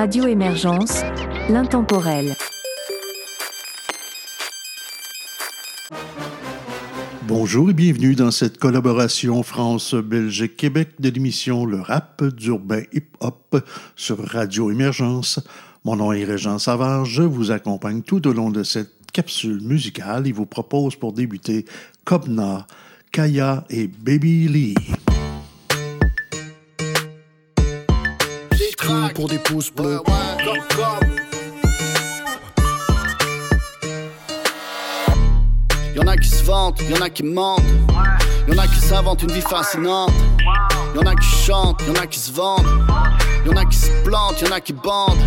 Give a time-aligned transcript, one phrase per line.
[0.00, 1.02] Radio Émergence,
[1.50, 2.34] l'intemporel.
[7.24, 13.62] Bonjour et bienvenue dans cette collaboration France-Belgique-Québec de l'émission Le rap d'urbain hip-hop
[13.94, 15.38] sur Radio Émergence.
[15.84, 20.26] Mon nom est Régent Savard, je vous accompagne tout au long de cette capsule musicale
[20.26, 21.66] et vous propose pour débuter
[22.06, 22.66] Kobna,
[23.12, 24.74] Kaya et Baby Lee.
[29.20, 30.00] Pour des pouces bleus.
[35.94, 37.60] Y'en a qui se vantent, y'en a qui mentent.
[38.48, 40.10] Y'en a qui s'inventent une vie fascinante.
[40.94, 42.66] Y'en a qui chantent, y'en a qui se vendent.
[43.44, 45.18] Y'en a qui se plantent, y'en a qui bandent.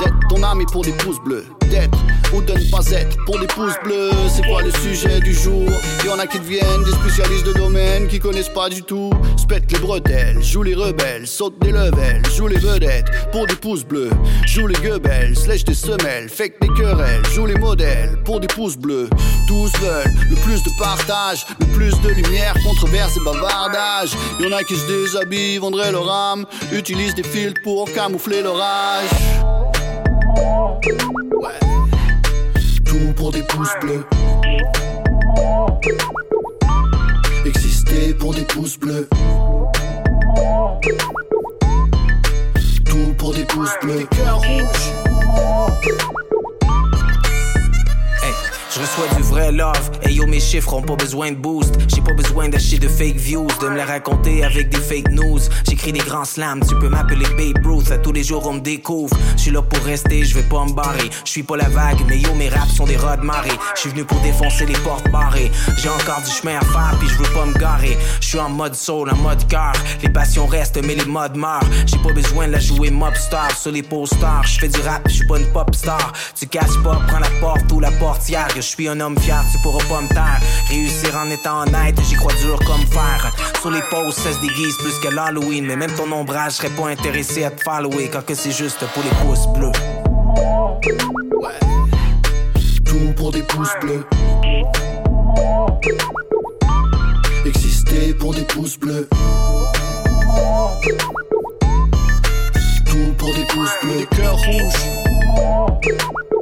[0.00, 1.46] D'être ton ami pour des pouces bleus.
[2.32, 4.10] Ou de ne pas être pour des pouces bleus.
[4.28, 5.68] C'est quoi le sujet du jour?
[6.04, 9.10] Y'en a qui deviennent des spécialistes de domaine qui connaissent pas du tout.
[9.36, 13.84] Spète les bretelles, joue les rebelles, saute des levels, joue les vedettes pour des pouces
[13.84, 14.10] bleus.
[14.46, 18.76] Joue les gueubelles, slèche des semelles, fake des querelles, joue les modèles pour des pouces
[18.76, 19.08] bleus.
[19.46, 24.10] Tous veulent le plus de partage, le plus de lumière, controverse et bavardage.
[24.40, 29.63] Y'en a qui se déshabillent, vendraient leur âme, utilisent des filtres pour camoufler l'orage.
[32.84, 34.04] Tout pour des pouces bleus.
[37.46, 39.08] Exister pour des pouces bleus.
[42.84, 44.06] Tout pour des pouces bleus.
[44.10, 46.33] Cœur rouge.
[48.74, 49.88] Je reçois du vrai love.
[50.02, 51.76] Et yo, mes chiffres ont pas besoin de boost.
[51.86, 55.38] J'ai pas besoin d'acheter de fake views, de me les raconter avec des fake news.
[55.68, 57.92] J'écris des grands slams, tu peux m'appeler Babe Ruth.
[57.92, 59.16] À tous les jours, on me découvre.
[59.36, 61.08] Je suis là pour rester, je vais pas me barrer.
[61.24, 63.56] Je suis pas la vague, mais yo, mes raps sont des rods marées.
[63.76, 65.52] Je suis venu pour défoncer les portes barrées.
[65.76, 67.96] J'ai encore du chemin à faire, puis je veux pas me garer.
[68.20, 69.74] Je suis en mode soul, en mode cœur.
[70.02, 71.62] Les passions restent, mais les modes meurent.
[71.86, 74.42] J'ai pas besoin de la jouer mob star sur les posters.
[74.42, 76.12] Je fais du rap, je suis pas une pop star.
[76.34, 79.58] Tu casses pas, prends la porte ou la portière je suis un homme fier, tu
[79.58, 80.40] pourras pas me taire.
[80.68, 83.30] Réussir en étant honnête, j'y crois dur comme fer.
[83.60, 85.66] Sur les posts, ça se déguise plus que l'Halloween.
[85.66, 89.02] Mais même ton ombrage serait pas intéressé à te follower quand que c'est juste pour
[89.02, 89.72] les pouces bleus.
[92.84, 94.06] Tout pour des pouces bleus.
[97.44, 99.08] Exister pour des pouces bleus.
[102.86, 103.98] Tout pour des pouces bleus.
[103.98, 106.33] Des cœurs rouges.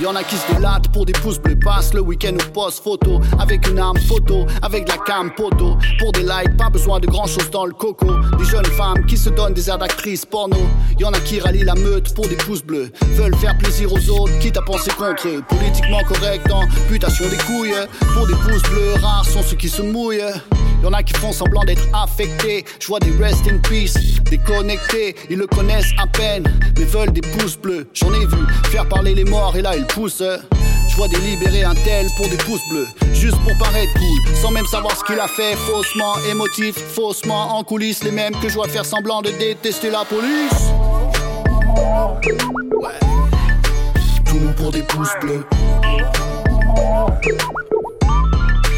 [0.00, 3.20] Y'en a qui se délatent pour des pouces bleus, passent le week-end ou post photo
[3.38, 5.76] avec une arme photo, avec la cam poteau.
[6.00, 8.12] Pour des likes, pas besoin de grand chose dans le coco.
[8.36, 10.56] Des jeunes femmes qui se donnent des airs d'actrices porno.
[10.98, 14.36] Y'en a qui rallient la meute pour des pouces bleus, veulent faire plaisir aux autres,
[14.40, 15.44] quitte à penser contre eux.
[15.48, 17.74] Politiquement correct en putation des couilles.
[18.14, 20.22] Pour des pouces bleus, rares sont ceux qui se mouillent.
[20.82, 22.64] Y'en a qui font semblant d'être affectés.
[22.78, 23.94] Je vois des rest in peace,
[24.24, 25.16] déconnectés.
[25.30, 26.44] Ils le connaissent à peine,
[26.76, 27.88] mais veulent des pouces bleus.
[27.94, 32.06] J'en ai vu faire parler les morts et là ils Je vois délibérer un tel
[32.16, 35.56] pour des pouces bleus, juste pour paraître cool, sans même savoir ce qu'il a fait,
[35.56, 40.04] faussement émotif, faussement en coulisses, les mêmes que je vois faire semblant de détester la
[40.04, 40.70] police.
[44.24, 45.44] Tout pour des pouces bleus.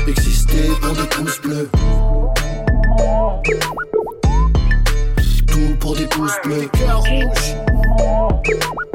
[0.09, 1.71] Exister pour des pouces bleus.
[5.47, 6.69] Tout pour des pouces bleus.
[6.73, 7.55] Cœur rouge.
[7.99, 8.86] On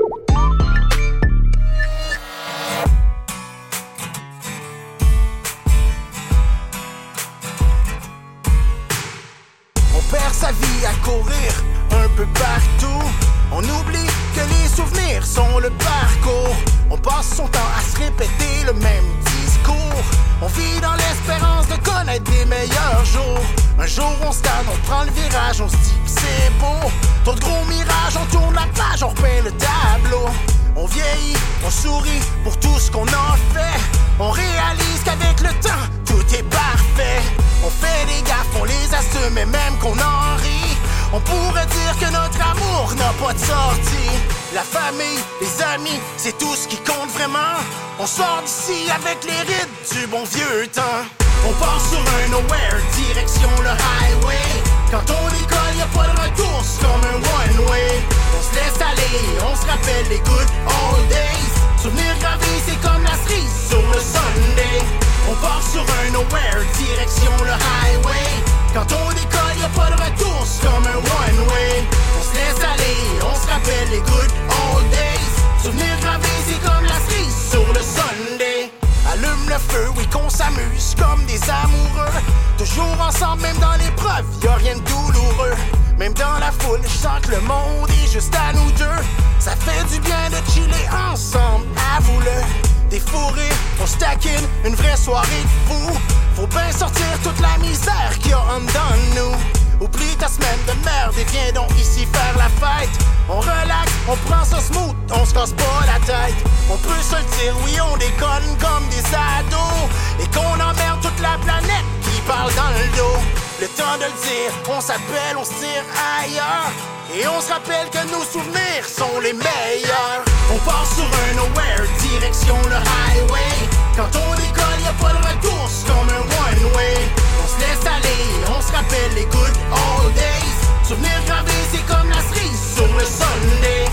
[10.85, 11.51] à courir
[11.91, 13.03] un peu partout.
[13.51, 16.55] On oublie que les souvenirs sont le parcours.
[16.89, 19.05] On passe son temps à se répéter le même
[19.41, 20.03] discours.
[20.41, 23.43] On vit dans l'espérance de connaître des meilleurs jours.
[23.79, 26.89] Un jour on se calme, on prend le virage, on se dit que c'est beau.
[27.23, 30.27] Trop de gros mirages, on tourne la page, on repeint le tableau.
[30.75, 33.79] On vieillit, on sourit pour tout ce qu'on en fait.
[34.19, 37.21] On réalise qu'avec le temps, tout est parfait.
[37.63, 40.77] On fait des gaffes, on les assume, et même qu'on en rit.
[41.13, 44.15] On pourrait dire que notre amour n'a pas de sortie.
[44.53, 47.59] La famille, les amis, c'est tout ce qui compte vraiment.
[47.99, 51.03] On sort d'ici avec les rides du bon vieux temps.
[51.47, 54.47] On part sur un nowhere, direction le highway.
[54.89, 58.01] Quand on décolle, y a pas de retour, c'est comme un one-way.
[58.37, 61.51] On se laisse aller, on se rappelle les good old days.
[61.81, 64.81] Souvenir gravé, c'est comme la cerise sur le Sunday.
[65.29, 68.27] On part sur un nowhere, direction le highway.
[68.73, 71.83] Quand on décolle, y a pas de retour, c'est comme un one-way.
[72.19, 74.31] On se laisse aller, on se rappelle les good
[74.73, 75.63] old days.
[75.63, 78.71] Souvenir gravé, c'est comme la cerise sur le Sunday.
[79.11, 82.21] Allume le feu, oui qu'on s'amuse comme des amoureux.
[82.57, 85.55] Toujours ensemble, même dans l'épreuve, y a rien de douloureux.
[85.97, 89.01] Même dans la foule, je sens que le monde est juste à nous deux.
[89.39, 91.65] Ça fait du bien de chiller ensemble,
[91.97, 92.80] avoue-le.
[92.91, 95.97] Des fourrés, on stackine, une vraie soirée de fou.
[96.35, 99.85] Faut bien sortir toute la misère qu'il y a en dedans de nous.
[99.85, 102.89] Oublie ta semaine de merde et viens donc ici faire la fête.
[103.29, 106.35] On relaxe, on prend ça smooth, on se casse pas la tête.
[106.69, 109.87] On peut se le dire, oui, on déconne comme des ados.
[110.19, 113.50] Et qu'on emmerde toute la planète qui parle dans le dos.
[113.61, 115.85] Le temps de le dire, on s'appelle, on se tire
[116.17, 116.73] ailleurs.
[117.13, 120.25] Et on se rappelle que nos souvenirs sont les meilleurs.
[120.49, 123.53] On part sur un nowhere, direction le highway.
[123.95, 127.05] Quand on décolle, y a pas de retour, c'est comme un one-way.
[127.37, 130.57] On se laisse aller, on se rappelle les good old days.
[130.81, 133.85] Souvenirs gravés, c'est comme la cerise sur le Sunday.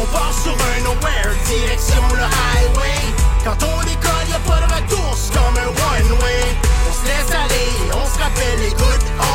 [0.00, 3.02] On part sur un nowhere, direction le highway.
[3.42, 6.46] Quand on décolle, y a pas de retour, c'est comme un one-way.
[6.86, 9.25] On se laisse aller, on se rappelle les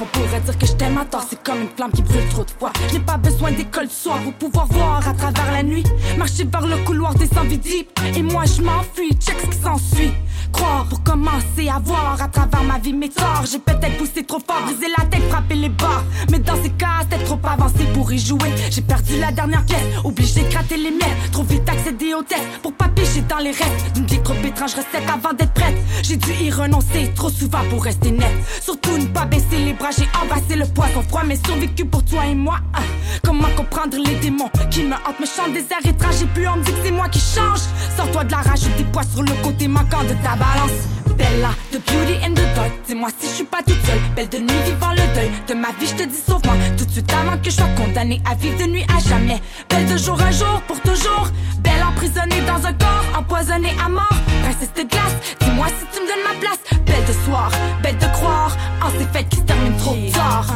[0.00, 1.24] on pourrait dire que je t'aime à tort.
[1.28, 2.72] C'est comme une flamme qui brûle trop de fois.
[2.88, 5.84] Je n'ai pas besoin d'école le soir pour pouvoir voir à travers la nuit.
[6.16, 10.12] Marcher vers le couloir des deep Et moi je m'enfuis, check ce qui s'ensuit
[10.52, 13.44] Croire pour commencer à voir à travers ma vie mes torts.
[13.50, 17.00] J'ai peut-être poussé trop fort, brisé la tête, frappé les barres Mais dans ces cas,
[17.02, 18.52] c'était trop avancé pour y jouer.
[18.70, 22.42] J'ai perdu la dernière pièce, obligé de gratter les miettes Trop vite accéder au test
[22.62, 23.92] pour pas piger dans les restes.
[23.94, 25.76] D'une vie trop étrange recette avant d'être prête.
[26.02, 28.32] J'ai dû y renoncer trop souvent pour rester net.
[28.60, 32.26] Surtout ne pas baisser les bras, j'ai embrassé le poison froid Mais survécu pour toi
[32.26, 32.58] et moi.
[33.24, 35.20] Comment comprendre les démons qui me hantent?
[35.20, 37.60] Me chantent des airs étranges et puis on me dit que c'est moi qui change.
[37.96, 40.78] Sors-toi de la rage, des poids sur le côté manquant de ta balance.
[41.16, 44.00] Bella, the beauty in the dark Dis-moi si je suis pas toute seule.
[44.16, 45.30] Belle de nuit vivant le deuil.
[45.46, 46.54] De ma vie, je te dis sauve-moi.
[46.76, 49.40] Tout de suite avant que je sois condamnée à vivre de nuit à jamais.
[49.68, 51.28] Belle de jour un jour, pour toujours.
[51.60, 54.16] Belle emprisonnée dans un corps, empoisonnée à mort.
[54.42, 56.60] Princesse de glace, dis-moi si tu me donnes ma place.
[56.86, 57.50] Belle de soir,
[57.82, 60.46] belle de croire En ces fêtes qui se terminent trop tard.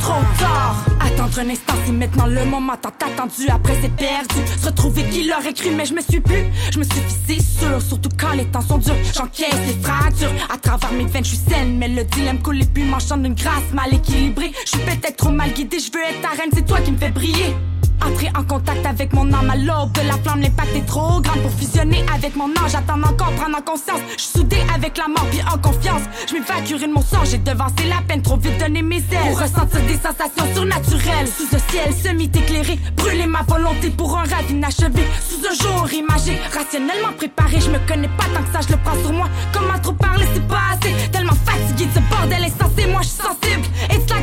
[0.00, 4.66] Trop tard Attendre un instant, c'est maintenant le moment tant attendu Après c'est perdu, se
[4.66, 8.08] retrouver qui l'aurait cru Mais je me suis plus, je me suis fixé sûr Surtout
[8.18, 10.32] quand les temps sont durs, j'encaisse les fractures.
[10.52, 13.34] À travers mes veines, je suis saine Mais le dilemme coule et puis m'enchante d'une
[13.34, 14.52] grâce mal équilibrée.
[14.64, 16.98] Je suis peut-être trop mal guidée, je veux être ta reine, c'est toi qui me
[16.98, 17.54] fais briller
[18.02, 21.40] Entrer en contact avec mon âme à l'aube de la flamme, l'impact est trop grand
[21.40, 22.72] pour fusionner avec mon ange.
[22.72, 24.00] J'attends encore prendre en conscience.
[24.16, 26.02] Je suis soudée avec la mort puis en confiance.
[26.28, 29.30] Je m'évacuerai de mon sang, j'ai devancé la peine, trop vite donné mes ailes.
[29.30, 31.28] Pour ressentir des sensations surnaturelles.
[31.28, 35.04] Sous un ciel semi-éclairé, brûler ma volonté pour un rêve inachevé.
[35.28, 37.60] Sous un jour imagé, rationnellement préparé.
[37.60, 39.28] Je me connais pas tant que ça, je le prends sur moi.
[39.52, 40.92] Comment trop parler, c'est pas assez.
[41.10, 43.66] Tellement fatigué de ce bordel insensé, moi je suis sensible.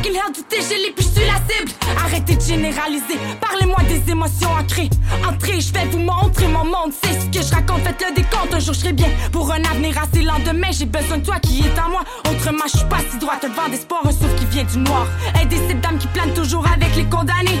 [0.06, 1.72] In hell, est gelé puis je suis la cible.
[1.96, 4.90] Arrêtez de généraliser, parlez-moi des émotions ancrées.
[5.26, 7.82] Entrez, je vais vous montrer mon monde, c'est ce que je raconte.
[7.82, 9.08] Faites le décompte, un jour je serai bien.
[9.30, 12.04] Pour un avenir assez lendemain, j'ai besoin de toi qui est en moi.
[12.30, 15.06] Autrement, je suis pas si droite, le vent d'espoir, un souffle qui vient du noir.
[15.40, 17.60] Aider cette dame qui plane toujours avec les condamnés.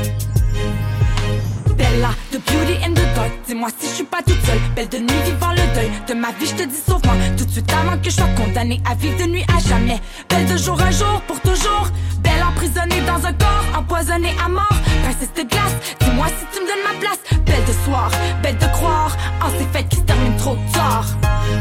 [1.82, 3.32] Bella, the beauty in the dark.
[3.44, 4.60] Dis-moi si je suis pas toute seule.
[4.76, 7.14] Belle de nuit vivant le deuil de ma vie, je te dis sauve-moi.
[7.36, 10.00] Tout de suite avant que je sois condamnée à vivre de nuit à jamais.
[10.28, 11.88] Belle de jour un jour pour toujours.
[12.20, 14.76] Belle emprisonnée dans un corps, empoisonnée à mort.
[15.02, 17.18] Princesse de glace, dis-moi si tu me donnes ma place.
[17.44, 18.10] Belle de soir,
[18.44, 21.06] belle de croire en ces fêtes qui se terminent trop tard.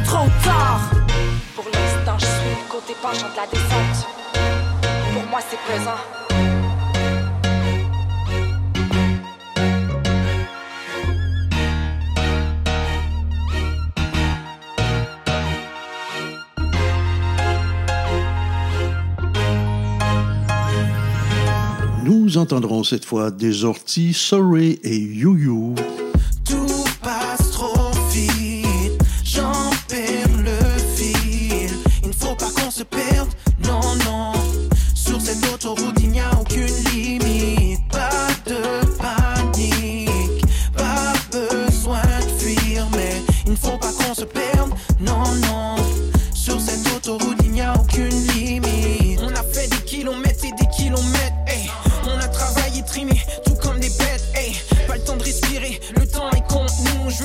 [0.05, 0.81] Trop tard.
[1.55, 4.07] Pour l'instant, je suis le côté penchant de la descente.
[5.13, 6.30] Pour moi, c'est pesant.
[22.11, 25.75] Nous entendrons cette fois des orties Sorry et You You.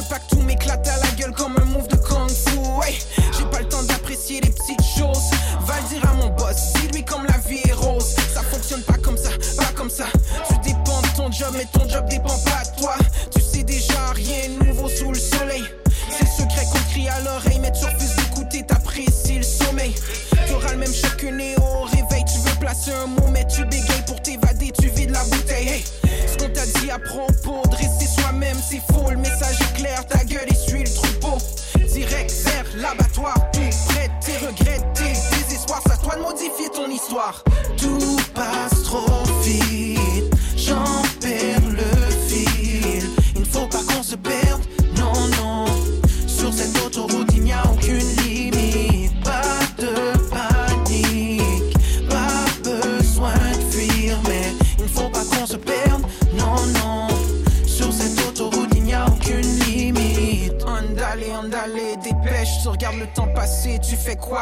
[0.09, 2.59] pas que tout m'éclate à la gueule comme un move de kung fu.
[3.37, 5.31] J'ai pas le temps d'apprécier les petites choses.
[5.63, 8.15] Va le dire à mon boss, dis-lui comme la vie est rose.
[8.33, 10.07] Ça fonctionne pas comme ça, pas comme ça.
[10.49, 12.95] Tu dépends de ton job, mais ton job dépend pas de toi.
[13.35, 15.65] Tu sais déjà rien de nouveau sous le soleil.
[16.11, 19.95] C'est le secret qu'on crie à l'oreille, mais tu refuses d'écouter, t'apprécies le sommeil.
[20.49, 22.25] T'auras le même choc que au réveil.
[22.25, 25.85] Tu veux placer un mot, mais tu bégayes pour t'évader, tu vides la bouteille.
[26.27, 27.26] Ce qu'on t'a dit, apprends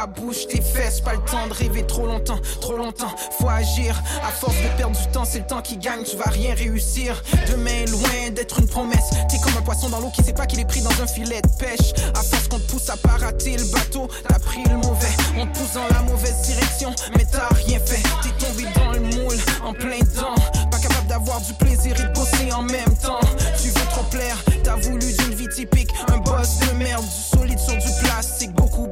[0.07, 4.01] Bouge tes fesses, pas le temps de rêver trop longtemps, trop longtemps, faut agir.
[4.23, 7.23] À force de perdre du temps, c'est le temps qui gagne, tu vas rien réussir.
[7.51, 10.45] Demain est loin d'être une promesse, t'es comme un poisson dans l'eau qui sait pas
[10.45, 11.95] qu'il est pris dans un filet de pêche.
[12.15, 15.09] À force qu'on te pousse à pas rater le bateau, t'as pris le mauvais,
[15.39, 18.03] on te pousse dans la mauvaise direction, mais t'as rien fait.
[18.23, 20.35] T'es tombé dans le moule, en plein temps,
[20.71, 23.21] pas capable d'avoir du plaisir et de bosser en même temps.
[23.63, 27.59] Tu veux trop plaire, t'as voulu d'une vie typique, un boss de merde, du solide
[27.59, 28.87] sur du plastique, beaucoup,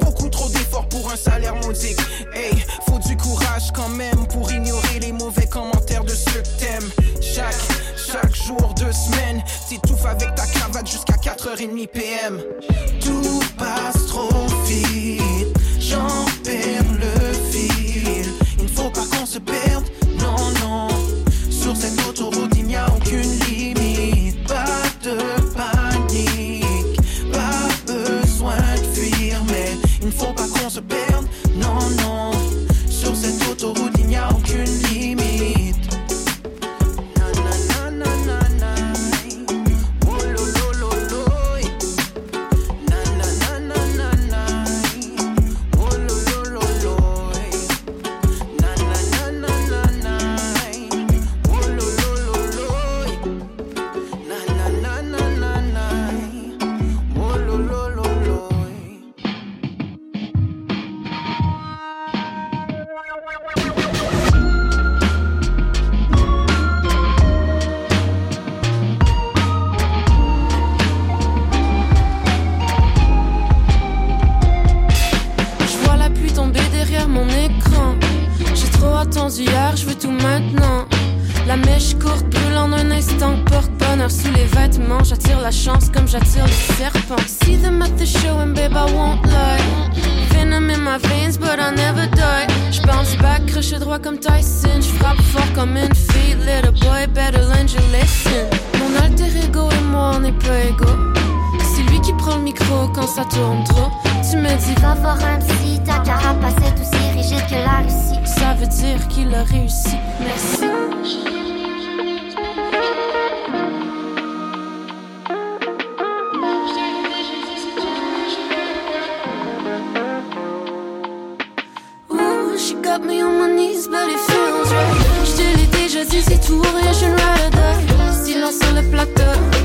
[1.16, 1.98] salaire modique.
[2.34, 6.90] Hey, faut du courage quand même pour ignorer les mauvais commentaires de ceux que t'aimes.
[7.20, 7.54] Chaque,
[7.96, 12.42] chaque jour, deux semaines, t'étouffes avec ta cravate jusqu'à 4h30 PM.
[13.00, 18.24] Tout passe trop vite, j'en perds le fil.
[18.58, 19.61] Il ne faut pas qu'on se perde,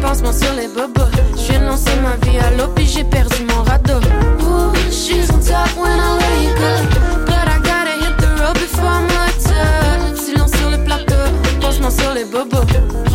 [0.08, 1.12] pansement sur les bobos.
[1.12, 4.00] De lancer ma vie à l'eau, puis j'ai perdu mon radeau.
[4.42, 7.26] Ooh, she's on top when I wake up.
[7.26, 10.16] But I gotta hit the road before I'm locked up.
[10.16, 11.24] Silence sur le plateau,
[11.60, 13.07] pansement sur les bobos.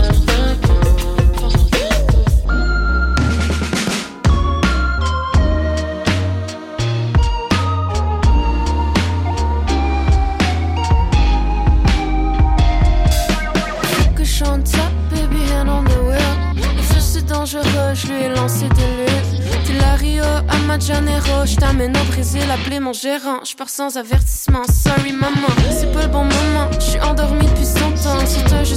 [21.44, 23.40] Je t'amène au Brésil, appeler mon gérant.
[23.44, 26.70] Je pars sans avertissement, sorry maman, c'est pas le bon moment.
[26.75, 28.76] Je suis endormie depuis 100 ans, c'est un jeu.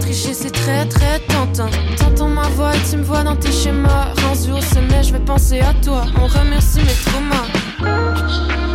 [0.00, 1.68] Tricher c'est très très tentant.
[1.98, 4.12] T'entends ma voix tu me vois dans tes schémas.
[4.22, 6.04] Rendu au sommet, je vais penser à toi.
[6.20, 8.65] On remercie mes traumas.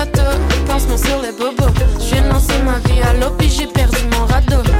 [0.00, 1.70] Sur les bobos.
[1.72, 4.79] De lancer ma vie à l'eau, puis j'ai perdu mon radeau.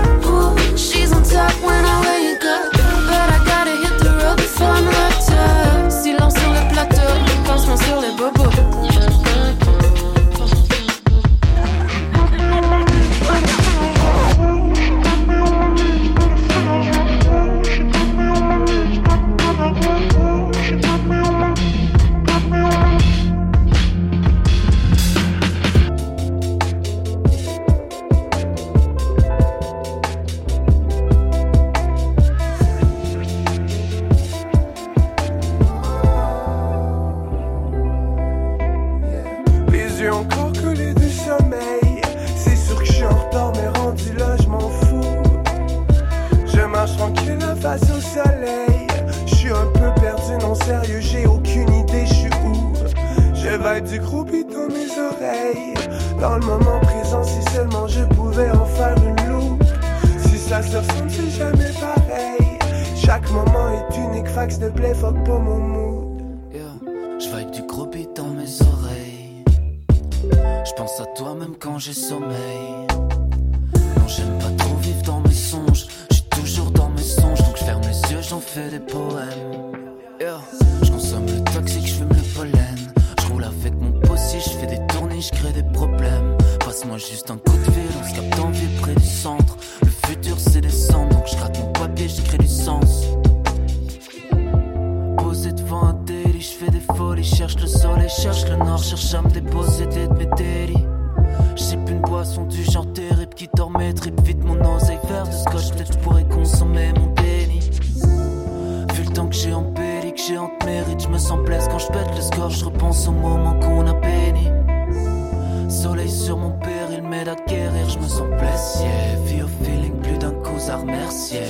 [116.08, 118.86] Sur mon péril m'aide à guérir, je me sens blessé.
[119.24, 121.42] Vie au feeling, plus d'un coup à remercier.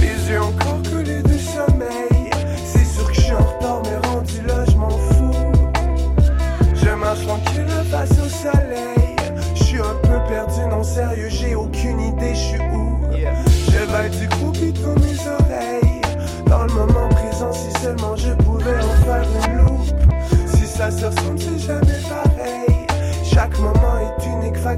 [0.00, 0.32] Les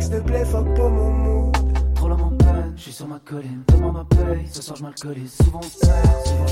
[0.02, 1.56] fax de play, fuck pas mon mood.
[1.94, 4.82] Trop là mon peine, je suis sur ma colline, donne-moi ma paye, ce soir je
[4.82, 6.46] m'alcoolise, souvent perd, souvent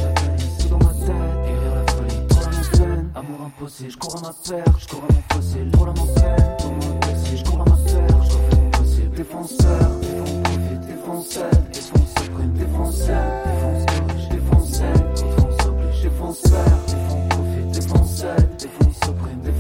[0.60, 4.16] tout dans ma tête, guérir la folie, trop là mon peine, amour impossible, je cours
[4.16, 7.44] à ma perte, je cours à mon fossile, trop mon peine, donne-moi un possible, je
[7.44, 13.24] cours à ma perte, je refais mon possible, défonceur, défends profite, défonceur, défonce suprême, défonceur,
[13.44, 19.59] défonce gauche, défonceur, défonce oblige, défonceur, défends profite, défonceur, défonce suprême, défonceur,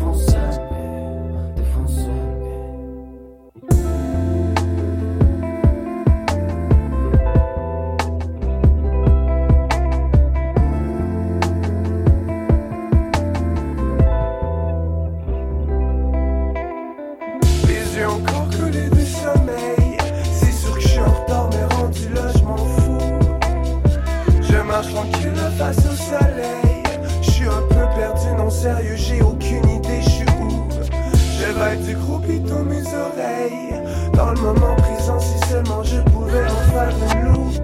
[34.40, 37.62] moment présent, si seulement je pouvais en faire une loupe.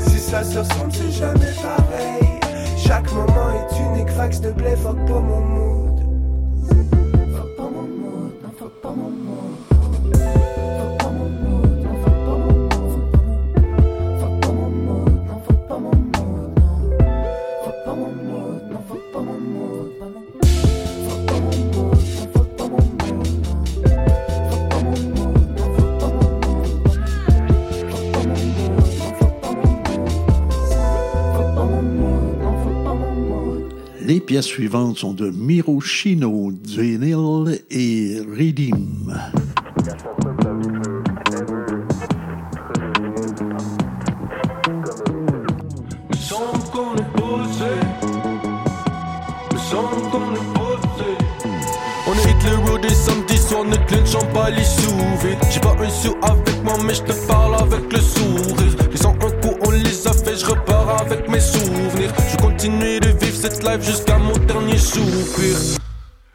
[0.00, 2.40] Si ça se ressemble, c'est jamais pareil.
[2.76, 6.00] Chaque moment est unique, fax de play, fuck pas mon mood.
[7.34, 9.65] Fuck pas mon mood, non, fuck pas mon mood.
[34.06, 38.20] Les pièces suivantes sont de Miroshino, Zenil et
[47.16, 47.64] posé.
[53.58, 54.90] On notre clench en bas les sous
[55.22, 55.38] vide.
[55.50, 58.76] J'ai pas un sou avec moi, mais je te parle avec le sourire.
[58.90, 62.12] Les sens un coup, on les a fait, je repars avec mes souvenirs.
[62.30, 62.95] Je continue
[63.80, 65.56] jusqu'à mon dernier soupir.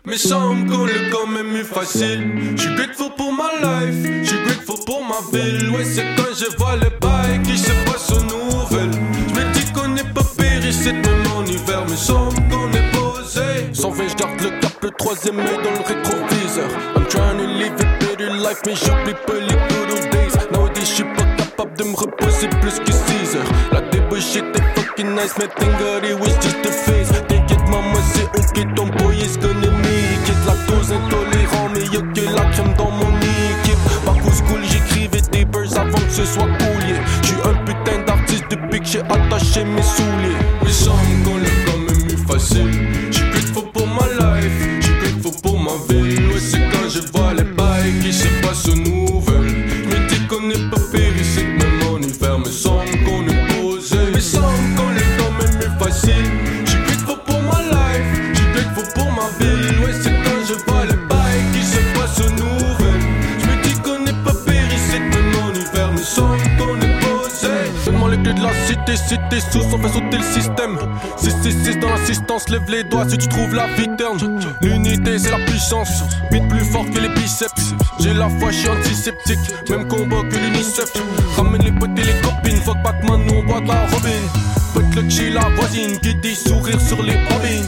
[0.06, 2.56] Mais semble qu'on est quand même eu facile.
[2.56, 5.70] J'suis grateful pour ma life, j'suis grateful pour ma ville.
[5.70, 8.92] Ouais, c'est quand je vois les bails qui se passent aux nouvelles.
[9.30, 11.84] J'me dis qu'on n'est pas péri, c'est même en hiver.
[11.88, 13.74] Mais semble qu'on est posé.
[13.74, 16.70] Sans fin, j'garde le cap, le troisième œil dans le rétroviseur.
[16.96, 20.34] I'm trying to live a better life, mais j'oublie pas les good old days.
[20.52, 23.52] Nowadays, j'suis pas capable de me reposer plus que 6 heures.
[23.72, 27.01] La débauche était fucking nice, mais thank God it was just a phase.
[72.62, 74.18] Lève les doigts si tu trouves la vie terne.
[74.62, 76.04] L'unité, c'est la puissance.
[76.32, 77.74] Vite plus fort que les biceps.
[78.00, 79.40] J'ai la foi, je suis antiseptique.
[79.70, 80.92] Même combat que l'UNICEF.
[81.36, 82.62] Ramène les potes et les copines.
[82.62, 84.30] Fuck Batman, nous on boit de la robine.
[84.96, 87.68] Le chill, la voisine qui dit sourire sur les bobines.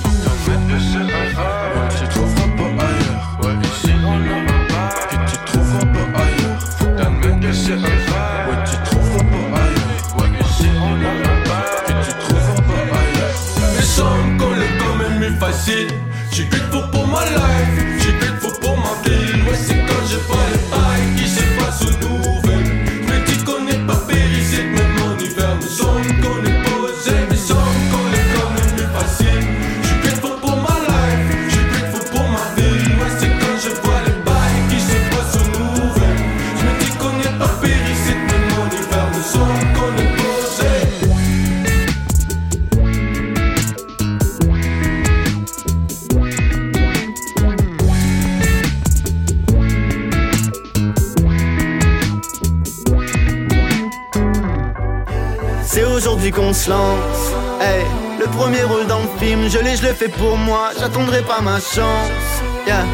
[60.17, 60.71] Pour moi.
[60.79, 62.41] J'attendrai pas ma chance.
[62.67, 62.85] Yeah,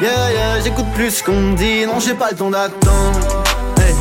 [0.00, 0.60] yeah, yeah.
[0.62, 1.86] J'écoute plus ce qu'on dit.
[1.86, 3.20] Non, j'ai pas le temps d'attendre.
[3.78, 3.94] Hey,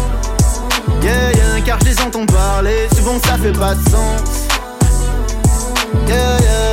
[1.03, 1.61] yeah, yeah.
[1.65, 2.87] Car je les entends parler.
[2.95, 4.47] Souvent ça fait pas de sens.
[6.07, 6.68] Yeah, yeah,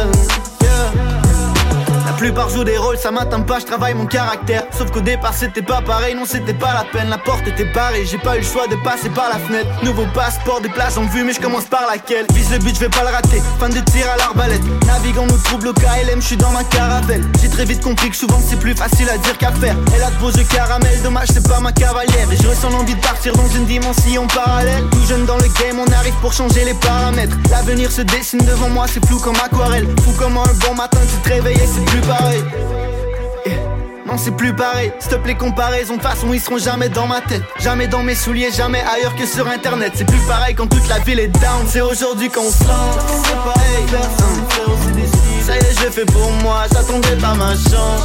[2.17, 4.65] plupart jouent des rôles, ça m'atteint pas, je travaille mon caractère.
[4.77, 7.09] Sauf qu'au départ c'était pas pareil, non c'était pas la peine.
[7.09, 9.69] La porte était barrée, j'ai pas eu le choix de passer par la fenêtre.
[9.83, 12.27] Nouveau passeport, des places en vue, mais je commence par laquelle?
[12.33, 13.43] Vise le but, je vais pas le rater.
[13.59, 14.63] Fan de tir à l'arbalète.
[14.87, 17.25] Naviguant nos troubles au KLM, je suis dans ma caravelle.
[17.41, 19.77] J'ai très vite compris que souvent c'est plus facile à dire qu'à faire.
[19.95, 22.31] Elle a de beaux yeux caramel, dommage c'est pas ma cavalière.
[22.33, 24.85] Et je ressens l'envie de partir dans une dimension parallèle.
[24.91, 27.37] Tout jeune dans le game, on arrive pour changer les paramètres.
[27.51, 29.87] L'avenir se dessine devant moi, c'est flou comme aquarelle.
[30.05, 32.43] Fou comme un bon matin, tu te réveilles c'est plus pareil.
[33.47, 33.51] Eh,
[34.07, 34.93] Non, c'est plus pareil.
[35.01, 37.43] Stop les comparaisons, de toute façon, ils seront jamais dans ma tête.
[37.59, 39.93] Jamais dans mes souliers, jamais ailleurs que sur internet.
[39.97, 41.67] C'est plus pareil quand toute la ville est down.
[41.69, 42.97] C'est aujourd'hui qu'on se lance.
[43.25, 44.43] C'est pareil, personne.
[45.45, 48.03] Ça y est, je fais pour moi, j'attendrai pas ma chance.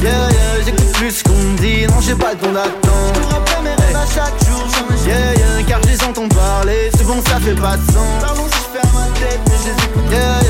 [0.00, 1.86] Yeah, yeah, yeah, j'écoute plus ce qu'on me dit.
[1.88, 3.42] Non, j'ai pas le temps d'attendre.
[3.64, 4.64] mes rêves à chaque jour,
[5.04, 6.90] Yeah, yeah, car je les entends parler.
[6.96, 8.20] Souvent, ça fait pas de sens.
[8.20, 10.12] Pardon si je ferme ma tête, mais je les écoute.
[10.12, 10.40] Yeah,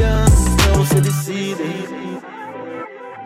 [0.00, 0.35] yeah,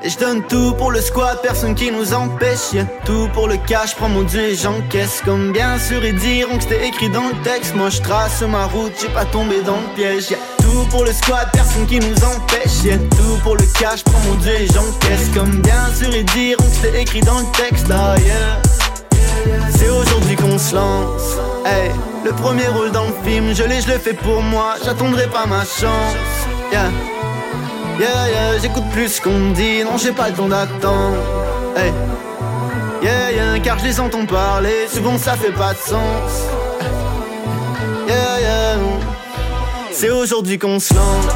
[0.03, 2.73] Je donne tout pour le squat, personne qui nous empêche.
[2.73, 2.87] Yeah.
[3.05, 5.21] Tout pour le cash, prends mon dieu et j'encaisse.
[5.25, 7.75] Comme bien sûr ils diront que c'était écrit dans le texte.
[7.75, 10.31] Moi je trace ma route, j'ai pas tombé dans le piège.
[10.31, 10.39] Yeah.
[10.63, 12.83] Tout pour le squat, personne qui nous empêche.
[12.83, 12.99] Yeah.
[13.11, 15.29] Tout pour le cash, prends mon dieu et j'encaisse.
[15.35, 17.87] Comme bien sûr ils diront que c'était écrit dans le texte.
[17.91, 18.15] Ah.
[19.77, 21.37] C'est aujourd'hui qu'on se lance.
[21.67, 21.91] Hey,
[22.25, 24.77] le premier rôle dans le film, je l'ai, je le fais pour moi.
[24.83, 26.17] J'attendrai pas ma chance.
[28.01, 28.29] Yeah.
[28.31, 31.19] Yeah, j'écoute plus ce qu'on me dit, non, j'ai pas le temps d'attendre.
[33.03, 36.33] Yeah, yeah, car je les entends parler, souvent ça fait pas de sens.
[38.09, 38.79] Yeah, yeah.
[39.93, 41.27] C'est aujourd'hui qu'on se lance.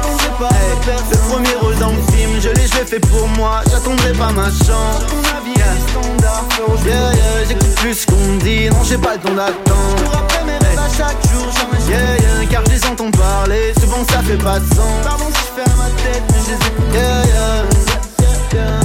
[0.41, 0.97] Hey.
[1.11, 4.31] Le premier rôle dans le film, je l'ai, je le fais pour moi, j'attendrai pas
[4.31, 5.03] ma chance.
[6.83, 10.25] Yeah, yeah, j'écoute plus ce qu'on me dit, non, j'ai pas le temps d'attendre.
[10.61, 10.77] Hey.
[11.89, 15.44] Yeah, yeah, car je les entends parler, souvent ça fait pas de sens.
[15.85, 16.71] Ma tête, mais je les.
[16.97, 17.61] Yeah, yeah,
[18.53, 18.79] yeah.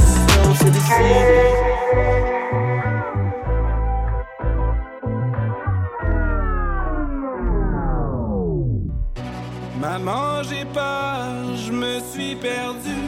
[9.81, 12.99] Maman, j'ai peur, je me suis perdu.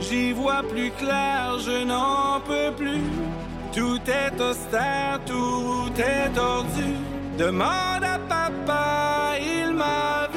[0.00, 3.04] J'y vois plus clair, je n'en peux plus.
[3.72, 6.94] Tout est austère, tout est tordu.
[7.38, 10.29] Demande à papa, il m'a.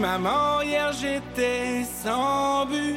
[0.00, 2.96] Maman, hier j'étais sans but.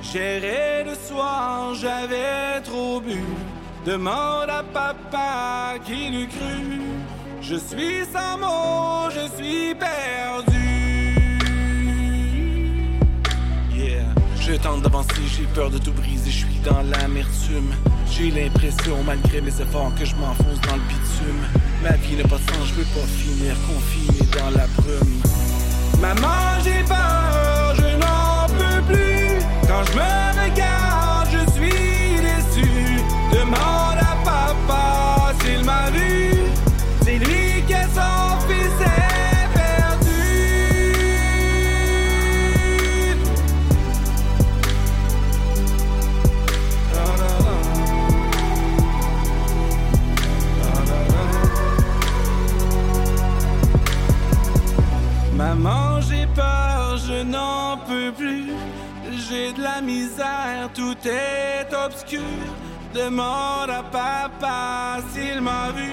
[0.00, 3.20] J'errais le soir, j'avais trop bu.
[3.84, 6.80] Demande à papa qui l'eût cru.
[7.42, 11.16] Je suis sans mots, je suis perdu.
[13.74, 14.04] Yeah.
[14.40, 17.74] Je tente d'avancer, j'ai peur de tout briser, je suis dans l'amertume.
[18.08, 21.42] J'ai l'impression, malgré mes efforts, que je m'enfonce dans le bitume.
[21.82, 25.67] Ma vie n'a pas de sens, je veux pas finir confiné dans la brume.
[26.00, 29.38] Maman, j'ai peur, je n'en peux plus.
[29.66, 30.87] Quand je me regarde,
[58.12, 58.52] plus.
[59.28, 62.20] J'ai de la misère, tout est obscur.
[62.94, 65.92] Demande à papa s'il m'a vu.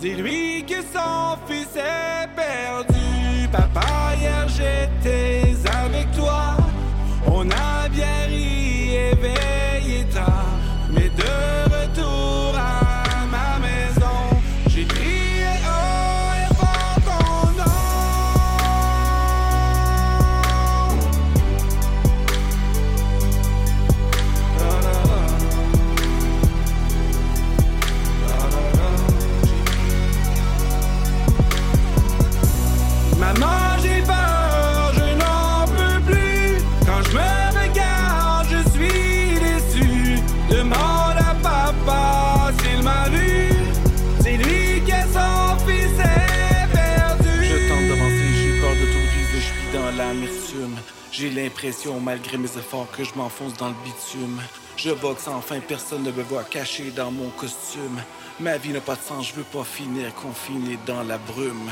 [0.00, 3.48] Dis-lui que son fils est perdu.
[3.50, 6.56] Papa, hier j'étais avec toi.
[7.26, 9.14] On a bien ri et
[52.00, 54.40] malgré mes efforts, que je m'enfonce dans le bitume.
[54.76, 58.02] Je boxe enfin, personne ne me voit caché dans mon costume.
[58.40, 61.70] Ma vie n'a pas de sens, je veux pas finir confiné dans la brume.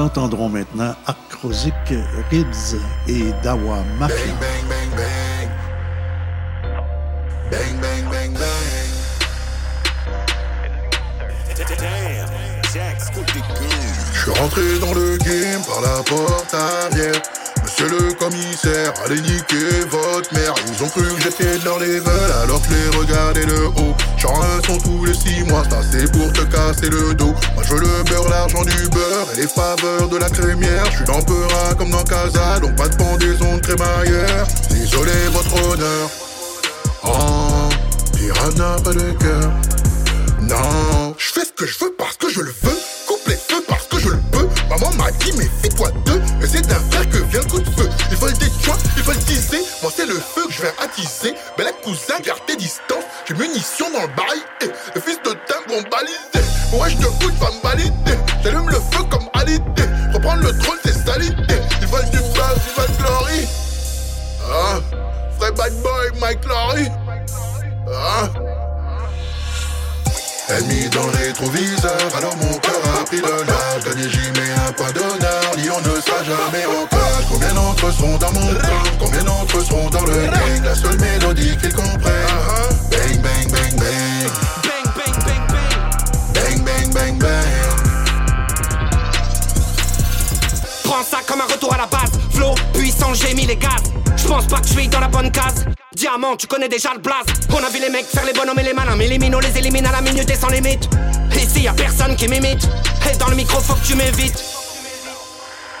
[0.00, 1.74] Nous entendrons maintenant Acrosic
[2.30, 2.74] Ribs
[3.06, 4.16] et Dawa Mafia.
[4.16, 4.64] Bang,
[7.82, 8.60] bang, bang, bang.
[14.14, 17.20] Je suis rentré dans le game par la porte arrière.
[17.62, 20.54] Monsieur le commissaire, allez niquer votre mère.
[20.66, 23.94] Ils ont cru que j'étais dans les veulent alors que les regardais de haut.
[24.20, 27.34] J'en un son tous les six mois, ça c'est pour te casser le dos.
[27.54, 30.84] Moi je veux le beurre, l'argent du beurre et les faveurs de la crémière.
[30.90, 34.46] Je suis dans Peura comme dans Casa, donc pas de pendaison de crémaillère.
[34.70, 36.10] Désolé votre honneur.
[37.04, 37.68] Oh,
[38.14, 39.52] piranha pas de cœur.
[40.42, 42.89] Non, je fais ce que je veux parce que je le veux.
[54.00, 54.40] Dans le bail.
[54.62, 56.48] Eh, fils de dingue vont baliser.
[56.72, 57.50] Ouais, je te fous, va
[96.38, 97.26] Tu connais déjà le blaze.
[97.50, 99.86] On a vu les mecs faire les bonhommes et les malins, mais les les élimine
[99.86, 100.88] à la minute et sans limite.
[101.34, 102.68] Ici y a personne qui m'imite.
[103.10, 104.42] Et dans le micro, faut que tu m'évites.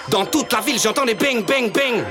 [0.08, 2.04] Dans toute la ville, j'entends des bang, bang, bang.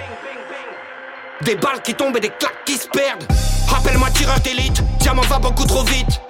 [1.42, 3.26] Des balles qui tombent et des claques qui se perdent.
[3.68, 6.22] Rappelle-moi tireur d'élite, diamant va beaucoup trop vite.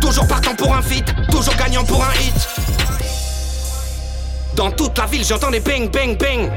[0.00, 2.48] Toujours partant pour un feat, toujours gagnant pour un hit.
[4.54, 6.50] Dans toute la ville, j'entends des bang, bang, bang.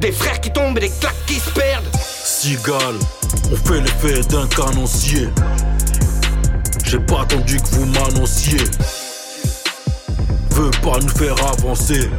[0.00, 1.88] Des frères qui tombent et des claques qui se perdent.
[3.52, 5.28] On fait l'effet d'un canoncier.
[6.84, 8.64] J'ai pas attendu que vous m'annonciez.
[10.50, 12.10] Veux pas nous faire avancer.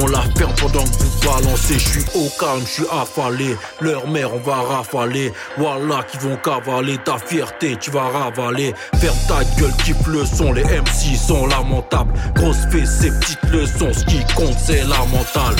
[0.00, 1.74] On la ferme pendant que vous balancez.
[1.74, 3.56] Je suis au calme, je suis affalé.
[3.80, 5.32] Leur mère, on va rafaler.
[5.56, 8.74] Voilà qui vont cavaler ta fierté, tu vas ravaler.
[8.96, 10.52] Ferme ta gueule, kiffe le son.
[10.52, 12.12] Les MC sont lamentables.
[12.34, 13.92] Grosse fée, ces petites leçons.
[13.92, 15.56] Ce qui compte, c'est la mentale.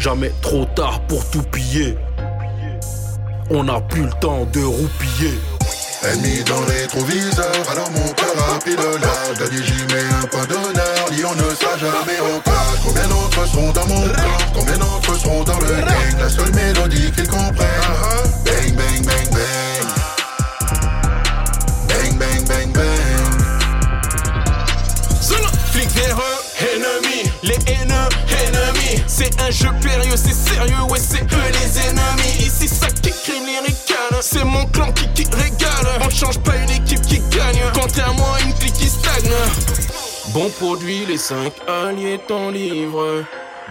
[0.00, 1.96] Jamais trop tard pour tout piller.
[3.52, 5.38] On n'a plus le temps de roupiller.
[6.04, 10.46] Ennemi dans le rétroviseur, alors mon cœur a pris de l'âge j'y mets un point
[10.46, 15.18] d'honneur, Lyon ne sera jamais en cage Combien d'autres sont dans mon camp, combien d'autres
[15.18, 18.49] sont dans le gang La seule mélodie qu'ils comprennent
[29.20, 29.28] Flic véreux, ennemi, les haineux, ennemis.
[29.28, 32.46] est un jeu périlleux, c'est sérieux, ouais, c'est eux les ennemis.
[32.46, 36.00] Ici, ça qui crime lyrical, c'est mon clan qui, qui régale.
[36.00, 39.30] On change pas une équipe qui gagne, quand à une clique qui stagne.
[40.32, 43.24] Bon produit, les cinq alliés t'en livrent.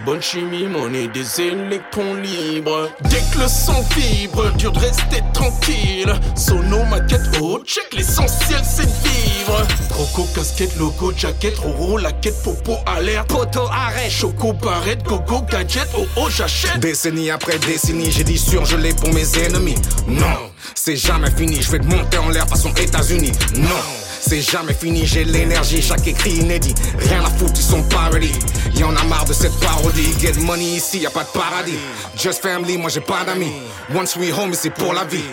[0.04, 2.88] Bonne chimie, monnaie des électrons libres.
[3.10, 6.12] Dès que le son vibre, dur de rester tranquille.
[6.36, 9.66] Sono, maquette, oh, check, l'essentiel c'est de vivre.
[9.90, 13.28] Croco, casquette, logo, jaquette, roro, laquette, popo, alerte.
[13.28, 14.10] Poto, arrête.
[14.10, 16.80] Choco, barrette, gogo, gadget, oh oh, j'achète.
[16.80, 19.76] Décennie après décennie, j'ai dit surgelé pour mes ennemis.
[20.06, 23.32] Non, c'est jamais fini, je vais te monter en l'air façon États-Unis.
[23.54, 24.09] Non.
[24.20, 26.74] C'est jamais fini, j'ai l'énergie, chaque écrit inédit.
[26.98, 28.32] Rien à foutre, ils sont pas ready.
[28.74, 30.12] Y'en a marre de cette parodie.
[30.20, 31.78] Get money ici, y a pas de paradis.
[32.16, 33.52] Just family, moi j'ai pas d'amis.
[33.94, 35.24] Once we home, c'est pour la vie.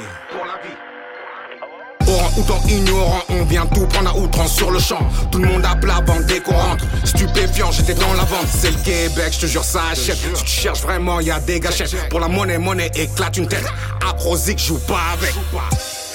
[2.08, 5.06] Orang outant ignorant, on vient tout prendre à outrance sur le champ.
[5.32, 6.02] Tout le monde a plat
[6.46, 6.86] qu'on rentre.
[7.04, 8.48] Stupéfiant, j'étais dans la vente.
[8.48, 10.18] C'est le Québec, je te jure, ça achète.
[10.34, 12.10] Si tu cherches vraiment, y a des gâchettes.
[12.10, 13.66] Pour la monnaie, monnaie éclate une tête.
[14.10, 15.34] Aprosique, joue pas avec.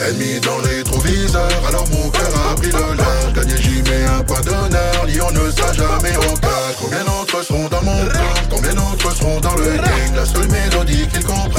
[0.09, 3.33] Ennemi dans les rétroviseurs, alors mon cœur a pris le large.
[3.35, 5.07] Gagné, j'y mets un point d'honneur.
[5.07, 6.49] Lyon ne sera jamais au cas.
[6.81, 11.07] Combien d'entre seront dans mon camp Combien d'entre seront dans le gang La seule mélodie
[11.09, 11.53] qu'ils comprennent.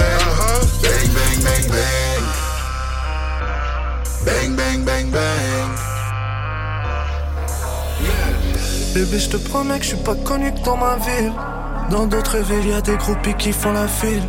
[0.82, 2.23] Bang, bang, bang, bang.
[4.25, 5.69] Bang, bang, bang, bang.
[8.93, 11.32] Bébé, je te promets que je suis pas connu que dans ma ville.
[11.89, 14.24] Dans d'autres villes, y a des groupies qui font la file.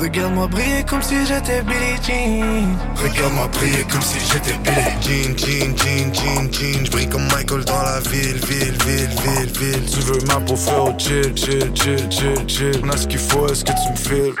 [0.00, 2.68] Regarde-moi briller comme si j'étais Billie Jean.
[2.96, 6.84] Regarde-moi briller comme si j'étais Billie Jean, Jean, Jean, Jean, Jean.
[6.84, 9.90] J'brille comme Michael dans la ville, ville, ville, ville, ville.
[9.90, 12.80] Tu veux ma peau frère, chill, chill, chill, chill, chill.
[12.84, 14.34] On a ce qu'il faut, est-ce que tu me files?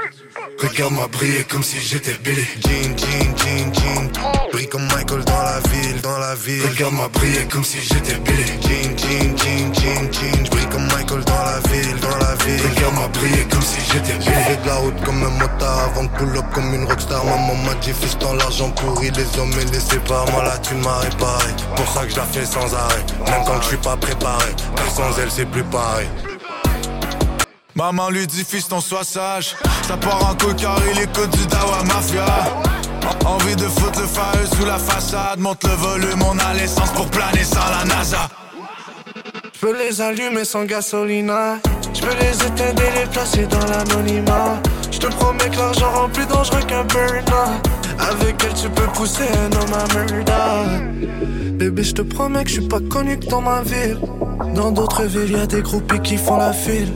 [0.60, 4.50] Regarde-moi briller comme si j'étais Billy Jean, Jean, Jean, Jean.
[4.52, 6.62] Brille comme Michael dans la ville, dans la ville.
[6.68, 10.50] Regarde-moi briller comme si j'étais Billy Jean, Jean, Jean, Jean, Jean.
[10.50, 12.60] Brille comme Michael dans la ville, dans la ville.
[12.74, 14.36] Regarde-moi briller comme si j'étais Billy.
[14.48, 17.24] J'ai de la route comme un motard avant de pull up comme une rockstar.
[17.24, 20.74] Maman m'a dit fils dans l'argent pourri Les hommes et les sépare, moi là tu
[20.74, 21.52] m'as réparé.
[21.76, 23.04] Pour ça que je fais sans arrêt.
[23.26, 24.50] Même quand je suis pas préparé.
[24.74, 26.08] Car sans elle c'est plus pareil
[27.78, 29.54] Maman lui dit fils ton sois sage.
[29.86, 32.26] Ça part en car il écoute du Dawa Mafia.
[33.24, 35.38] Envie de foutre le feu sous la façade.
[35.38, 38.28] Monte le volume, on a l'essence pour planer sans la NASA.
[39.54, 41.58] Je peux les allumer sans gasolina.
[41.94, 44.60] Je peux les éteindre et les placer dans l'anonymat
[45.00, 47.22] Je te promets que l'argent rend plus dangereux qu'un burner
[48.00, 52.54] Avec elle tu peux pousser un homme à murder Bébé je te promets que je
[52.54, 53.96] suis pas connu que dans ma ville
[54.56, 56.92] Dans d'autres villes y a des groupies qui font la file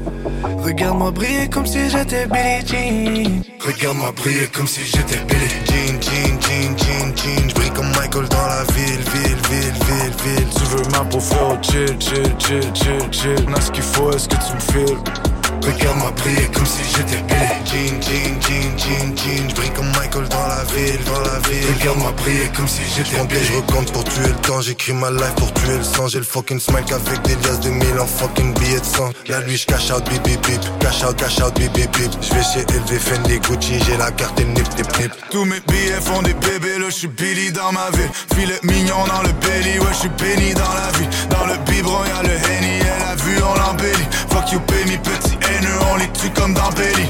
[0.64, 3.42] Regarde-moi briller comme si j'étais Billie Jean.
[3.64, 7.48] Regarde-moi briller comme si j'étais Billie Jean, Jean, Jean, Jean, Jean.
[7.50, 10.48] J'brille comme Michael dans la ville, ville, ville, ville, ville.
[10.56, 13.46] Tu veux ma peau frère, chill, chill, chill, chill, chill.
[13.48, 15.31] On a ce qu'il faut, est-ce que tu me files?
[15.62, 20.46] Regarde-moi briller comme si j'étais Billy Jean, Jean, Jean, Jean, Jean J'brille comme Michael dans
[20.46, 21.66] la ville, dans la ville.
[21.78, 25.34] Regarde-moi briller comme si j'étais Billy Je recompte pour tuer le temps, j'écris ma life
[25.36, 26.08] pour tuer le sang.
[26.08, 29.10] J'ai le fucking smile avec des liasses de mille en fucking billets de sang.
[29.28, 30.60] La nuit j'cash out, bip bip bip.
[30.80, 32.10] Cash out, cash out, bip bip bip.
[32.20, 35.12] J'vais chez LV, Fendi, Gucci, j'ai la carte et nip, nip, nip.
[35.30, 38.10] Tous mes billets font des bébés, là j'suis Billy dans ma ville.
[38.34, 41.08] Filet mignon dans le belly, ouais j'suis béni dans la vie.
[41.30, 44.08] Dans le biberon y'a le Henny, elle a vu on l'embellit.
[44.28, 47.08] Fuck you pay me petit haineux, on les tue comme dans Belly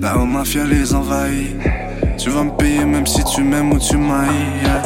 [0.00, 1.56] La haut mafia les envahit
[2.18, 4.30] Tu vas me payer même si tu m'aimes ou tu m'haïs
[4.62, 4.82] yeah.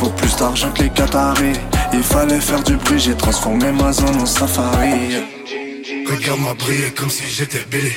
[0.00, 1.58] Faut plus d'argent que les Qataris
[1.92, 5.20] Il fallait faire du bruit, j'ai transformé ma zone en safari yeah.
[6.10, 7.92] Regarde-moi briller comme si j'étais Billy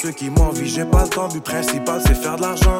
[0.00, 1.28] ceux qui m'envient, j'ai pas le temps.
[1.28, 2.78] But principal, c'est faire de l'argent.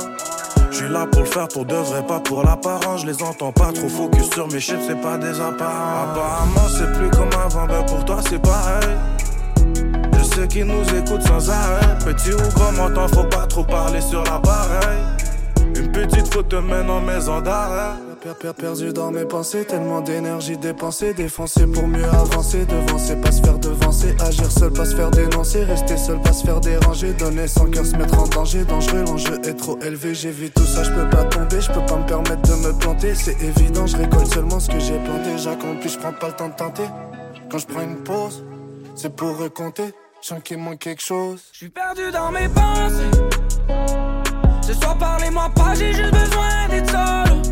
[0.71, 3.03] Je suis là pour le faire pour de vrai, pas pour l'apparence.
[3.03, 6.11] Je les entends pas trop focus sur mes chips, c'est pas des apparents.
[6.11, 8.97] Apparemment, c'est plus comme avant, ben pour toi, c'est pareil.
[10.19, 11.99] Je sais qu'ils nous écoutent sans arrêt.
[12.05, 14.99] Petit ou grand montant, faut pas trop parler sur l'appareil.
[15.77, 18.10] Une petite faute te mène en maison d'arrêt.
[18.21, 23.59] Perdu dans mes pensées, tellement d'énergie dépensée, défoncée pour mieux avancer, devancer, pas se faire
[23.59, 27.71] devancer, agir seul, pas se faire dénoncer, rester seul, pas se faire déranger, donner sans
[27.71, 30.91] cœur, se mettre en danger, dangereux, l'enjeu est trop élevé, j'ai vu tout ça, je
[30.91, 34.27] peux pas tomber, je peux pas me permettre de me planter, c'est évident, je récolte
[34.27, 36.89] seulement ce que j'ai planté, j'accomplis, je prends pas le temps de tenter,
[37.51, 38.45] quand je prends une pause,
[38.95, 39.93] c'est pour recompter,
[40.23, 41.41] je qu'il manque quelque chose.
[41.53, 43.11] Je suis perdu dans mes pensées.
[44.61, 47.50] Ce soir, parlez-moi pas, j'ai juste besoin d'être solo.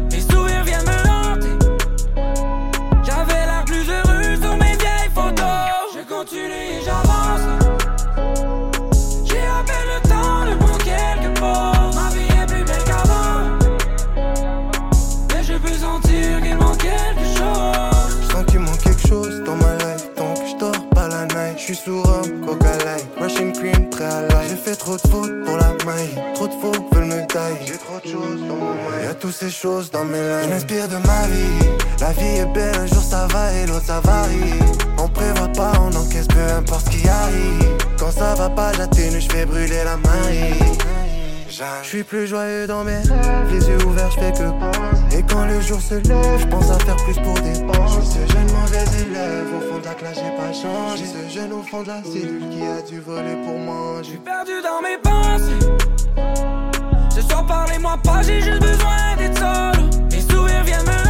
[24.69, 26.15] Fait trop de fautes pour la maille.
[26.35, 27.67] Trop de faux veulent me tailler.
[27.67, 29.05] J'ai trop de choses dans mon maille.
[29.05, 30.45] Y'a toutes ces choses dans mes lèvres.
[30.45, 31.69] Je m'inspire de ma vie.
[32.01, 34.59] La vie est belle, un jour ça va et l'autre ça varie.
[34.99, 37.77] On prévoit pas, on encaisse peu importe ce qui arrive.
[37.99, 40.55] Quand ça va pas, j'atténue, je fais brûler la maille.
[41.83, 45.19] Je suis plus joyeux dans mes rêves, les yeux ouverts, je fais que penser.
[45.19, 48.21] Et quand le jour se lève, je pense à faire plus pour dépenser.
[48.27, 51.05] Ce jeune mauvais élève, au fond de la classe, j'ai pas changé.
[51.05, 54.21] Ce jeune au fond de la cellule qui a dû voler pour manger.
[54.25, 55.67] perdu dans mes pensées.
[57.13, 59.89] Ce soir, parlez-moi pas, j'ai juste besoin d'être solo.
[60.13, 61.08] Mes sourires viennent me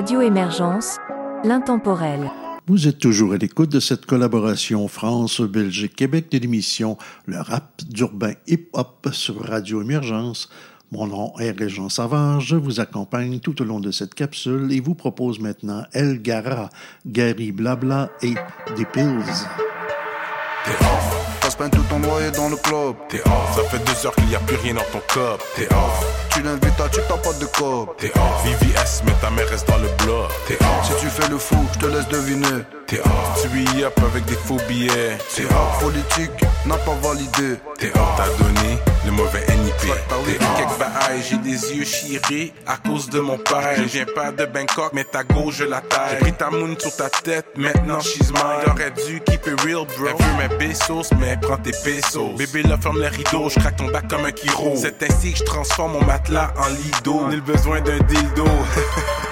[0.00, 0.96] Radio Émergence,
[1.44, 2.30] l'intemporel.
[2.66, 6.96] Vous êtes toujours à l'écoute de cette collaboration France-Belgique-Québec de l'émission
[7.26, 10.48] Le rap d'urbain hip-hop sur Radio Émergence.
[10.90, 14.80] Mon nom est Régent Savard, je vous accompagne tout au long de cette capsule et
[14.80, 16.70] vous propose maintenant El Gara,
[17.04, 18.32] Gary Blabla et
[18.78, 19.44] des Pills.
[21.50, 21.56] T'es off.
[21.56, 22.96] Passe peine tout envoyé dans le club.
[23.08, 23.56] T'es off.
[23.56, 25.42] Ça fait deux heures qu'il n'y a plus rien dans ton cop.
[25.56, 26.28] T'es off.
[26.30, 27.96] Tu l'invites à tu t'as pas de cop.
[27.98, 28.44] T'es off.
[28.44, 30.30] VVS, mais ta mère reste dans le bloc.
[30.46, 30.84] T'es off.
[30.84, 32.64] Si tu fais le fou, je te laisse deviner.
[32.90, 33.40] T'es off.
[33.40, 35.16] Tu y up avec des faux billets.
[35.36, 35.78] T'es off.
[35.80, 37.60] Politique n'a pas validé.
[37.78, 38.16] T'es off.
[38.16, 39.76] T'as donné le mauvais NIP.
[39.78, 40.38] T'es.
[40.56, 43.76] Quelques bails, j'ai des yeux chirés à cause de mon père.
[43.76, 46.10] Je viens pas de Bangkok, mais ta gauche je la taille.
[46.10, 48.42] J'ai pris ta moon sur ta tête, maintenant she's mine.
[48.66, 50.08] J'aurais dû keep it real, bro.
[50.08, 52.34] Elle veut mes pesos, mais prends tes pesos.
[52.36, 54.74] Bébé, là, ferme le rideau, je craque ton bac comme un kiro.
[54.74, 57.28] C'est ainsi que je transforme mon matelas en lido.
[57.28, 58.46] Nul besoin d'un dildo.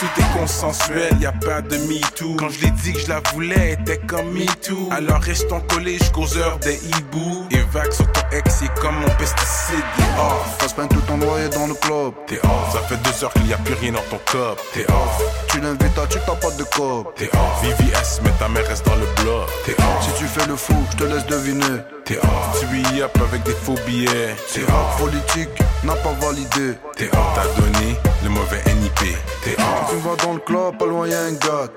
[0.00, 2.34] Tout est consensuel, y a pas de me too.
[2.38, 4.88] Quand je l'ai dit que je la voulais, était comme me too.
[4.90, 7.46] Alors restons collés jusqu'aux heures des hiboux.
[7.50, 9.84] Et vague sur ton ex, c'est comme mon pesticide.
[9.98, 10.56] Est off.
[10.58, 12.14] Passe peine tout envoyé dans le club.
[12.26, 12.72] T'es off.
[12.72, 14.58] Ça fait deux heures qu'il y a plus rien dans ton cop.
[14.72, 15.22] T'es off.
[15.48, 17.14] Tu l'invites à tu t'as pas de cop.
[17.16, 17.62] T'es off.
[17.62, 19.50] VVS, mais ta mère reste dans le bloc.
[19.66, 20.00] T'es off.
[20.00, 21.82] Si tu fais le fou, je te laisse deviner.
[22.06, 22.58] T'es off.
[22.58, 24.34] Tu y up avec des faux billets.
[24.50, 24.96] T'es off.
[24.98, 25.50] Politique
[25.84, 26.78] n'a pas validé.
[26.96, 27.34] T'es off.
[27.34, 27.98] T'as donné
[28.30, 29.16] mauvais NIP.
[29.44, 31.68] Tu vas dans le club, pas loin y'a un gars.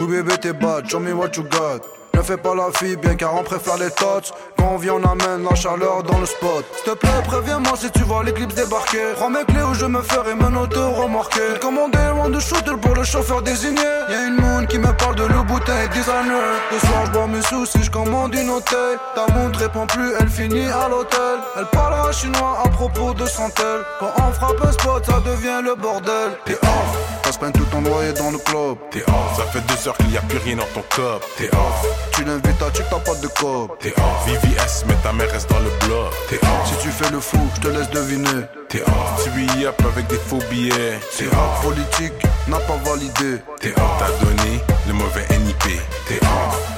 [0.00, 1.95] Oui bébé t'es bad, show me what you got.
[2.16, 4.32] Ne fais pas la fille, bien car on préfère les tots.
[4.56, 6.64] Quand on vient, on amène la chaleur dans le spot.
[6.74, 9.12] S'il te plaît, préviens-moi si tu vois l'éclipse débarquer.
[9.16, 11.58] Prends mes clés ou je me ferai menotter ou remorquer.
[11.60, 13.82] Commandé loin de shooter pour le chauffeur désigné.
[14.08, 16.40] Y'a une moon qui me parle de l'eau bouteille designer.
[16.72, 18.98] Ce soir, je bois mes soucis, je commande une hôtel.
[19.14, 21.36] Ta montre répond plus, elle finit à l'hôtel.
[21.58, 23.82] Elle parlera chinois à propos de Santel.
[24.00, 26.30] Quand on frappe un spot, ça devient le bordel.
[26.46, 27.16] T'es off.
[27.38, 28.78] Peine tout envoyé dans le club.
[28.90, 29.36] T'es off.
[29.36, 31.22] Ça fait deux heures qu'il y a plus rien dans ton cop.
[31.36, 32.05] T'es off.
[32.12, 33.78] Tu l'invites à tu t'as pas de cop.
[33.80, 34.26] T'es off.
[34.26, 36.12] VVS, mais ta mère reste dans le bloc.
[36.28, 36.66] T'es off.
[36.66, 38.44] Si tu fais le fou, je te laisse deviner.
[38.68, 39.24] T'es off.
[39.24, 40.98] Tu y up avec des faux billets.
[41.16, 41.62] T'es off.
[41.62, 43.42] Politique n'a pas validé.
[43.60, 43.90] T'es off.
[43.98, 45.80] T'as donné le mauvais NIP.
[46.08, 46.75] T'es off.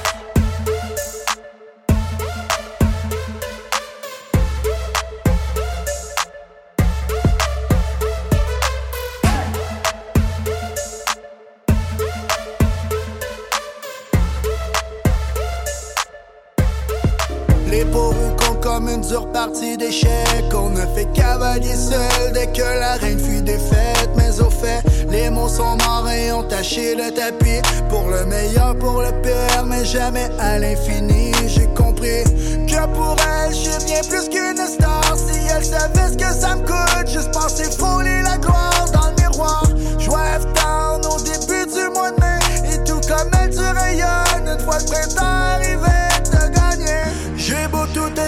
[18.79, 20.55] Comme une dure partie d'échecs.
[20.55, 24.11] On ne fait cavalier seul dès que la reine fuit défaite.
[24.17, 27.61] Mais au fait, les mots sont morts et ont taché le tapis.
[27.89, 31.33] Pour le meilleur, pour le pire, mais jamais à l'infini.
[31.49, 32.23] J'ai compris
[32.69, 35.03] que pour elle, je suis bien plus qu'une star.
[35.17, 39.23] Si elle savait ce que ça me coûte, juste penser frôler la gloire dans le
[39.23, 39.65] miroir.
[39.99, 42.75] Joie down au début du mois de mai.
[42.75, 45.68] Et tout comme elle, tu rayonnes une fois le printemps.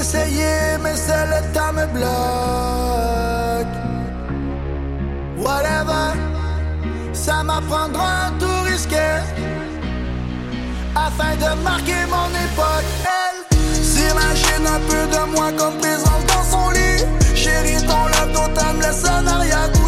[0.00, 2.06] Essayer, mais seul le temps me bloque.
[5.36, 6.16] Whatever,
[7.12, 8.96] ça m'apprendra un tout risqué
[10.96, 12.90] afin de marquer mon époque.
[13.04, 17.04] Elle s'imagine un peu de moi comme présence dans son lit.
[17.34, 19.79] Chérie, ton love d'automne me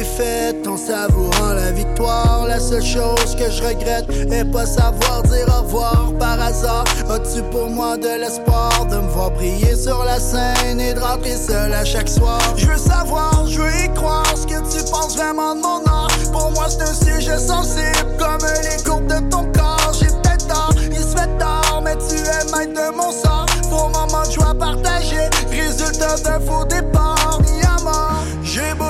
[0.00, 2.46] défaites en savourant la victoire.
[2.48, 6.84] La seule chose que je regrette est pas savoir dire au revoir par hasard.
[7.10, 11.36] As-tu pour moi de l'espoir de me voir briller sur la scène et de rentrer
[11.36, 12.40] seul à chaque soir?
[12.56, 16.08] Je veux savoir, je veux y croire ce que tu penses vraiment de mon art.
[16.32, 19.92] Pour moi, c'est un sujet sensible comme les courbes de ton corps.
[20.00, 23.46] J'ai peut-être tort, il se fait tard, mais tu es maître de mon sort.
[23.68, 27.39] Pour moment de joie partagée, résultat d'un faux départ,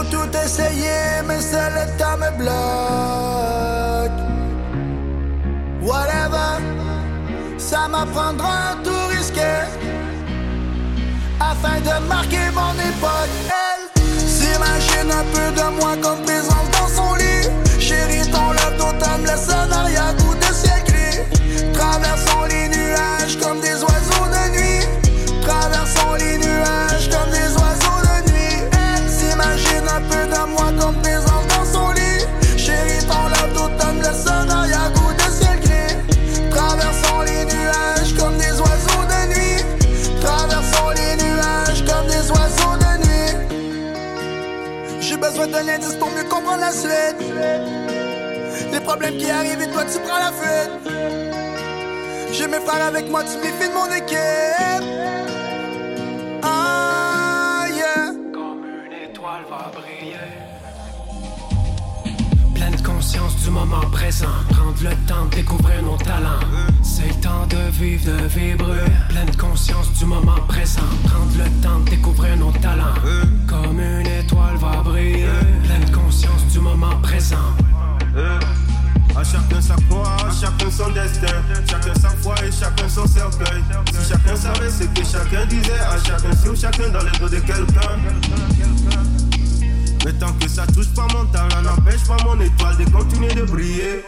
[0.04, 4.20] tout essayer, mais seul le temps me bloque.
[5.82, 6.52] Whatever,
[7.58, 9.52] ça m'apprendra un tout risqué
[11.40, 13.34] afin de marquer mon époque.
[13.62, 17.48] Elle s'imagine un peu de moi comme présence dans son lit.
[17.78, 19.70] Chérie, ton love d'automne me laisse un
[48.72, 50.70] Les problèmes qui arrivent et toi tu prends la fuite.
[52.32, 54.86] J'ai mes frères avec moi, tu méfies de mon équipe.
[63.50, 64.26] Du moment présent.
[64.50, 66.40] Prendre le temps de découvrir nos talents.
[66.82, 68.86] C'est le temps de vivre, de vibrer.
[69.08, 70.88] Pleine conscience du moment présent.
[71.04, 72.94] Prendre le temps de découvrir nos talents.
[73.48, 75.26] Comme une étoile va briller.
[75.64, 77.48] Pleine conscience du moment présent.
[79.16, 81.36] À chacun sa croix, à chacun son destin.
[81.68, 83.62] Chacun sa foi et chacun son cercueil.
[83.92, 87.40] Si chacun savait ce que chacun disait, à chacun sur chacun dans le dos de
[87.40, 89.19] quelqu'un.
[90.04, 93.42] Mais tant que ça touche pas mon talent, n'empêche pas mon étoile de continuer de
[93.42, 94.02] briller.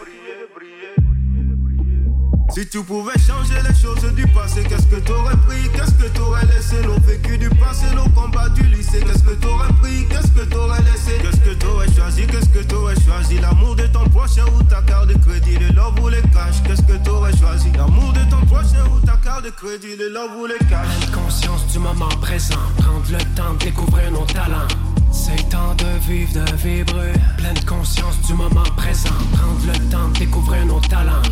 [2.54, 5.70] Si tu pouvais changer les choses du passé, qu'est-ce que t'aurais pris?
[5.74, 6.82] Qu'est-ce que t'aurais laissé?
[6.82, 10.06] Nos vécus du passé, nos combats du lycée Qu'est-ce que t'aurais pris?
[10.06, 11.12] Qu'est-ce que t'aurais laissé?
[11.22, 12.26] Qu'est-ce que t'aurais choisi?
[12.26, 13.38] Qu'est-ce que t'aurais choisi?
[13.38, 16.62] L'amour de ton prochain ou ta carte de crédit Le love ou les cash?
[16.66, 17.72] Qu'est-ce que t'aurais choisi?
[17.72, 20.86] L'amour de ton prochain ou ta carte de crédit Le love ou les cash?
[20.86, 22.60] Pleine conscience du moment présent.
[22.76, 24.68] Prendre le temps de découvrir nos talents.
[25.10, 27.14] C'est temps de vivre, de vibrer.
[27.38, 29.16] Pleine conscience du moment présent.
[29.32, 31.22] Prendre le temps de découvrir nos talents.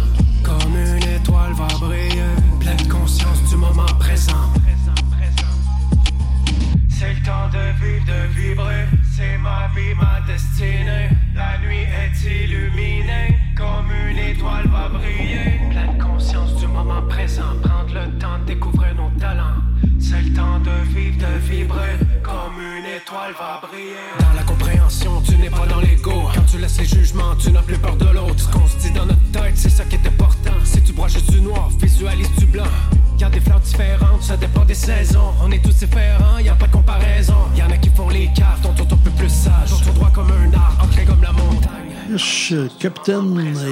[0.43, 2.35] Comme une étoile va briller.
[2.61, 4.53] Pleine conscience du moment présent.
[6.89, 8.87] C'est le temps de vivre, de vibrer.
[9.13, 11.11] C'est ma vie, ma destinée.
[11.35, 13.39] La nuit est illuminée.
[13.57, 15.61] Comme une étoile va briller.
[15.71, 17.57] Pleine conscience du moment présent.
[17.63, 19.60] Prendre le temps de découvrir nos talents.
[20.11, 21.97] C'est le temps de vivre, de vibrer.
[22.25, 23.95] Comme une étoile va briller.
[24.19, 26.25] Dans la compréhension, tu n'es pas dans l'ego.
[26.35, 28.41] Quand tu laisses les jugements, tu n'as plus peur de l'autre.
[28.41, 30.51] Ce qu'on se dit dans notre tête, c'est ça qui est important.
[30.65, 32.65] Si tu bois juste du noir, visualise du blanc.
[33.21, 35.33] Y a des fleurs différentes, ça dépend des saisons.
[35.45, 37.37] On est tous différents, y a pas de comparaison.
[37.57, 39.71] Y en a qui font les cartes, on peut plus sage.
[39.71, 41.95] D'autres droit comme un arbre, ancré comme la montagne.
[42.11, 43.25] Yes, Captain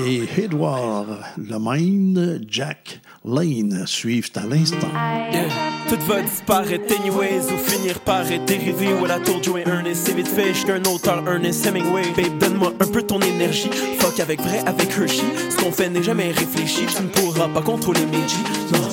[0.07, 4.89] et Edouard Lemaine, Jack Lane suivent à l'instant.
[5.31, 5.49] Yeah.
[5.89, 10.07] Tout va disparaître anyways ou finir par être dérivé ou à la tour Joe Ernest
[10.07, 13.70] c'est vite fait, j'suis un auteur Ernest Hemingway Babe donne-moi un peu ton énergie.
[13.99, 15.24] Fuck avec vrai avec Hershey.
[15.51, 16.87] Ce qu'on fait n'est jamais réfléchi.
[16.87, 18.37] Tu ne pourras pas contrôler mes G.
[18.72, 18.89] Non.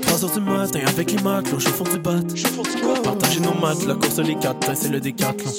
[0.00, 2.20] 3 heures du matin avec les matelots, fond du bat.
[3.02, 5.50] Partager nos maths, la course les quatre, c'est le décathlon.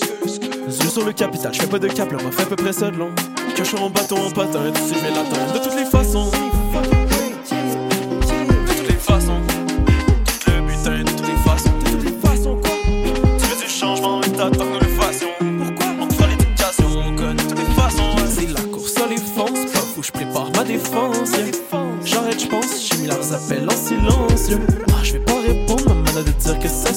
[0.67, 2.73] Yeux sur le capital, je fais pas de cap, là, m'a fait à peu près
[2.73, 3.11] ça de long.
[3.55, 6.31] Cachons en bâton en patin, tu sais, je vais De toutes les façons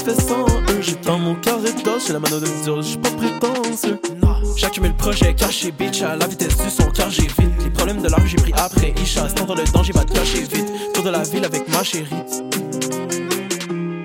[0.08, 0.96] fais sans eux.
[1.04, 4.00] Dans mon cœur de torche, j'ai la mano de mesure, j'suis pas prétentieux.
[4.56, 7.62] J'accumule projet caché, bitch, à la vitesse du son car j'ai vite.
[7.62, 8.94] Les problèmes de la j'ai pris après.
[9.02, 10.66] Isha, stand dans le danger, va te cacher vite.
[10.94, 12.06] Tour de la ville avec ma chérie.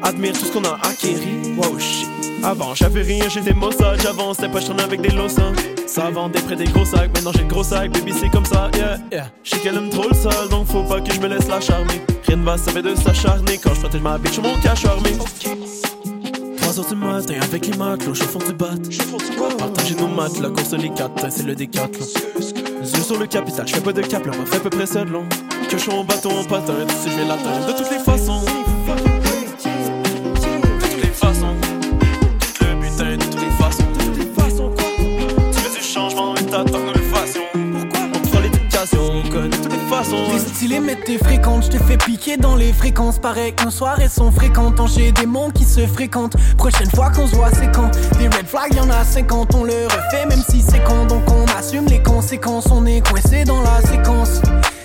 [0.03, 1.55] Admire tout ce qu'on a acquéri.
[1.57, 2.07] Wow, shit.
[2.43, 4.01] Avant, j'avais rien, j'étais maussade.
[4.01, 5.53] J'avançais pas, j'tournais avec des lossins.
[5.87, 8.71] Ça vendait près des gros sacs, maintenant j'ai le gros sac, baby, c'est comme ça,
[8.75, 9.27] yeah, yeah.
[9.43, 12.01] J'sais qu'elle aime trop le sol, donc faut pas que je me laisse l'acharner.
[12.25, 15.11] Rien ne va sauver de s'acharner quand je protège ma bitch, mon cache armé.
[16.73, 18.71] 3h du matin avec les matelots, chauffons du bat.
[19.59, 22.03] Partager nos maths, la course les 4, c'est le décathlon.
[22.81, 24.71] Les yeux sur le capital, je fais pas de cap, on m'a fait à peu
[24.71, 25.25] près ça de long.
[25.69, 27.99] Que je suis en bâton, en patin, tu sais, je vais l'atteindre de toutes les
[27.99, 28.42] façons.
[40.03, 43.19] T'es stylé mais t'es fréquente, je te fais piquer dans les fréquences.
[43.19, 46.35] Pareil que nos soirées sont fréquentes J'ai des mondes qui se fréquentent.
[46.57, 47.89] Prochaine fois qu'on se voit c'est quand?
[48.17, 51.05] Des red flags y'en a 50 On le refait même si c'est con.
[51.05, 52.67] Donc on assume les conséquences.
[52.69, 54.41] On est coincé dans la séquence.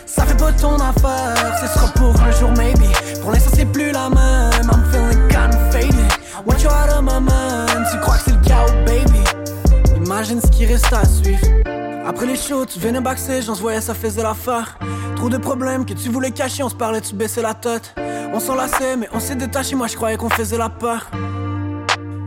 [0.07, 2.79] Ça fait pas ton affaire, ce sera pour un jour maybe.
[3.21, 6.13] Pour l'instant c'est plus la même, I'm feeling kinda faded.
[6.47, 9.25] What you out of my mind, tu crois que c'est le chaos baby?
[10.05, 13.95] Imagine ce qui reste à suivre après les shows, tu venais on se voyait, ça
[13.95, 14.79] faisait l'affaire.
[15.15, 17.95] Trop de problèmes que tu voulais cacher, on se parlait, tu baissais la tête.
[18.33, 21.11] On s'enlaçait, mais on s'est détaché, moi je croyais qu'on faisait la peur.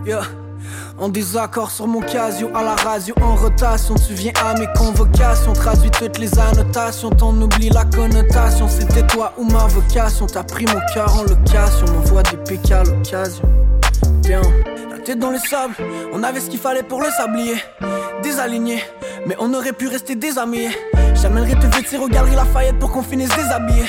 [0.06, 0.22] Yeah.
[1.00, 3.96] En désaccord sur mon casio, à la radio en rotation.
[3.96, 7.10] Tu viens à mes convocations, traduis toutes les annotations.
[7.10, 8.68] T'en oublies la connotation.
[8.68, 10.28] C'était toi ou ma vocation.
[10.28, 13.50] T'as pris mon cœur en location, m'envoie des pics à l'occasion.
[15.02, 15.74] Tête dans le sable,
[16.14, 17.56] on avait ce qu'il fallait pour le sablier.
[18.22, 18.84] Désaligné,
[19.26, 20.68] mais on aurait pu rester des amis.
[21.16, 23.86] J'amènerai te vêtir au galeries Lafayette pour qu'on finisse déshabillé.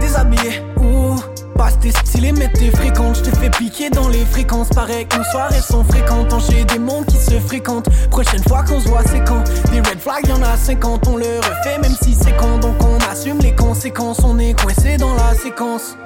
[0.00, 1.16] Déshabillé, ouh.
[1.56, 3.16] Pas t'es stylé, mais t'es fréquente.
[3.16, 4.70] Je te fais piquer dans les fréquences.
[4.70, 6.34] Pareil que nos soirées sont fréquentes.
[6.48, 7.88] J'ai des mondes qui se fréquentent.
[8.10, 9.44] Prochaine fois qu'on se voit, c'est quand?
[9.70, 11.06] Des red flags, y'en a 50.
[11.06, 12.58] On le refait, même si c'est quand.
[12.58, 14.20] Donc on assume les conséquences.
[14.24, 15.96] On est coincé dans la séquence.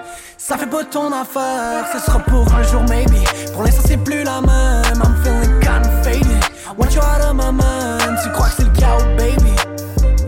[0.47, 3.24] Ça fait pas ton affaire, ce sera pour un jour, maybe.
[3.55, 5.03] Pour l'instant, c'est plus la même.
[5.03, 6.45] I'm feeling kinda faded.
[6.76, 8.18] What you out of my mind?
[8.22, 9.57] Tu crois que c'est le chaos, baby?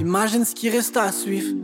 [0.01, 1.57] Imagine ce qui reste à suivre.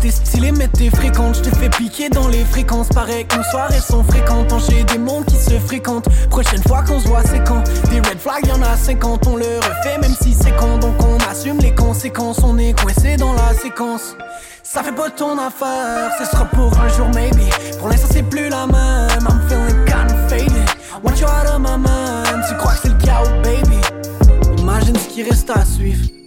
[0.00, 1.36] T'es stylé mais t'es fréquente.
[1.36, 2.88] Je te fais piquer dans les fréquences.
[2.88, 4.52] Pareil que nos soirées sont fréquentes.
[4.68, 6.08] J'ai des mondes qui se fréquentent.
[6.30, 7.62] Prochaine fois qu'on se voit c'est quand?
[7.90, 11.30] Des red flags y'en a 50 On le refait même si c'est quand Donc on
[11.30, 12.38] assume les conséquences.
[12.42, 14.16] On est coincé dans la séquence.
[14.62, 17.40] Ça fait pas ton affaire, ce sera pour un jour maybe.
[17.78, 20.52] Pour l'instant c'est plus la même, I'm feeling kinda faded.
[21.02, 23.80] Want you out of my mind, tu crois que c'est le chaos baby?
[24.58, 26.19] Imagine ce qui reste à suivre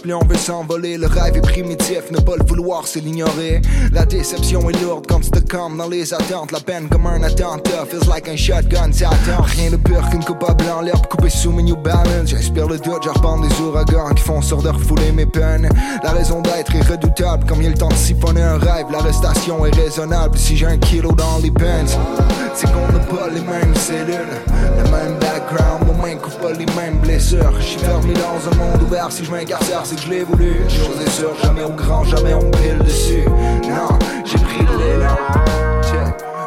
[0.00, 0.96] plus on veut s'envoler.
[0.96, 3.60] Le rêve est primitif, ne pas le vouloir, c'est l'ignorer.
[3.92, 6.52] La déception est lourde quand tu te camps dans les attentes.
[6.52, 9.42] La peine comme un attentat, feels like un shotgun, t'attends.
[9.42, 12.26] Rien de pire qu'une coupable en l'herbe coupée sous mes New Balance.
[12.26, 15.68] J'inspire le doute, j'arpente des ouragans qui font sorte de refouler mes peines.
[16.02, 18.86] La raison d'être est redoutable, comme il le temps de siphonner un rêve?
[18.90, 21.62] L'arrestation est raisonnable si j'ai un kilo dans les pants.
[22.54, 24.36] C'est qu'on n'a pas les mêmes cellules,
[24.76, 25.71] le même background,
[26.10, 27.52] couvre pas les mêmes blessures.
[27.60, 30.56] J'suis fermé dans un monde ouvert si je m'incarcère c'est que je l'ai voulu.
[30.68, 33.24] Chose est sûre, jamais au grand, jamais on pile dessus.
[33.68, 35.16] Non, j'ai pris l'élan.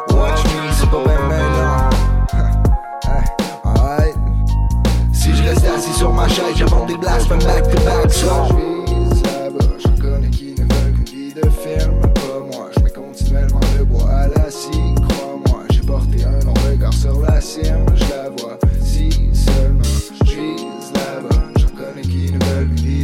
[0.10, 1.89] Watch me, c'est pas même maintenant.
[3.80, 4.16] Alright.
[5.14, 8.12] Si je restais assis sur ma chaise, j'avance des blasts, même back to back.
[8.12, 8.76] So.
[9.16, 9.95] Je là-bas, j'en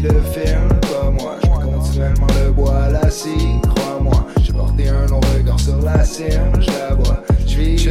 [0.01, 0.67] de film.
[0.81, 3.29] Pas moi, je continuellement le bois à la scie.
[3.75, 6.53] Crois-moi, j'ai porté un long regard sur la cime.
[6.59, 7.83] Je la vois, je vise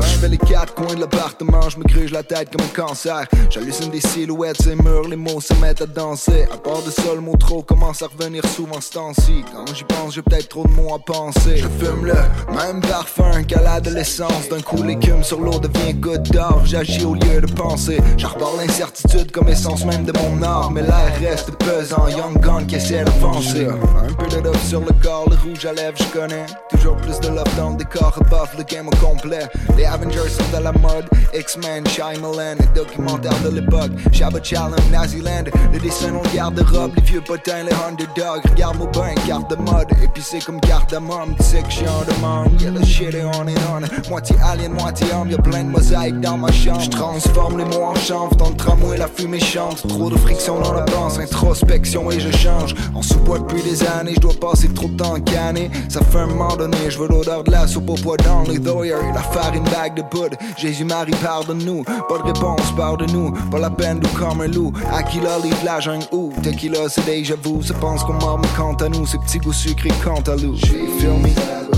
[0.00, 3.26] Je fais les quatre coins de l'appartement, je me gruge la tête comme un cancer.
[3.50, 6.46] J'hallucine des silhouettes, ces murs, les mots se mettent à danser.
[6.52, 9.44] À part de le mot trop commence à revenir souvent ce temps-ci.
[9.52, 11.56] Quand j'y pense, j'ai peut-être trop de mots à penser.
[11.56, 12.14] Je fume le
[12.54, 14.48] même parfum qu'à l'adolescence.
[14.50, 16.62] D'un coup, l'écume sur l'eau devient goutte d'or.
[16.64, 17.98] J'agis au lieu de penser.
[18.16, 20.70] J'arbore l'incertitude comme essence même de mon art.
[20.70, 23.66] Mais l'air reste pesant, young gun qui essaie d'avancer.
[23.66, 26.46] Un peu de love sur le corps, le rouge à lèvres, je connais.
[26.70, 29.48] Toujours plus de love dans le décor, above le game au complet.
[29.76, 33.90] Les Avengers sont à la mode, X-Men, Shyamalan, les documentaires de l'époque.
[34.12, 38.42] Shabba Challenge, Naziland, les dessins le garde-robe, les vieux potins, les underdogs.
[38.50, 41.34] Regarde-moi bien, carte de mode, épicé comme cardamome.
[41.38, 44.10] Tu sais que j'suis en demande, yeah, le shit est on and on.
[44.10, 46.80] Moitié alien, moitié homme, y'a plein de mosaïques dans ma chambre.
[46.80, 49.86] J'transforme les mots en chanvre, dans le tramway, la fumée chante.
[49.88, 52.74] Trop de friction dans la danse, introspection et je change.
[52.94, 55.70] En sous-bois depuis des années, je dois passer trop de temps canné.
[55.88, 58.58] Ça fait un moment donné, je veux l'odeur de la soupe au poids dans les
[58.58, 58.92] doyers.
[59.14, 61.84] La farine bague de poudre, Jésus-Marie pardonne-nous.
[61.84, 63.32] Pas de réponse, pardonne-nous.
[63.50, 64.72] Pas la peine d'où comme un loup.
[64.92, 67.62] Aquila livre la jungle ou tequila, c'est déjà vous.
[67.62, 70.56] Ça pense qu'on mais quant à nous, c'est petit goût sucré quant à loup.
[70.56, 71.71] Feel me?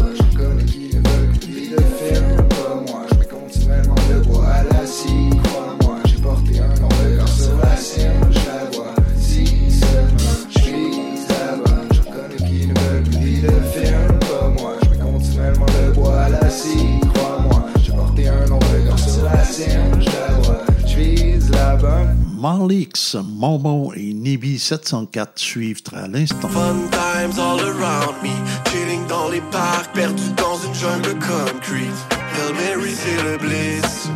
[23.23, 26.49] Bonbon et Nibi 704 suivent à l'instant.
[26.49, 28.31] Fun times all around me,
[28.71, 32.01] chilling dans les parcs, perdu dans une jungle concrete.
[32.11, 34.09] Hail Mary, c'est le bliss.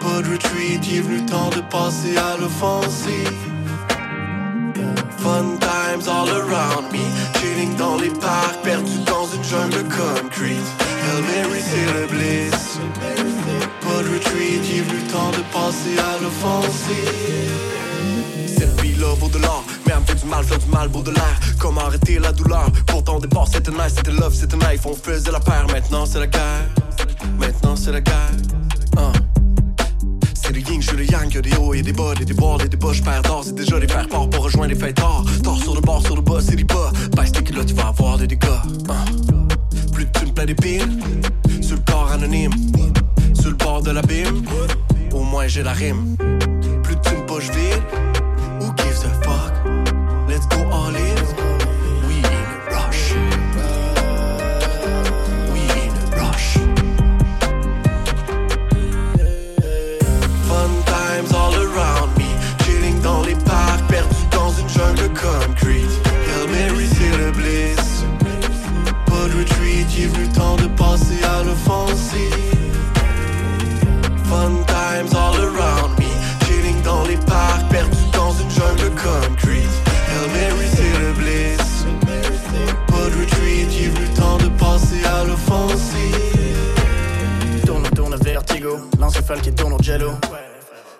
[0.00, 3.30] Pas de retreat, il est venu temps de passer à l'offensive.
[5.18, 7.04] Fun times all around me,
[7.38, 10.81] chilling dans les parcs, perdu dans une jungle concrete.
[11.02, 12.78] Hail Mary, c'est le bliss.
[14.02, 17.52] De retreat, est venu le temps de passer à l'offensive.
[18.46, 21.02] Cette vie-là vaut de l'or, mais elle me fait du mal, faire du mal, vaut
[21.02, 21.40] de l'air.
[21.58, 22.70] Comment arrêter la douleur?
[22.86, 24.86] Pourtant, au départ, c'était nice, c'était love, c'était knife.
[24.86, 26.66] On faisait la paire, maintenant c'est la guerre.
[27.38, 28.30] Maintenant c'est la guerre.
[28.96, 29.12] Hein.
[30.52, 32.34] C'est le yin, je suis le yang, y'a des hauts et des bas, des des
[32.34, 35.24] bas, je perds d'or, c'est déjà les faire part pour rejoindre les fêtes tard.
[35.42, 36.92] Tort sur le bord, sur le bas, c'est les bas.
[37.16, 38.48] Baisse tes là, tu vas avoir des dégâts.
[38.90, 39.04] Hein.
[39.94, 41.00] Plus tu me plais des piles,
[41.62, 42.52] sur le corps anonyme,
[43.32, 44.42] sur le bord de l'abîme,
[45.14, 46.18] au moins j'ai la rime.
[46.82, 47.82] Plus tu me poches vide,
[89.40, 90.12] Qui tourne au jello.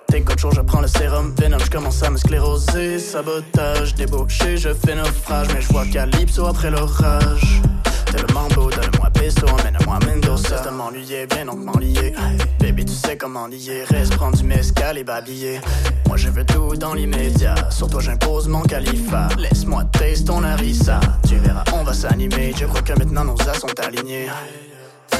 [0.09, 1.35] T'es coach, je prends le sérum.
[1.39, 2.99] Venom, je commence à me scléroser.
[2.99, 5.49] Sabotage, débauché, je fais naufrage.
[5.55, 7.61] Mais je vois Calypso après l'orage.
[8.07, 10.61] T'es le mambo, donne-moi pesto, emmène-moi Mendoza.
[10.61, 12.15] De m'ennuyer, bien donc m'enlier.
[12.59, 13.85] Baby, tu sais comment lier.
[13.91, 15.61] Reste prendre du mescal et babiller.
[16.09, 17.55] Moi, je veux tout dans l'immédiat.
[17.71, 19.29] Sur toi, j'impose mon califat.
[19.39, 20.99] Laisse-moi taste ton harissa.
[21.29, 22.53] Tu verras, on va s'animer.
[22.59, 24.27] Je crois que maintenant nos as sont alignés.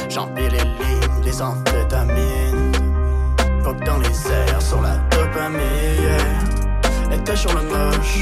[0.09, 2.52] J'empile les lignes, les amphétamines.
[3.63, 5.59] Dans les airs, sur la dopamine.
[6.01, 7.15] yeah.
[7.15, 8.19] Était sur le moche.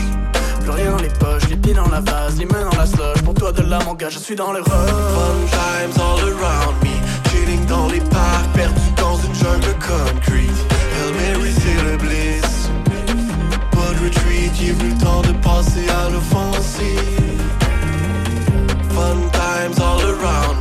[0.61, 3.21] Plus rien dans les poches, les pieds dans la vase, les mains dans la slush.
[3.23, 4.69] Pour toi de là, mon gars, je suis dans les rush.
[4.69, 7.29] Fun times all around me.
[7.29, 10.65] Chilling dans les parcs, perdu dans une jungle concrete.
[10.69, 12.69] Hail Mary, c'est le bliss.
[13.71, 17.41] Pas de retreat, il est le temps de passer à l'offensive.
[18.89, 20.55] Fun times all around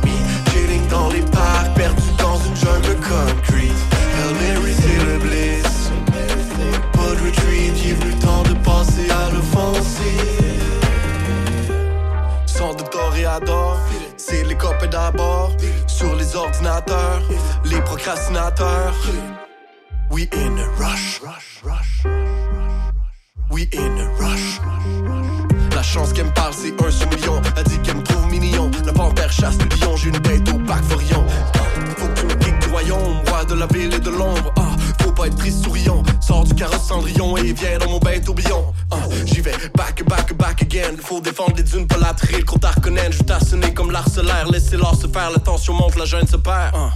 [46.01, 46.73] La jeune se perd.
[46.73, 46.89] Ah.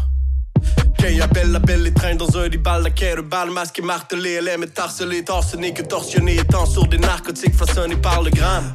[0.99, 4.41] Quand il appelle, appelle les trains dans un ribal, la quai balle, masque et martelé,
[4.41, 8.73] LM est harcelé, torsionné que torsionné, étant sur des narcotiques façonnés par le gramme.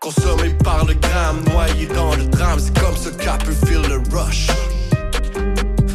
[0.00, 3.98] Consommé par le gramme, noyé dans le drame, c'est comme ça qu'a pu feel le
[4.16, 4.46] rush.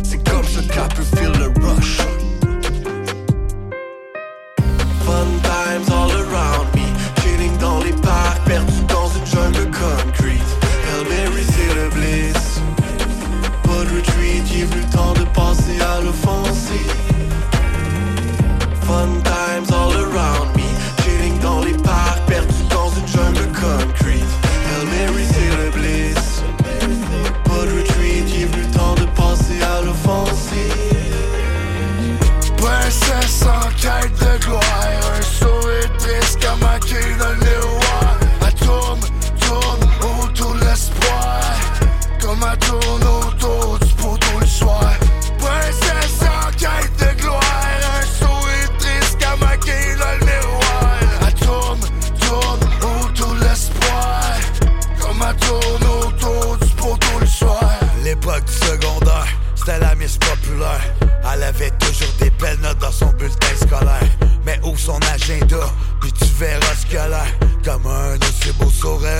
[0.03, 2.14] C'est comme ça qu'a pu feel le rush.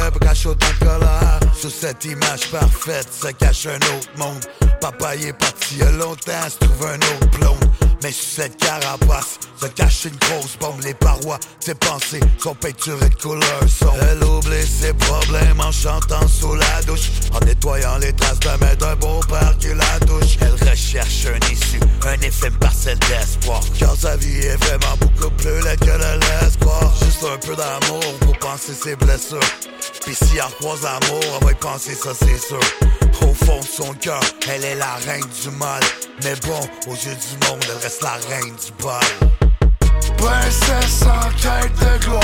[0.06, 0.66] lèvres cachent autant.
[1.54, 4.65] Sous cette image parfaite se cache un autre monde.
[4.82, 7.72] Papa y est parti il y a longtemps, se trouve un autre blonde.
[8.04, 10.82] Mais sous cette carapace se cache une grosse bombe.
[10.84, 13.96] Les parois de ses pensées sont peinturées de couleur sombre.
[14.12, 17.10] Elle oublie ses problèmes en chantant sous la douche.
[17.34, 20.38] En nettoyant les traces de main d'un beau-père qui la touche.
[20.42, 23.62] Elle recherche un issue, un effet parcelle d'espoir.
[23.80, 26.94] Car sa vie est vraiment beaucoup plus laide que de l'espoir.
[27.04, 29.40] Juste un peu d'amour pour penser ses blessures.
[30.06, 32.60] Pis si elle croise amour, elle va y penser ça, c'est sûr.
[33.22, 35.82] Au fond de son cœur, elle est la reine du mal.
[36.24, 39.02] Mais bon, aux yeux du monde, elle reste la reine du bal.
[40.18, 42.24] Princesse en quête de gloire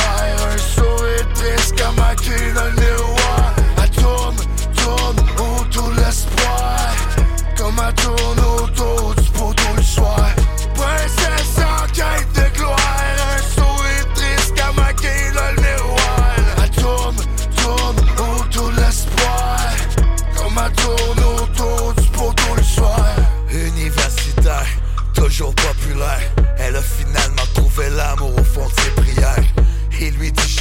[0.53, 4.35] Un sourire triste comme cul dans le miroir Elle tourne,
[4.75, 6.95] tourne autour de l'espoir
[7.57, 9.20] Comme elle tourne autour du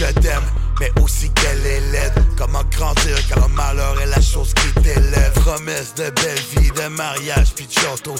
[0.00, 0.42] je t'aime,
[0.80, 2.24] mais aussi qu'elle est laide.
[2.38, 5.32] Comment grandir quand le malheur est la chose qui t'élève.
[5.34, 8.14] Promesse de belle vie, de mariage, puis de château.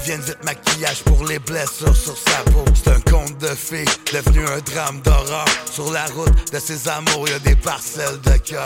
[0.00, 2.64] Deviennent vite maquillage pour les blessures sur sa peau.
[2.74, 5.44] C'est un conte de fées, devenu un drame d'horreur.
[5.70, 8.64] Sur la route de ses amours, y a des parcelles de cœur.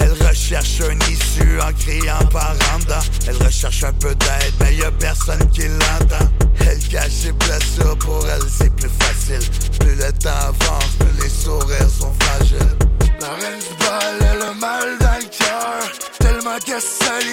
[0.00, 3.00] Elle recherche un issue en criant par en.
[3.28, 6.28] Elle recherche un peu d'aide, mais y a personne qui l'entend.
[6.58, 9.48] Elle cache ses blessures, pour elle c'est plus facile.
[9.78, 12.76] Plus le temps avance, plus les sourires sont fragiles.
[13.20, 16.82] La reine du bal, a mal dans le cœur Tellement qu'elle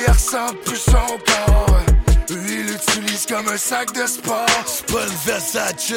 [0.06, 0.92] elle ressent plus son
[1.26, 1.91] corps
[2.30, 4.46] Lui, il l'utilise comme un sac de sport.
[4.66, 5.94] C'est pas une Versace,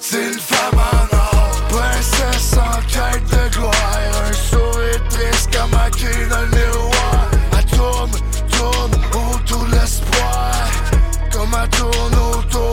[0.00, 1.62] c'est une femme en or.
[1.68, 3.74] Princesse en quête de gloire.
[4.28, 7.30] Un sourire triste comme cul dans le miroir.
[7.58, 8.10] Elle tourne,
[8.50, 10.52] tourne autour de l'espoir.
[11.32, 12.65] Comme elle tourne autour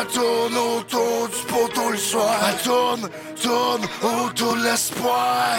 [0.00, 2.34] elle tourne autour du poteau le soir.
[2.48, 3.08] Elle tourne,
[3.40, 5.58] tourne autour de l'espoir.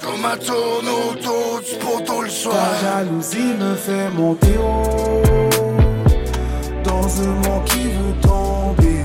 [0.00, 2.54] Tourne autour du poteau le soir.
[2.80, 5.22] Ta jalousie me fait monter haut.
[6.84, 9.02] Dans un monde qui veut tomber.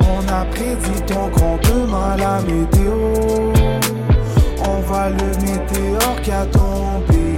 [0.00, 3.52] On a prédit ton grand demain la météo.
[4.64, 7.36] On voit le météore qui a tombé.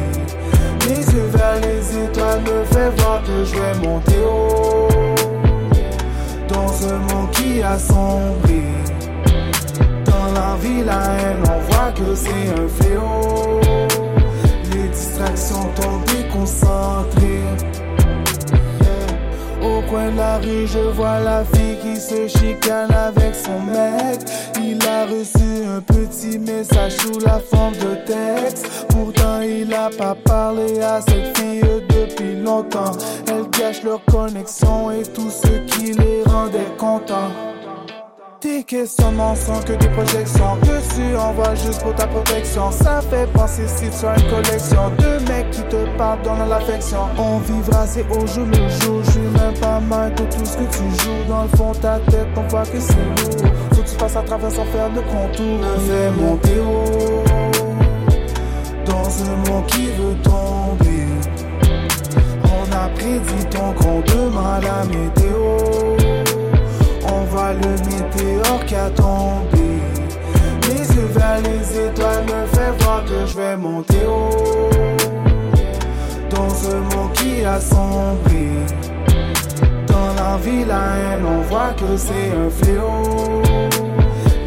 [0.87, 5.08] Les yeux vers les étoiles me fait voir que je vais monter haut
[6.59, 8.63] dans un monde qui a sombré.
[10.05, 13.61] Dans la vie, la haine, on voit que c'est un fléau.
[14.73, 17.35] Les distractions t'ont déconcentré.
[19.63, 24.21] Au coin de la rue, je vois la fille qui se chicane avec son mec.
[24.63, 28.87] Il a reçu un petit message sous la forme de texte.
[28.89, 32.93] Pourtant, il a pas parlé à cette fille depuis longtemps.
[33.29, 37.33] Elle cache leur connexion et tout ce qui les rendait contents.
[38.41, 42.71] Tes questionnements sont que des projections que tu envoies juste pour ta protection.
[42.71, 46.99] Ça fait penser si tu as une collection de mecs qui te parlent dans l'affection.
[47.19, 49.03] On vivra, c'est au jour le jour.
[49.03, 51.25] Je suis même pas mal de tout ce que tu joues.
[51.29, 53.53] Dans le fond, ta tête, on voit que c'est lourd.
[53.73, 55.59] Faut que tu passes à travers sans faire de contour.
[55.89, 57.25] Fais monter haut
[58.87, 61.09] dans un monde qui veut tomber.
[62.45, 65.98] On a prédit ton grand demain, la météo.
[67.11, 69.69] On voit le météore qui a tombé.
[70.69, 74.71] Les yeux vers les étoiles me fait voir que je vais monter haut.
[76.31, 78.49] Dans un monde qui a sombré.
[79.87, 83.43] Dans la vie, la haine, on voit que c'est un fléau.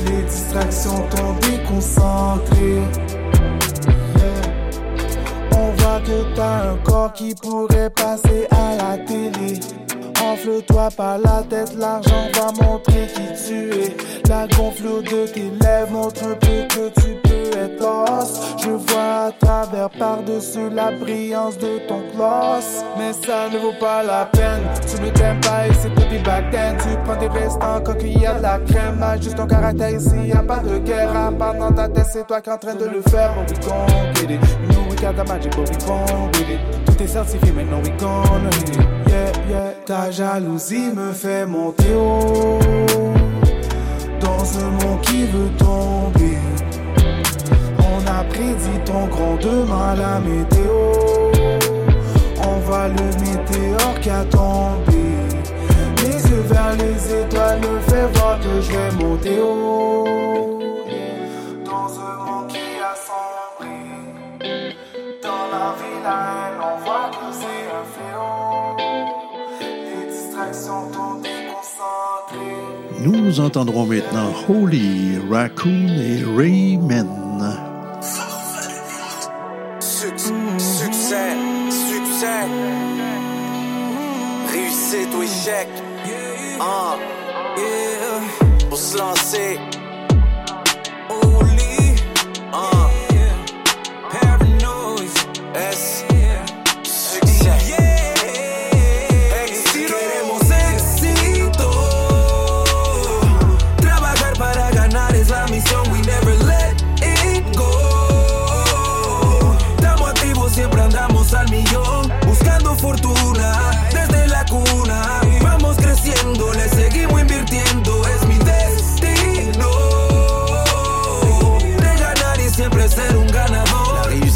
[0.06, 2.82] Les distractions t'ont déconcentré.
[5.54, 9.60] On voit que t'as un corps qui pourrait passer à la télé.
[10.32, 13.98] Enfle-toi par la tête, l'argent va montrer qui tu es.
[14.30, 18.42] La gonflure de tes lèvres montre un peu que tu peux être lost.
[18.64, 22.86] Je vois à travers par-dessus la brillance de ton gloss.
[22.98, 24.62] Mais ça ne vaut pas la peine.
[24.88, 26.78] Tu ne t'aimes pas et c'est depuis back then.
[26.78, 29.04] Tu prends des restants quand il y a de la crème.
[29.22, 31.14] Juste ton caractère ici, y a pas de guerre.
[31.14, 33.34] À part dans ta tête, c'est toi qui es en train de le faire.
[33.36, 34.42] But we gon' get it?
[34.72, 36.86] You we got the magic, we gon' get it?
[36.86, 39.11] Tout est certifié, maintenant we gon'.
[39.86, 42.60] Ta jalousie me fait monter haut
[44.20, 46.38] dans un monde qui veut tomber.
[48.30, 50.78] crédit, ton grand demain la météo.
[52.48, 55.04] On va le météore qui a tombé.
[56.04, 60.60] Les yeux vers les étoiles me fait voir que je vais monter haut.
[61.66, 63.76] Dans un monde qui a sombré.
[65.22, 67.31] Dans la la haine, on voit que
[73.00, 77.08] Nous entendrons maintenant Holy, Raccoon et Rayman.
[79.80, 81.32] Succès, succès,
[81.70, 82.46] succès.
[84.54, 85.68] Réussite ou échec.
[86.60, 86.96] Ah,
[87.58, 88.68] yeah.
[88.70, 89.60] Pour se lancer.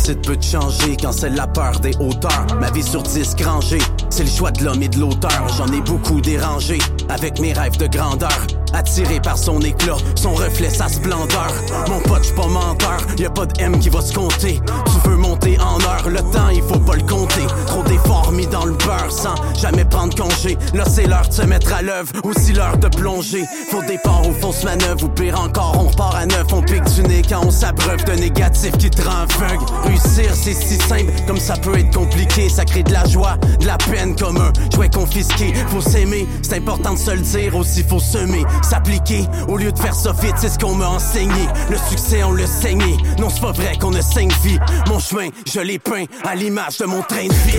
[0.05, 2.45] Réussite peut changer quand c'est la peur des hauteurs.
[2.59, 3.77] Ma vie sur disque rangé,
[4.09, 5.47] c'est le choix de l'homme et de l'auteur.
[5.57, 6.77] J'en ai beaucoup dérangé
[7.09, 8.47] avec mes rêves de grandeur.
[8.73, 11.53] Attiré par son éclat, son reflet, sa splendeur.
[11.87, 14.59] Mon pote, j'suis pas menteur, y a pas de M qui va se compter.
[14.85, 17.45] Tu veux monter en heure, le temps, il faut pas le compter.
[17.67, 20.57] Trop d'efforts mis dans le beurre sans jamais prendre congé.
[20.73, 23.45] Là, c'est l'heure de se mettre à l'œuvre, aussi l'heure de plonger.
[23.69, 26.45] Faux départ ou fausse manœuvre, ou pire encore, on repart à neuf.
[26.51, 29.65] On pique du nez quand on s'abreuve de négatif qui te rend aveugle.
[29.85, 32.49] Réussir, c'est si simple, comme ça peut être compliqué.
[32.49, 35.53] Ça crée de la joie, de la peine comme un jouet confisqué.
[35.69, 39.25] Faut s'aimer, c'est important de se le dire, aussi faut semer, s'appliquer.
[39.47, 41.47] Au lieu de faire ça vite, c'est ce qu'on m'a enseigné.
[41.69, 42.97] Le succès, on le saigné.
[43.19, 44.59] Non, c'est pas vrai qu'on a cinq vies.
[44.87, 47.57] Mon chemin, je l'ai peint à l'image de mon train de vie.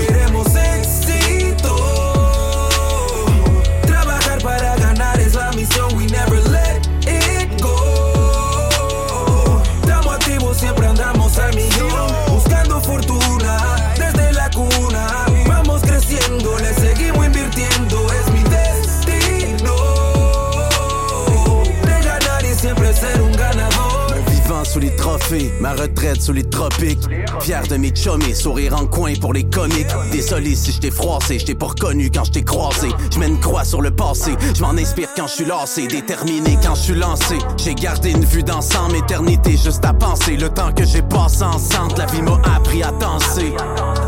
[25.61, 27.03] Ma retraite sous les tropiques.
[27.41, 29.87] Fier de mes chummies, sourire en coin pour les comiques.
[30.13, 32.89] Désolé si je t'ai froissé, je t'ai pas reconnu quand je t'ai croisé.
[33.13, 36.75] Je mets une croix sur le passé, je inspire quand je suis lassé, déterminé quand
[36.75, 37.39] je suis lancé.
[37.57, 40.37] J'ai gardé une vue d'ensemble, éternité juste à penser.
[40.37, 43.55] Le temps que j'ai passé ensemble, la vie m'a appris à danser.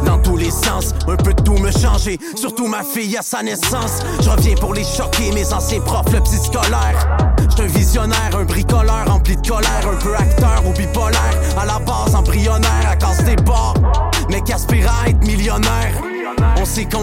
[0.04, 2.18] Dans tous les sens, un peu de tout me changer.
[2.36, 4.00] Surtout ma fille à sa naissance.
[4.20, 7.08] Je reviens pour les choquer, mes anciens profs, le petit scolaire.
[7.60, 7.66] Un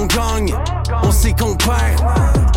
[0.05, 0.53] gagne,
[1.03, 2.03] on sait qu'on perd.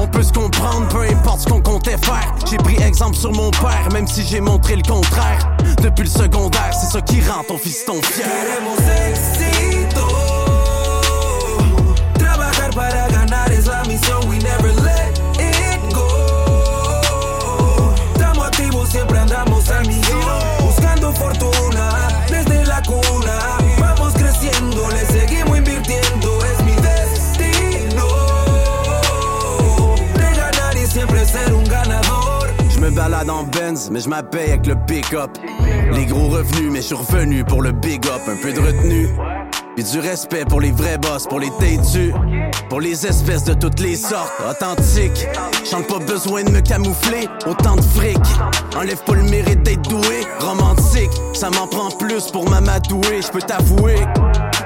[0.00, 2.34] On peut se comprendre, peu importe ce qu'on comptait faire.
[2.50, 5.56] J'ai pris exemple sur mon père, même si j'ai montré le contraire.
[5.82, 8.26] Depuis le secondaire, c'est ça qui rend ton fiston fier.
[8.26, 8.78] Queremos
[9.08, 10.06] éxito.
[12.18, 13.48] Trabajar para ganar
[33.90, 35.30] Mais je m'appelle avec le pick-up.
[35.92, 38.22] Les gros revenus, mais je suis revenu pour le big up.
[38.26, 39.08] Un peu de retenue.
[39.76, 42.12] Puis du respect pour les vrais boss, pour les têtus.
[42.70, 45.26] Pour les espèces de toutes les sortes, authentiques.
[45.70, 48.18] J'en ai pas besoin de me camoufler, autant de fric.
[48.74, 51.10] Enlève pas le mérite d'être doué, romantique.
[51.34, 53.96] Ça m'en prend plus pour m'amadouer, je peux t'avouer.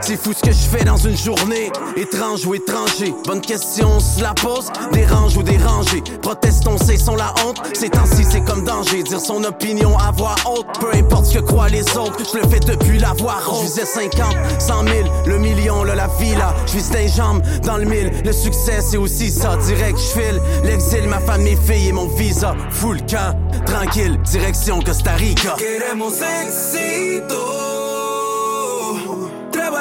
[0.02, 3.14] C'est fou ce que je fais dans une journée, étrange ou étranger.
[3.24, 6.02] Bonne question, on se la pose, dérange ou dérangé.
[6.20, 7.62] Protestons, c'est son la honte.
[7.72, 9.04] Ces temps-ci, c'est comme danger.
[9.04, 12.18] Dire son opinion à voix haute, peu importe ce que croient les autres.
[12.32, 13.60] Je le fais depuis la voix haute.
[13.60, 16.52] Je visais 50, 100 000, le million, le la villa.
[16.66, 18.10] Je vise des jambes dans le mille.
[18.24, 19.56] Le succès, c'est aussi ça.
[19.56, 20.42] Direct, je file.
[20.64, 22.56] L'exil, ma femme, mes filles et mon visa.
[22.70, 23.36] Full camp,
[23.66, 25.54] tranquille, direction Costa Rica.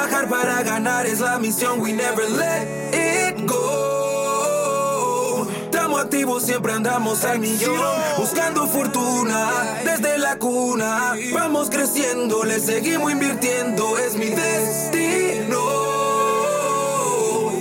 [0.02, 1.80] Trabajar para ganar es la misión.
[1.80, 5.46] We never let it go.
[5.64, 7.78] Estamos activos, siempre andamos al millón.
[8.18, 9.48] Buscando fortuna
[9.84, 11.14] desde la cuna.
[11.32, 13.96] Vamos creciendo, le seguimos invirtiendo.
[13.96, 15.60] Es mi destino.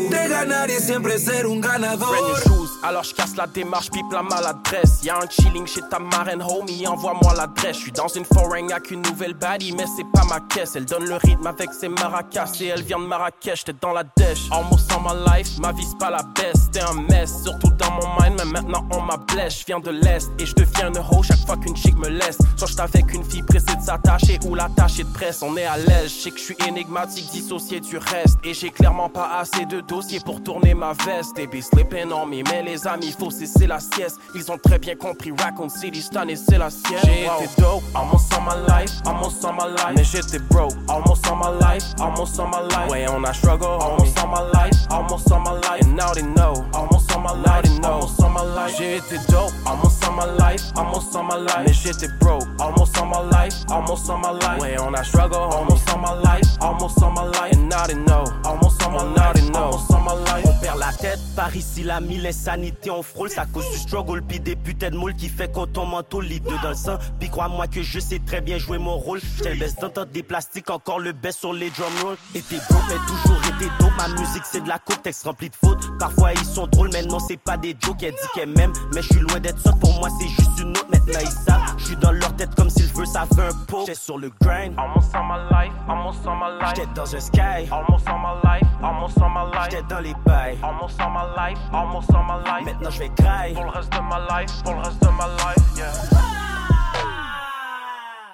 [0.09, 2.60] De ganar y siempre ser un ganador.
[2.83, 5.03] Alors je casse la démarche, pipe la maladresse.
[5.03, 7.77] Y'a un chilling chez ta marraine, homie, envoie-moi l'adresse.
[7.77, 10.75] Je suis dans une foreign avec une nouvelle baddie, mais c'est pas ma caisse.
[10.75, 14.03] Elle donne le rythme avec ses maracas et elle vient de Marrakech, t'es dans la
[14.03, 14.49] dèche.
[14.51, 16.71] Almost on my life, ma vie c'est pas la baisse.
[16.71, 19.59] T'es un mess, surtout dans mon mind, mais maintenant on m'a blesse.
[19.59, 22.39] Je viens de l'Est et je deviens une hoe chaque fois qu'une chick me laisse.
[22.57, 25.77] Soit je avec une fille pressée de s'attacher ou l'attacher de presse, on est à
[25.77, 26.11] l'aise.
[26.15, 28.39] Je sais que je suis énigmatique, dissocié du reste.
[28.43, 31.35] Et j'ai clairement pas assez de dossiers pour tourner ma veste.
[31.35, 34.17] Be slipping on me, mais les amis, faut cesser la sieste.
[34.33, 36.99] Ils ont très bien compris, Raccoon City, cette année c'est la sienne.
[37.03, 39.93] J'ai été dope, almost all my life, almost all my life.
[39.95, 42.89] Mais j'étais broke, almost all my life, almost all my life.
[42.89, 45.81] Ouais, on a struggle, almost all my life, almost all my life.
[45.83, 48.75] And now they know, almost all my life, they know, almost all my life.
[48.77, 51.63] J'ai été dope, almost all my life, almost all my life.
[51.65, 54.61] Mais j'étais broke, almost all my life, almost all my life.
[54.61, 57.53] Ouais, on a struggle, almost all my life, almost all my life.
[57.53, 60.45] And now they know, almost all my life, almost all my life.
[60.45, 62.25] On perd la tête, par ici la mille
[62.61, 65.65] insanité, on frôle, ça cause du struggle, pis des putains de moules qui fait qu'on
[65.65, 66.97] ton manteau lit dans le sang.
[67.19, 69.19] Pis crois-moi que je sais très bien jouer mon rôle.
[69.37, 72.17] J't'ai baisse d'entendre des plastiques, encore le best sur les drum rolls.
[72.35, 73.91] Et t'es broke, mais toujours été dope.
[73.97, 75.97] Ma musique c'est de la coupe, texte rempli de fautes.
[75.99, 78.03] Parfois ils sont drôles, mais non c'est pas des jokes.
[78.03, 79.71] Elle dit qu'elle m'aime, mais je suis loin d'être ça.
[79.79, 80.87] Pour moi c'est juste une autre.
[80.91, 83.81] Maintenant ils savent, je suis dans leur tête comme s'ils veulent ça fait un pot.
[83.81, 86.73] J'étais sur le grind, almost all my life, almost all my life.
[86.75, 89.69] J'étais dans un sky, almost all my life, almost all my life.
[89.71, 92.50] J'étais dans les bails, almost all my life, almost all my life.
[92.59, 95.27] Maintenant je vais cry pour le reste de ma life, pour le reste de ma
[95.27, 95.85] life, yeah.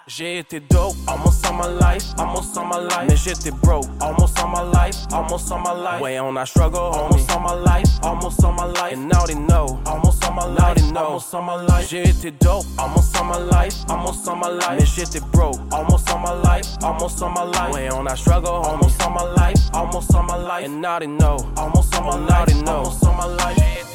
[0.07, 3.05] J'ai été dope, almost all my life, almost all my life.
[3.07, 6.01] Mais j'étais broke, almost all my life, almost all my life.
[6.01, 8.93] Ouais, on a struggle, almost all my life, almost all my life.
[8.93, 11.87] And now they know, almost all my life, almost all my life.
[11.87, 14.79] J'ai été dope, almost all my life, almost all my life.
[14.79, 17.73] Mais j'étais broke, almost all my life, almost all my life.
[17.73, 20.65] Ouais, on a struggle, almost all my life, almost all my life.
[20.65, 23.86] And now they know, almost all my life, almost all my life.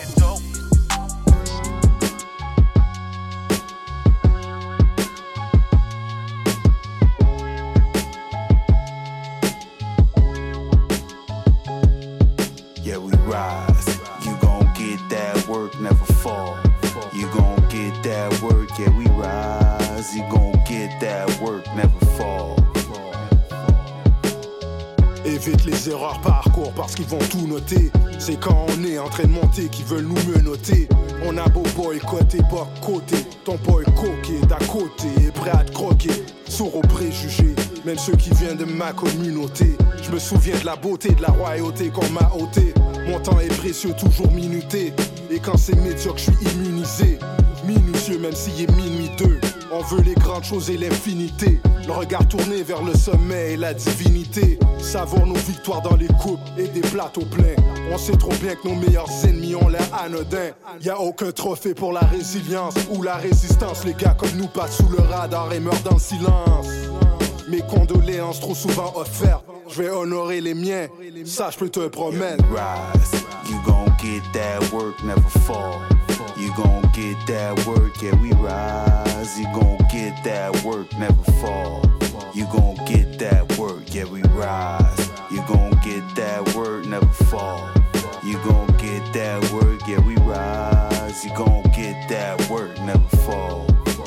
[25.45, 27.91] Évite les erreurs parcours parce qu'ils vont tout noter.
[28.19, 30.89] C'est quand on est en train de monter qu'ils veulent nous menoter.
[31.25, 33.17] On a beau boycotter, pas côté.
[33.45, 36.13] Ton boy coqué d'à côté est prêt à te croquer.
[36.47, 39.77] Sourd aux préjugés, même ceux qui viennent de ma communauté.
[40.01, 42.73] Je me souviens de la beauté, de la royauté qu'on m'a ôté.
[43.09, 44.93] Mon temps est précieux, toujours minuté.
[45.31, 47.19] Et quand c'est médiocre, je suis immunisé.
[47.67, 49.41] Minutieux, même s'il est minuit deux.
[49.75, 51.59] On veut les grandes choses et l'infinité.
[51.87, 54.59] Le regard tourné vers le sommet et la divinité.
[54.79, 57.57] Savons nos victoires dans les coupes et des plateaux pleins.
[57.91, 60.51] On sait trop bien que nos meilleurs ennemis ont l'air anodins.
[60.83, 63.85] Y a aucun trophée pour la résilience ou la résistance.
[63.87, 66.67] Les gars comme nous passent sous le radar et meurent dans le silence.
[67.49, 69.45] Mes condoléances trop souvent offertes.
[69.69, 70.87] Je vais honorer les miens.
[71.25, 72.45] Ça, je peux te promettre.
[72.51, 73.23] Rise.
[73.51, 75.92] You gon' get that work, never fall.
[76.43, 79.39] You gon' get that work, yeah, we rise.
[79.39, 81.81] You gon' get that work, never fall.
[82.35, 85.09] You gon' get that work, yeah, we rise.
[85.31, 87.71] You gon' get that work, never fall.
[88.25, 91.25] You gon' get that work, yeah, we rise.
[91.25, 93.65] You gon' get that work, never fall.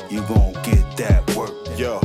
[0.09, 1.53] You gon' get that work.
[1.79, 2.01] Yo,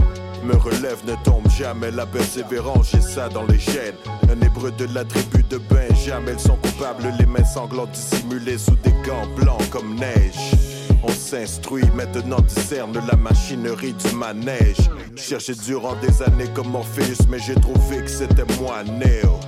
[0.51, 3.95] me relève, ne tombe jamais la persévérance, j'ai ça dans les gènes.
[4.29, 8.77] Un hébreu de la tribu de Benjamin, elles sont coupables, les mains sanglantes dissimulées sous
[8.77, 10.70] des gants blancs comme neige.
[11.03, 14.91] On s'instruit, maintenant discerne la machinerie du manège.
[15.17, 19.39] Cherché durant des années comme Morpheus, mais j'ai trouvé que c'était moi, Néo,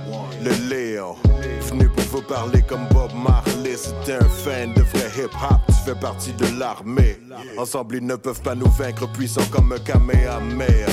[0.43, 1.15] le Léon.
[1.61, 5.95] Venu pour vous parler comme Bob Marley, c'était un fan de vrai hip-hop, tu fais
[5.99, 7.19] partie de l'armée.
[7.57, 10.91] Ensemble, ils ne peuvent pas nous vaincre, puissants comme un Kamehameha.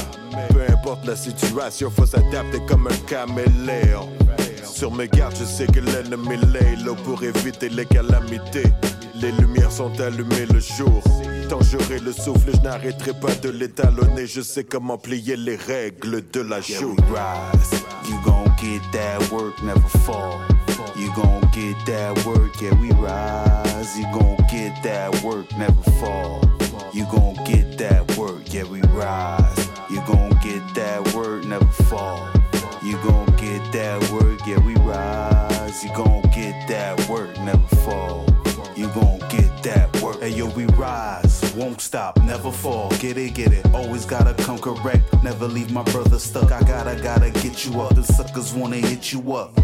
[0.51, 4.09] Peu importe la situation, faut s'adapter comme un caméléon.
[4.63, 8.73] Sur mes gardes, je sais que l'ennemi l'est là pour éviter les calamités.
[9.21, 11.03] Les lumières sont allumées le jour.
[11.49, 14.27] Tant j'aurai le souffle, je n'arrêterai pas de l'étalonner.
[14.27, 16.97] Je sais comment plier les règles de la joue.
[17.13, 17.83] rise.
[18.09, 20.41] You gon' get that work, never fall.
[20.97, 23.99] You gon' get that work, yeah, we rise.
[23.99, 26.41] You gon' get that work, never fall.
[26.95, 29.69] You gon' get that work, yeah, we rise.
[29.91, 32.27] You gon' get that work, never fall.
[32.83, 35.85] You gon' get that work, yeah, we rise.
[35.85, 38.30] You gon' get that work, never fall.
[39.63, 40.21] That work.
[40.21, 42.91] Hey yo, we rise, won't stop, never fall.
[42.99, 43.65] Get it, get it.
[43.75, 45.03] Always gotta come correct.
[45.23, 46.53] Never leave my brother stuck.
[46.53, 47.95] I gotta, gotta get you up.
[47.95, 49.59] The suckers wanna hit you up.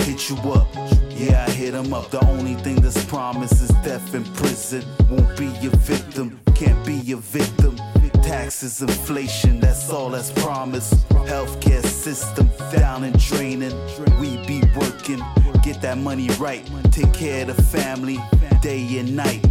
[0.00, 0.68] Hit you up.
[1.10, 2.10] Yeah, I hit them up.
[2.10, 4.84] The only thing that's promised is death in prison.
[5.10, 7.76] Won't be your victim, can't be your victim.
[8.22, 11.08] Taxes, inflation, that's all that's promised.
[11.08, 13.72] Healthcare system down and draining.
[14.20, 15.22] We be working,
[15.62, 16.68] get that money right.
[16.90, 18.18] Take care of the family,
[18.62, 19.44] day and night.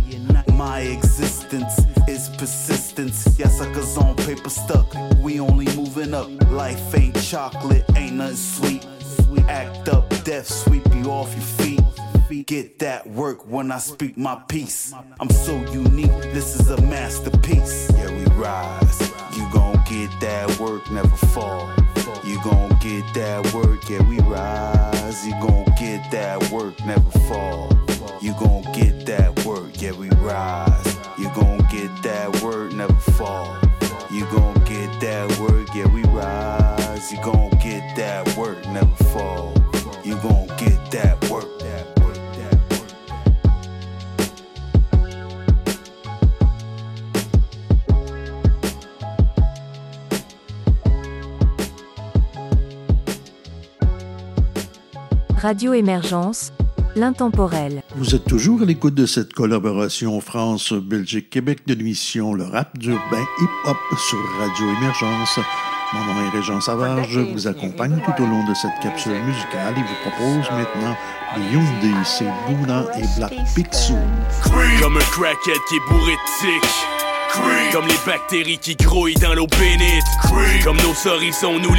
[0.53, 3.37] My existence is persistence.
[3.37, 4.93] Yes, suckers on paper stuck.
[5.19, 6.29] We only moving up.
[6.51, 8.87] Life ain't chocolate, ain't nothing sweet.
[9.47, 11.79] Act up, death sweep you off your feet.
[12.47, 14.93] Get that work when I speak my piece.
[15.19, 17.89] I'm so unique, this is a masterpiece.
[17.95, 18.99] Yeah, we rise.
[19.37, 21.69] You gon' get that work, never fall.
[22.27, 25.25] You gon' get that work, yeah, we rise.
[25.25, 27.71] You gon' get that work, never fall.
[28.21, 30.97] You gon' get that work, yeah, we rise.
[31.17, 33.55] You gon' get that work, never fall.
[34.11, 37.13] You gon' get that work, yeah, we rise.
[37.13, 39.53] You gon' get that work, never fall.
[40.03, 41.56] You gon' get that work.
[55.37, 56.51] Radio Émergence,
[56.95, 57.83] l'intemporel.
[57.95, 63.77] Vous êtes toujours à l'écoute de cette collaboration France-Belgique-Québec de l'émission Le rap d'urbain hip-hop
[63.99, 65.39] sur Radio Émergence.
[65.93, 69.75] Mon nom est Régent Savard, je vous accompagne tout au long de cette capsule musicale
[69.77, 70.97] et vous propose maintenant
[71.37, 73.95] les Hyundai, c'est Bouna et Black Picsou.
[74.81, 76.69] Comme un crackhead qui est bourré de tic.
[77.71, 80.63] Comme les bactéries qui grouillent dans l'eau bénite.
[80.63, 81.75] Comme nos sont nous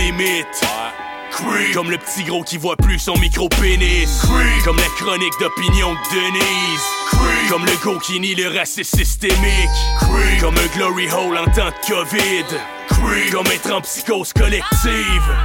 [1.75, 4.23] Comme le petit gros qui voit plus son micro-pénis.
[4.65, 7.51] Comme la chronique d'opinion de Denise.
[7.51, 9.79] Comme le go qui nie le racisme systémique.
[10.41, 12.45] Comme un glory hole en temps de COVID.
[13.31, 15.37] Comme être en psychose collective.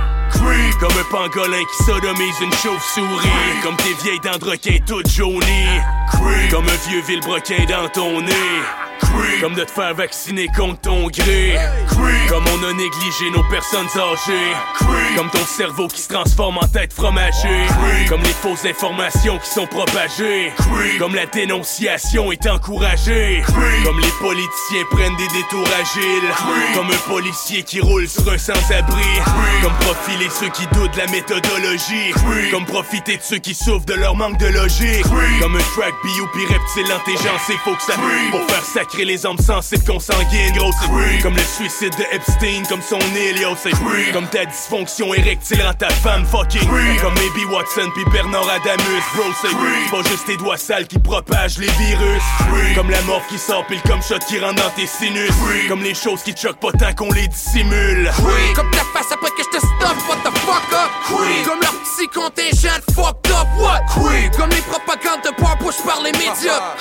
[0.79, 3.29] Comme un pangolin qui sodomise une chauve-souris.
[3.61, 5.81] Comme tes vieilles dents de requin toutes jaunies.
[6.49, 8.33] Comme un vieux vilebrequin dans ton nez.
[9.41, 11.57] Comme de te faire vacciner contre ton gré.
[12.29, 14.53] Comme on a négligé nos personnes âgées.
[15.17, 17.65] Comme ton cerveau qui se transforme en tête fromagée.
[18.09, 20.53] Comme les fausses informations qui sont propagées.
[20.99, 23.43] Comme la dénonciation est encouragée.
[23.83, 26.29] Comme les politiciens prennent des détours agiles.
[26.75, 29.03] Comme un policier qui roule sur un sans-abri.
[29.61, 32.13] Comme profiler ceux qui doutent de la méthodologie.
[32.51, 35.03] Comme profiter de ceux qui souffrent de leur manque de logique.
[35.41, 37.93] Comme un track bio puis reptile intelligence, faut que ça
[38.31, 38.63] pour faire
[38.93, 43.41] sacrer les hommes sensibles consanguines, gros c'est Comme le suicide de Epstein, comme son île,
[43.41, 43.71] yo c'est
[44.13, 46.67] Comme ta dysfonction érectile en ta femme fucking
[47.01, 51.57] Comme Maybe Watson puis Bernard Adamus, bro c'est pas juste tes doigts sales qui propagent
[51.57, 52.23] les virus.
[52.75, 55.31] Comme la mort qui sort pile comme shot qui rentre dans tes sinus.
[55.67, 58.11] Comme les choses qui te choquent pas tant qu'on les dissimule.
[58.55, 60.91] Comme ta face après que je te stop, what the fuck up?
[61.45, 63.81] Comme leur petit contingent fucked up, what?
[64.37, 65.31] Comme les propagandes de
[65.63, 66.75] push par les médias.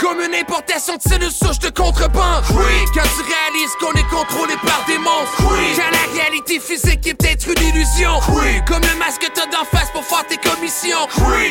[0.00, 4.84] Comme une importation de cellules souches de contrebande Quand tu réalises qu'on est contrôlé par
[4.86, 5.42] des monstres.
[5.76, 8.20] Quand la réalité physique est peut-être une illusion
[8.66, 11.06] Comme le masque que t'as d'en face pour faire tes commissions.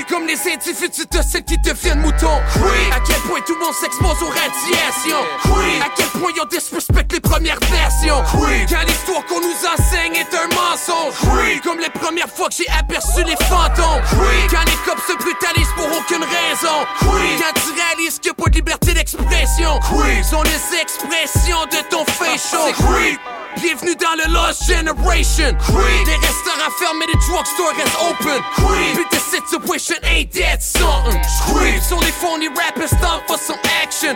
[0.09, 2.39] Comme les tu te sais qui deviennent moutons.
[2.91, 5.23] À quel point tout le monde s'expose aux radiations.
[5.81, 8.23] À quel point ils ont disrespect les premières versions.
[8.69, 10.06] Quand l'histoire qu'on nous enseigne
[11.63, 14.01] Comme les premières fois que j'ai aperçu les fantômes.
[14.51, 16.85] Quand les cops se brutalisent pour aucune raison.
[16.99, 19.79] Quand tu réalises qu'il n'y a pas de liberté d'expression.
[20.23, 22.73] Sont les expressions de ton facial.
[23.61, 25.57] Bienvenue dans le Lost Generation.
[26.05, 28.41] Des restaurants fermés, des drugstores restent open.
[28.95, 31.19] But the situation ain't that something.
[31.81, 34.15] Sur les fonds, les rappers stand for some action.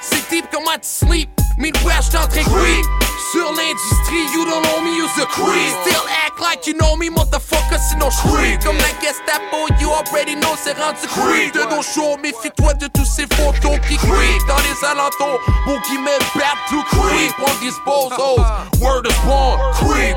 [0.00, 1.37] C'est deep comment tu sleep
[1.68, 2.86] Meanwhile, j't'entraîne creep
[3.30, 5.68] Sur l'industrie, you don't know me, use a creep.
[5.84, 10.56] Still act like you know me, motherfucker, sinon j'creep Comme la Gestapo, you already know,
[10.56, 11.52] c'est rendu creep.
[11.52, 14.40] De nos shows, méfie-toi de tous ces photos qui creep.
[14.48, 17.34] Dans les alentours, mon guillemets, bad to creep.
[17.38, 18.40] On dispose hoes,
[18.80, 20.16] word is born, creep.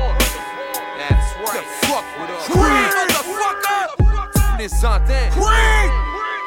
[0.96, 4.58] That's right, fuck with Creep, motherfucker.
[4.58, 5.92] Les antennes, creep.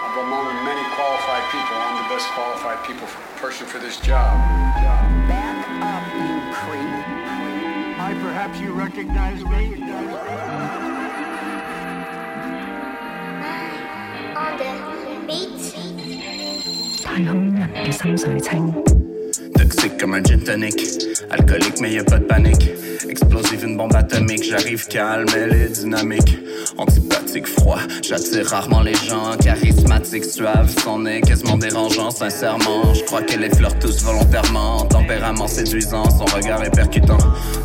[0.01, 1.77] I'm among many qualified people.
[1.77, 4.38] I'm the best qualified people person for this job.
[5.28, 7.20] Back up, you creep.
[8.00, 9.82] I perhaps you recognize me.
[14.36, 14.72] On the
[15.26, 15.60] beat.
[17.02, 19.03] 太空人嘅心水清。
[19.57, 20.81] toxique comme un gin tonic.
[21.31, 22.69] Alcoolique, mais y a pas de panique.
[23.09, 24.43] Explosive, une bombe atomique.
[24.43, 26.39] J'arrive calme, elle est dynamique.
[26.77, 27.79] Antipathique, froid.
[28.01, 29.35] J'attire rarement les gens.
[29.41, 30.73] Charismatique, suave.
[30.83, 32.93] Son nez quasiment dérangeant, sincèrement.
[32.93, 34.85] Je crois qu'elle effleure tous volontairement.
[34.85, 37.17] Tempérament séduisant, son regard est percutant.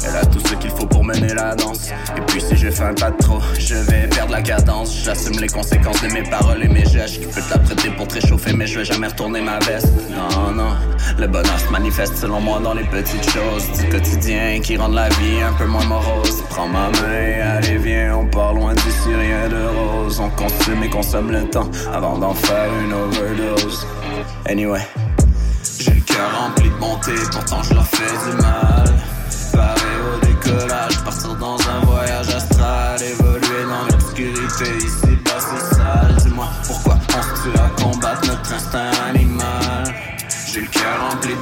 [0.07, 1.89] Elle a tout ce qu'il faut pour mener la danse.
[2.17, 5.03] Et puis si je fais un pas de trop, je vais perdre la cadence.
[5.05, 7.21] J'assume les conséquences de mes paroles et mes gestes.
[7.23, 9.89] Je peux te la prêter pour te réchauffer, mais je vais jamais retourner ma veste.
[10.11, 10.77] Non, non.
[11.19, 15.09] Le bonheur se manifeste selon moi dans les petites choses du quotidien qui rendent la
[15.09, 16.43] vie un peu moins morose.
[16.51, 20.21] Prends ma main, allez viens, on part loin d'ici, rien de rose.
[20.21, 23.87] On consomme et consomme le temps avant d'en faire une overdose.
[24.47, 24.81] Anyway,
[25.79, 28.89] j'ai le cœur rempli de bonté, pourtant je leur fais du mal.
[29.53, 31.35] Pareil au décollage, partir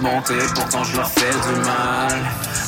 [0.00, 2.18] bonté, pourtant je leur fais du mal.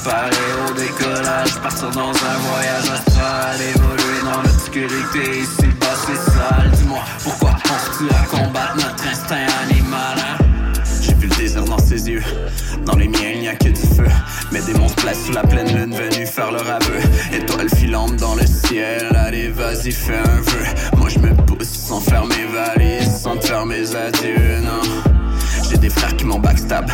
[0.04, 0.32] Pareil
[0.68, 6.70] au décollage, partir dans un voyage astral, évoluer dans l'obscurité, ici bas c'est sale.
[6.72, 10.16] Dis-moi pourquoi on se tue à combattre notre instinct animal.
[10.18, 10.44] hein?
[11.02, 12.22] J'ai vu le désir dans ses yeux.
[12.84, 14.06] Dans les miens, il n'y a que du feu.
[14.52, 16.98] Mes démons se placent sous la pleine lune, venus faire leur aveu.
[17.32, 19.14] Étoiles filantes dans le ciel.
[19.16, 20.64] Allez, vas-y, fais un vœu.
[20.96, 25.09] Moi, je me pousse sans faire mes valises, sans te faire mes adieux, non.
[25.80, 26.90] Des frères qui m'ont backstab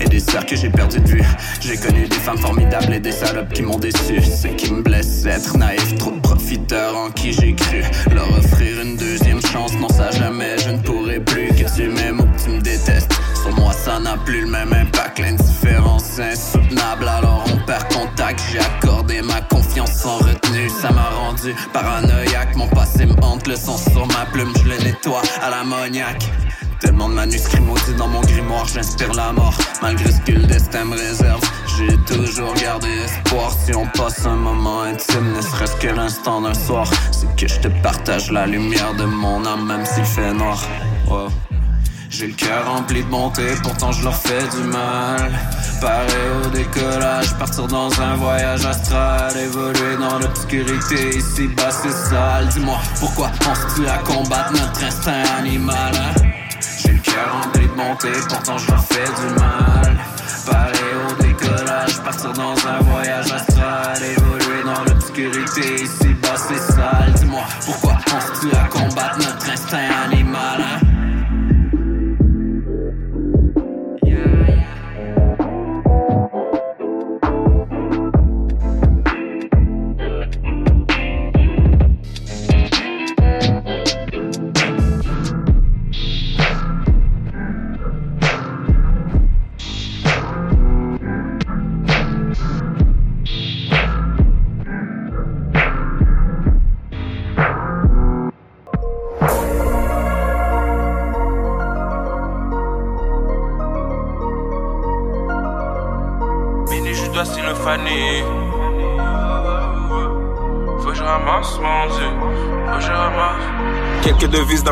[0.00, 1.24] et des sœurs que j'ai perdu de vue.
[1.60, 4.20] J'ai connu des femmes formidables et des salopes qui m'ont déçu.
[4.22, 7.82] Ce qui me blesse, c'est être naïf, trop de profiteurs en qui j'ai cru.
[8.14, 11.48] Leur offrir une deuxième chance, non, ça jamais, je ne pourrai plus.
[11.48, 13.10] Que tu m'aimes ou que tu me détestes,
[13.42, 15.20] sur moi ça n'a plus le même impact.
[15.20, 18.42] L'indifférence insoutenable, alors on perd contact.
[18.52, 22.54] J'ai accordé ma confiance sans retenue, ça m'a rendu paranoïaque.
[22.56, 26.28] Mon passé me hante, le sang sur ma plume, je le nettoie à l'ammoniaque.
[26.80, 29.56] Tellement de manuscrits maudits dans mon grimoire, j'inspire la mort.
[29.82, 31.40] Malgré ce que le destin me réserve,
[31.76, 33.50] j'ai toujours gardé espoir.
[33.52, 37.58] Si on passe un moment intime, ne serait-ce que l'instant d'un soir, c'est que je
[37.60, 40.62] te partage la lumière de mon âme, même s'il fait noir.
[41.08, 41.28] Wow.
[42.10, 45.30] J'ai le cœur rempli de bonté, pourtant je leur fais du mal.
[45.80, 46.08] Pareil
[46.44, 52.48] au décollage, partir dans un voyage astral, évoluer dans l'obscurité, ici bas c'est sale.
[52.48, 55.92] Dis-moi pourquoi on se tue à combattre notre instinct animal.
[55.94, 56.37] hein?
[57.54, 59.98] De bonté, pourtant je leur fais du mal.
[60.46, 67.12] Pareil au décollage, partir dans un voyage astral, évoluer dans l'obscurité, ici bas c'est sale.
[67.16, 70.67] Dis-moi pourquoi on se tue à combattre notre instinct animal?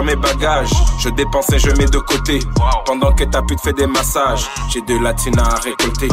[0.03, 2.41] Mes bagages, je dépense et je mets de côté.
[2.85, 6.09] Pendant que ta pute fait des massages, j'ai de la tina à récolter.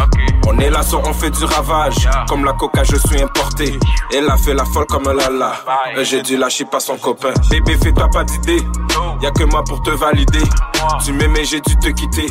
[0.47, 2.07] On est là, sur on fait du ravage.
[2.27, 3.79] Comme la coca, je suis importé.
[4.13, 5.53] Elle a fait la folle comme lala.
[5.97, 7.33] Euh, J'ai dû lâcher pas son copain.
[7.49, 8.65] Bébé, fais-toi pas d'idée.
[9.21, 10.43] Y'a que moi pour te valider.
[11.03, 12.27] Tu m'aimais, j'ai dû te quitter.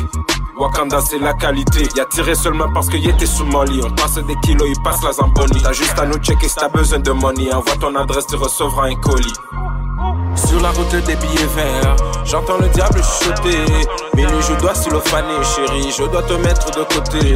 [0.55, 4.13] Wakanda c'est la qualité Y'a tiré seulement parce que y'était sous mon lit On passe
[4.13, 7.11] des kilos, il passe la zamboni T'as juste à nous checker si t'as besoin de
[7.11, 9.33] money Envoie ton adresse, tu recevras un colis
[10.53, 13.65] Sur la route des billets verts, j'entends le diable chuchoter.
[14.13, 17.33] Minuit, je dois stylofaner, chérie, je dois te mettre de côté.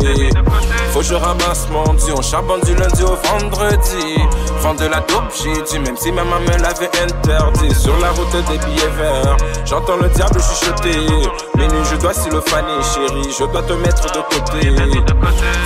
[0.92, 4.20] Faut que je ramasse mon dieu, on charbonne du lundi au vendredi.
[4.62, 7.74] Vendre de la dope, j'ai dit, même si ma maman me l'avait interdit.
[7.74, 11.00] Sur la route des billets verts, j'entends le diable chuchoter.
[11.56, 15.02] Minuit, je dois stylofaner, chérie, je dois te mettre de côté.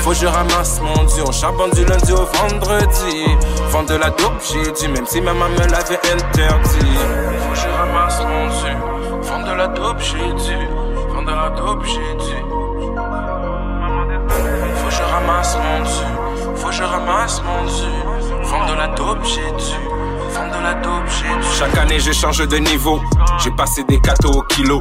[0.03, 3.26] Faut que je ramasse mon dieu, on charbonne du lundi au vendredi.
[3.72, 7.40] Vendre de la dope, j'ai dit, même si ma maman me l'avait interdit.
[7.41, 8.76] Faut que je ramasse mon dieu,
[9.22, 10.18] vendre de la dope, j'ai.
[11.13, 12.41] Vendre de la dope, j'ai dit.
[14.76, 18.43] Faut que je ramasse mon dieu, faut que je ramasse mon dieu.
[18.43, 19.41] Vendre de la dope, j'ai.
[20.34, 21.57] Vendre de la dope, j'ai dit.
[21.57, 23.01] Chaque année je change de niveau
[23.43, 24.80] J'ai passé des cathos au kilo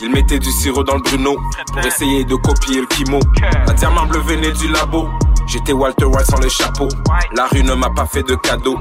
[0.00, 1.34] Ils mettaient du sirop dans le Bruno
[1.72, 3.18] Pour essayer de copier le kimo
[3.66, 5.08] La diamant bleu venait du labo
[5.46, 6.88] J'étais Walter White sans le chapeau.
[7.36, 8.78] La rue ne m'a pas fait de cadeau.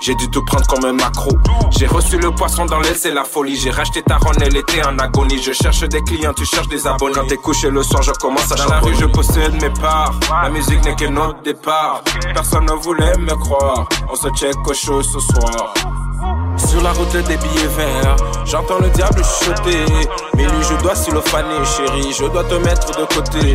[0.00, 1.30] J'ai dû tout prendre comme un macro.
[1.70, 3.56] J'ai reçu le poisson dans l'aile, c'est la folie.
[3.56, 5.40] J'ai racheté ta ronde, elle était en agonie.
[5.42, 7.14] Je cherche des clients, tu cherches des abonnés.
[7.14, 10.14] Quand t'es couché le soir, je commence à Dans la rue, je possède mes parts.
[10.42, 12.02] La musique n'est que notre départ.
[12.34, 13.88] Personne ne voulait me croire.
[14.10, 15.74] On se check au show ce soir.
[16.68, 19.84] Sur la route des billets verts, j'entends le diable chuchoter.
[20.36, 23.54] Mais lui, je dois faner, chérie, je dois te mettre de côté.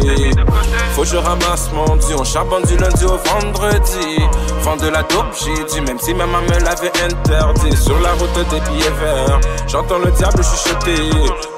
[0.94, 4.20] Faut que je ramasse mon dieu, on charbonne du lundi au vendredi.
[4.62, 7.76] Vend de la dope, j'ai dit, même si ma maman me l'avait interdit.
[7.78, 11.10] Sur la route des billets verts, j'entends le diable chuchoter.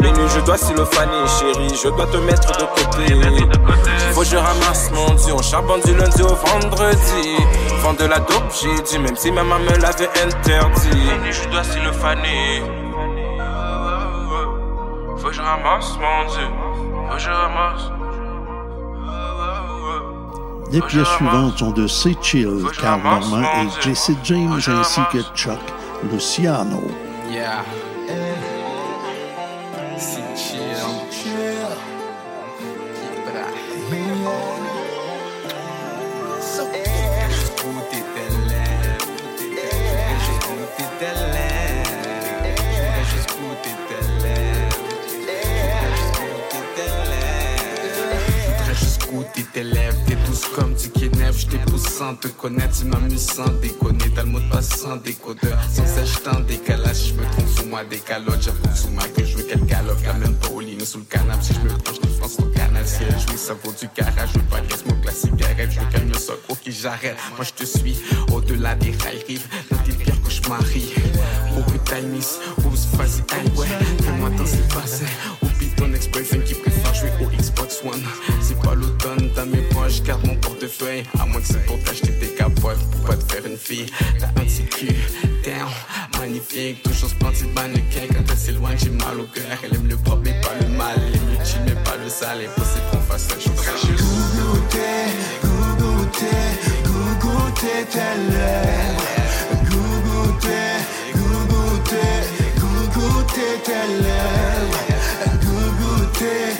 [0.01, 3.15] Mais lui, je dois faner, chérie, je dois te mettre de côté.
[4.11, 7.35] Faut que je ramasse mon dieu, on charbonne du lundi au vendredi.
[7.81, 11.09] Vend de la dope, j'ai dit, même si ma maman me l'avait interdit
[11.43, 12.61] je dois s'y le faner.
[15.17, 16.47] Faut que je ramasse, mon Dieu.
[17.07, 17.91] Faut que je ramasse.
[20.71, 22.15] Les pièces suivantes sont de C.
[22.21, 25.59] Chill, Carl Norman et Jesse James ainsi que Chuck
[26.11, 26.81] Luciano.
[27.31, 27.63] Yeah.
[49.43, 54.11] Tes lèvres, t'es douce comme du Kenneth, j't'ai poussant, te connaître, tu m'amuses sans déconner,
[54.15, 57.65] t'as le mot de passe sans décodeur, sans sèche en décalage, je me trompe sous
[57.65, 60.47] moi des j'avoue sous ma que je veux qu'elle galope, la même pas
[60.85, 63.53] sous le canapé, si je me penche, je France au canal, si elle joue, ça
[63.53, 66.15] vaut du garage, je veux pas qu'elle smoke la cigarette, je veux qu'elle me
[66.49, 67.97] ok j'arrête, moi je te suis,
[68.31, 70.93] au-delà des rails rives, dans tes pires cauchemaries,
[71.55, 73.21] beaucoup de miss, oups, vas-y,
[73.57, 73.67] ouais,
[74.01, 75.05] fais-moi danser, passé,
[75.41, 75.48] oublie
[75.79, 78.03] ton ex-boyfriend qui préfère jouer au Xbox One,
[78.41, 81.03] c'est pas l'automne, dans mes poches, garde mon portefeuille.
[81.19, 83.85] À moins que c'est pour t'acheter des capotes, pour pas te faire une fille.
[84.19, 84.95] T'as un cul,
[85.43, 85.69] down,
[86.19, 88.07] magnifique, toujours splendide mannequin.
[88.09, 89.57] Quand elle s'éloigne, j'ai mal au cœur.
[89.63, 90.95] Elle aime le propre, mais pas le mal.
[91.07, 92.39] Elle aime le chill, mais pas le sale.
[92.41, 95.09] Impossible qu'on fasse ça, je goûter
[106.19, 106.59] Goûter,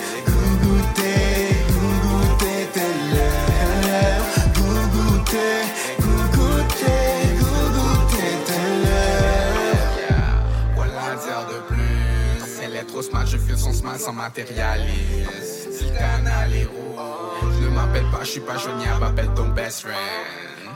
[12.88, 15.72] trop smart, je fais son smart sans matérialiste.
[15.72, 19.82] Si canal est rouge, je ne m'appelle pas, je suis pas joignable, appelle ton best
[19.82, 19.96] friend.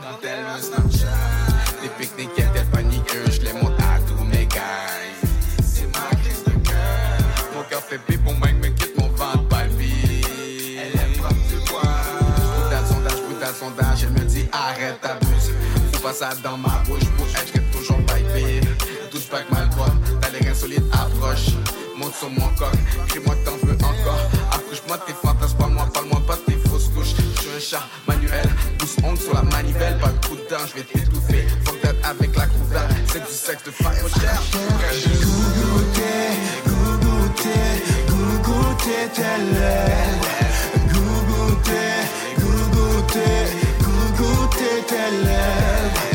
[0.01, 1.07] Dans Snapchat,
[1.81, 5.27] les pique-niques, elle paniqueux, je les monte à tous mes guys.
[5.63, 7.17] C'est ma crise de cœur.
[7.55, 8.24] Mon cœur fait pip,
[14.45, 15.51] dit arrête ta buse.
[15.93, 18.61] Faut pas ça dans ma bouche pour être, toujours pipé.
[19.11, 19.69] Touche pas que mal
[20.21, 21.53] t'as les reins solides, approche
[21.97, 22.75] monte sur mon coq.
[23.07, 24.19] Crie-moi t'en veux encore.
[24.51, 27.15] Accroche-moi tes fantasmes, pas moi, parle-moi pas tes fausses couches.
[27.35, 29.97] Je suis un chat manuel, douce ongle sur la manivelle.
[29.99, 31.47] Pas de coup de je vais t'étouffer.
[31.63, 32.65] Fuck that avec la croûte
[33.07, 34.41] c'est du sexe de fire, mon cher.
[35.21, 36.35] Goûter,
[36.65, 37.83] goûter,
[38.43, 40.44] goûter tes.
[44.95, 45.11] Goûter
[46.09, 46.14] tes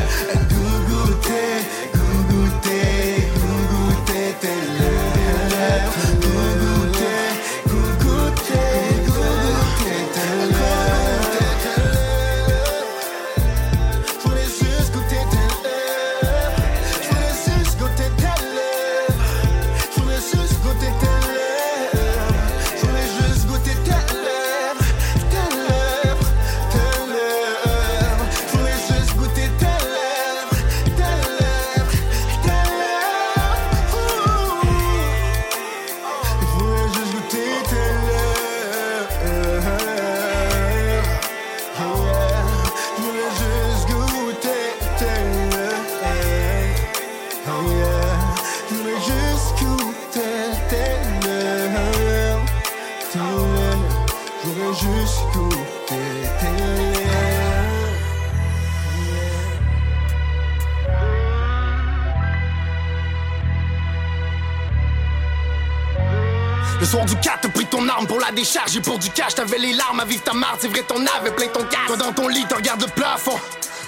[68.32, 71.30] déchargé pour du cash, t'avais les larmes à vivre ta marde, c'est vrai ton avait
[71.30, 71.86] plein ton cash.
[71.86, 73.38] Toi dans ton lit, tu regardes le plafond.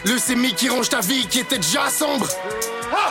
[0.04, 2.26] Le sémi qui ronge ta vie qui était déjà sombre.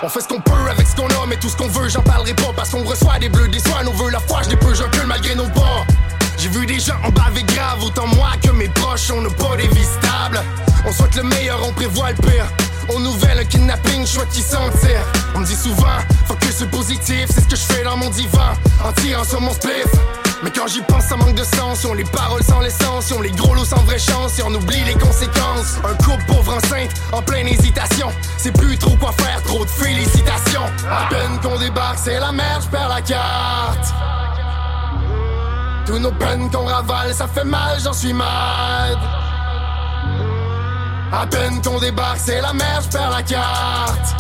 [0.04, 2.02] On fait ce qu'on peut avec ce qu'on a, mais tout ce qu'on veut, j'en
[2.02, 4.58] parlerai pas parce qu'on reçoit des bleus, des soins, on veut la foi, je n'ai
[4.58, 5.86] peu, je malgré nos bords.
[6.38, 9.56] J'ai vu des gens en baver grave, autant moi que mes proches, on n'a pas
[9.58, 10.42] des vies stables.
[10.86, 12.48] On souhaite le meilleur, on prévoit le pire.
[12.90, 15.06] Aux nouvelles, un kidnapping, choix qui s'en tire.
[15.36, 15.86] On me dit souvent,
[16.28, 18.54] focus sur positif, c'est ce que je fais dans mon divan,
[18.84, 19.86] en tirant sur mon spliff.
[20.44, 21.86] Mais quand j'y pense, ça manque de sens.
[21.86, 24.40] On les paroles sans l'essence, on les gros lots sans vraie chance.
[24.40, 25.78] Et on oublie les conséquences.
[25.84, 28.08] Un couple pauvre enceinte, en pleine hésitation.
[28.38, 30.66] C'est plus trop quoi faire, trop de félicitations.
[30.90, 33.94] À peine qu'on débarque, c'est la merde, j'perds la carte.
[35.86, 38.98] Tous nos peines qu'on ravale, ça fait mal, j'en suis mad.
[41.12, 44.16] À peine qu'on débarque, c'est la merde, j'perds la carte.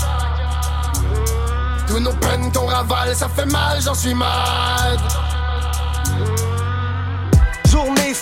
[1.88, 4.99] Tous nos peines qu'on ravale, ça fait mal, j'en suis mad.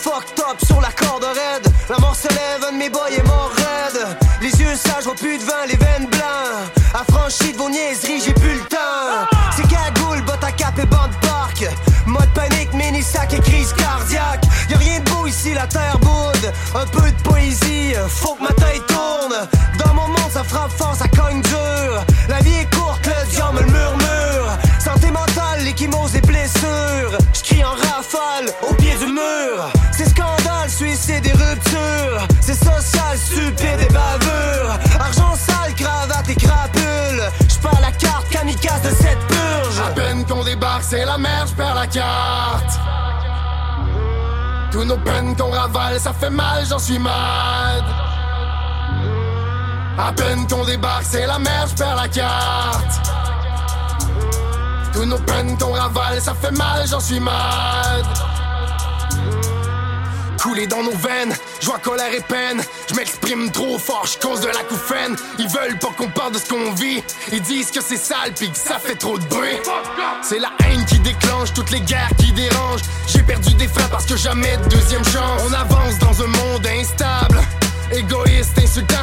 [0.10, 1.72] Fucked up sur la corde raide.
[1.90, 4.02] La mort se lève, un de mes boys est mort raide.
[4.42, 6.66] Les yeux sages, vois plus de vin, les veines blancs.
[6.94, 9.28] Affranchi de vos niaiseries, j'ai plus le temps.
[9.56, 11.64] C'est cagoule, botte à cap et bande park.
[12.08, 14.46] Mode panique, mini sac et crise cardiaque.
[14.70, 16.54] Y'a rien de beau ici, la terre boude.
[16.74, 19.38] Un peu de poésie, faut que ma tête tourne.
[19.84, 20.89] Dans mon monde, ça frappe fort,
[40.82, 42.80] c'est la merde, j'perds la carte.
[44.72, 47.84] Tous nos peines qu'on ravale, ça fait mal, j'en suis mad.
[49.98, 53.02] À peine qu'on débarque, c'est la merde, j'perds la carte.
[54.94, 58.06] Tous nos peines qu'on ravale, ça fait mal, j'en suis mad.
[60.42, 62.64] Couler dans nos veines, joie, colère et peine.
[62.90, 65.16] Je m'exprime trop fort, je cause de la couffaine.
[65.38, 67.04] Ils veulent pas qu'on parle de ce qu'on vit.
[67.34, 69.60] Ils disent que c'est sale pis que ça fait trop de bruit.
[70.22, 72.84] C'est la haine qui déclenche toutes les guerres qui dérangent.
[73.08, 75.42] J'ai perdu des frères parce que jamais de deuxième chance.
[75.46, 77.42] On avance dans un monde instable,
[77.92, 78.96] égoïste, insultant.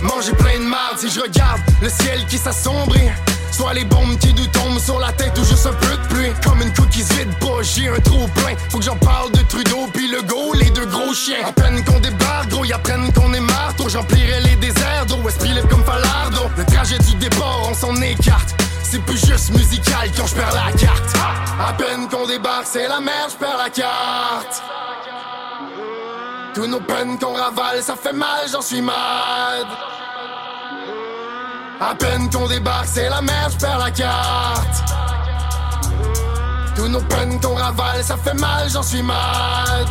[0.00, 3.10] Manger plein de marde si je regarde le ciel qui s'assombrit.
[3.56, 6.32] Soit les bombes qui nous tombent sur la tête ou juste un peu de pluie.
[6.42, 8.56] Comme une qui se vide pas, j'ai un trou plein.
[8.68, 11.46] Faut que j'en parle de Trudeau puis le go, les deux gros chiens.
[11.46, 13.88] À peine qu'on débarque, gros, y'a peine qu'on est marteau.
[13.88, 16.50] J'emplirai les déserts d'eau, esprit comme Falardo.
[16.56, 18.56] Le trajet du départ, on s'en écarte.
[18.82, 21.16] C'est plus juste musical quand je perds la carte.
[21.60, 24.62] À peine qu'on débarque, c'est la merde, je perds la carte.
[26.54, 29.93] Tous nos peines qu'on ravale, ça fait mal, j'en suis mad.
[31.80, 34.84] À peine qu'on débarque, c'est la merde, je perds la carte.
[36.76, 39.86] Tous nos peines qu'on ravale, ça fait mal, j'en suis mad.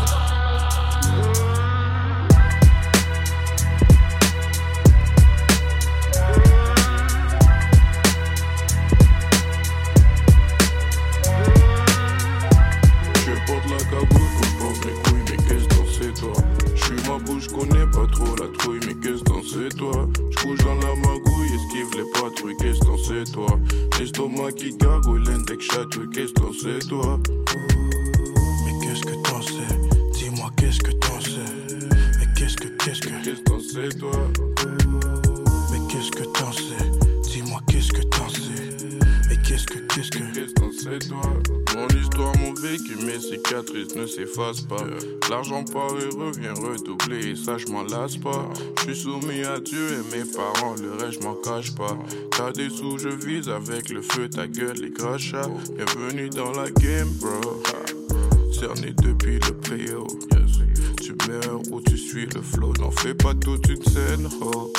[16.76, 20.07] Je je ma bouche, connais pas trop la trouille, mais qu'est-ce dans c'est toi?
[20.31, 21.32] J'bouge dans la magouille,
[21.73, 23.59] esquive les patrouilles, qu'est-ce dans c'est toi?
[23.99, 27.19] L'estomac qui gargouille, l'index chatouille, qu'est-ce dans c'est toi?
[28.65, 29.75] Mais qu'est-ce que t'en sais?
[30.13, 31.89] Dis-moi qu'est-ce que t'en sais?
[32.19, 33.09] Mais qu'est-ce que, qu'est-ce que?
[33.23, 34.11] Qu'est-ce dans c'est toi?
[35.71, 37.31] Mais qu'est-ce que t'en sais?
[37.31, 38.99] Dis-moi qu'est-ce que t'en sais?
[39.29, 40.19] Mais qu'est-ce que, qu'est-ce que?
[40.33, 41.42] Qu'est-ce dans c'est toi?
[42.64, 44.84] Vécu, mes cicatrices ne s'effacent pas.
[45.30, 48.49] L'argent part revient redoubler, et ça je m'en lasse pas.
[48.77, 51.98] Je suis soumis à Dieu et mes parents, le reste je m'en cache pas.
[52.31, 55.49] T'as des sous, je vise avec le feu, ta gueule, les crachats.
[55.76, 57.61] Bienvenue dans la game, bro.
[58.53, 60.07] Cerné depuis le playo.
[61.02, 64.72] Tu meurs ou tu suis le flow, n'en fais pas toute une scène, ho.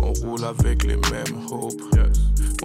[0.00, 1.80] On roule avec les mêmes hopes.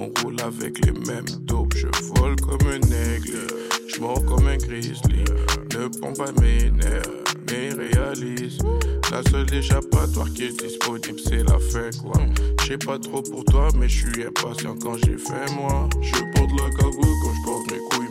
[0.01, 1.73] On roule avec les mêmes dopes.
[1.75, 3.47] Je vole comme un aigle.
[3.85, 5.25] Je mors comme un grizzly.
[5.75, 7.03] Ne prends pas mes nerfs,
[7.49, 8.59] mais réalise.
[9.11, 12.21] La seule échappatoire qui est disponible, c'est la fin, quoi.
[12.65, 15.89] J'ai pas trop pour toi, mais je suis impatient quand j'ai faim, moi.
[16.01, 18.08] Je porte la cagoule quand je porte mes couilles,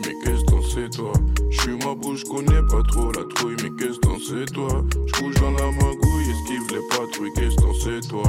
[0.69, 1.11] c'est toi?
[1.49, 4.85] J'suis ma bouche, connais pas trop la trouille, mais qu'est-ce que c'est toi?
[5.07, 8.23] J'bouge dans la magouille, esquive les patrouilles, qu'est-ce que c'est toi?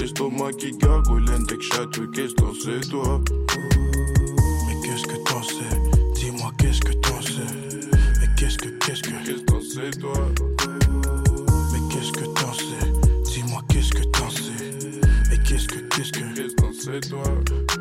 [0.00, 3.20] L'estomac qui gargouille, l'index chatouille, qu'est-ce que c'est toi?
[4.66, 5.76] Mais qu'est-ce que t'en sais?
[6.14, 7.54] Dis-moi qu'est-ce que t'en sais?
[8.20, 10.28] Mais qu'est-ce que, qu'est-ce que, qu'est-ce que c'est toi?
[11.72, 13.32] Mais qu'est-ce que t'en sais?
[13.32, 14.42] Dis-moi qu'est-ce que t'en sais?
[15.30, 17.22] Mais qu'est-ce que, qu'est-ce que, qu'est-ce que c'est toi?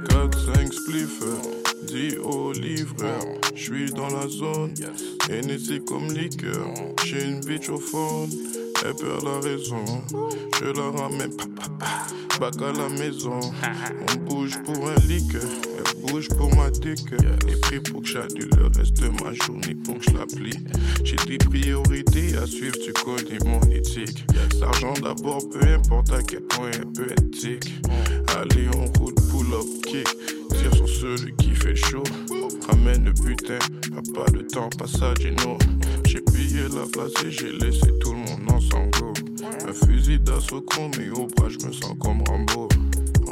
[0.09, 1.52] 4, 5 spliffs, 10
[2.43, 3.21] au livreur.
[3.55, 4.73] J'suis dans la zone,
[5.29, 6.67] Hennessy comme liqueur.
[7.05, 8.27] J'ai une bitch au fond,
[8.83, 9.85] elle perd la raison.
[10.59, 11.31] Je la ramène,
[12.39, 13.39] back à la maison.
[14.09, 15.49] On bouge pour un liqueur,
[16.01, 17.11] rouge pour ma dick.
[17.47, 20.59] Les prix pour que j'annule le reste de ma journée pour que je l'applique.
[21.03, 24.25] J'ai des priorités à suivre, tu connais mon éthique.
[24.59, 27.73] L'argent d'abord, peu importe à quel point elle peut être tic.
[28.37, 30.07] Allez, on roule, pull up, kick.
[30.49, 32.03] Tire sur celui qui fait chaud.
[32.67, 33.59] Ramène le butin,
[34.13, 35.57] pas de temps, passage et non.
[36.05, 38.63] J'ai payé la place et j'ai laissé tout le monde en.
[39.67, 42.67] Un fusil d'assaut chromé au bras, je me sens comme Rambo.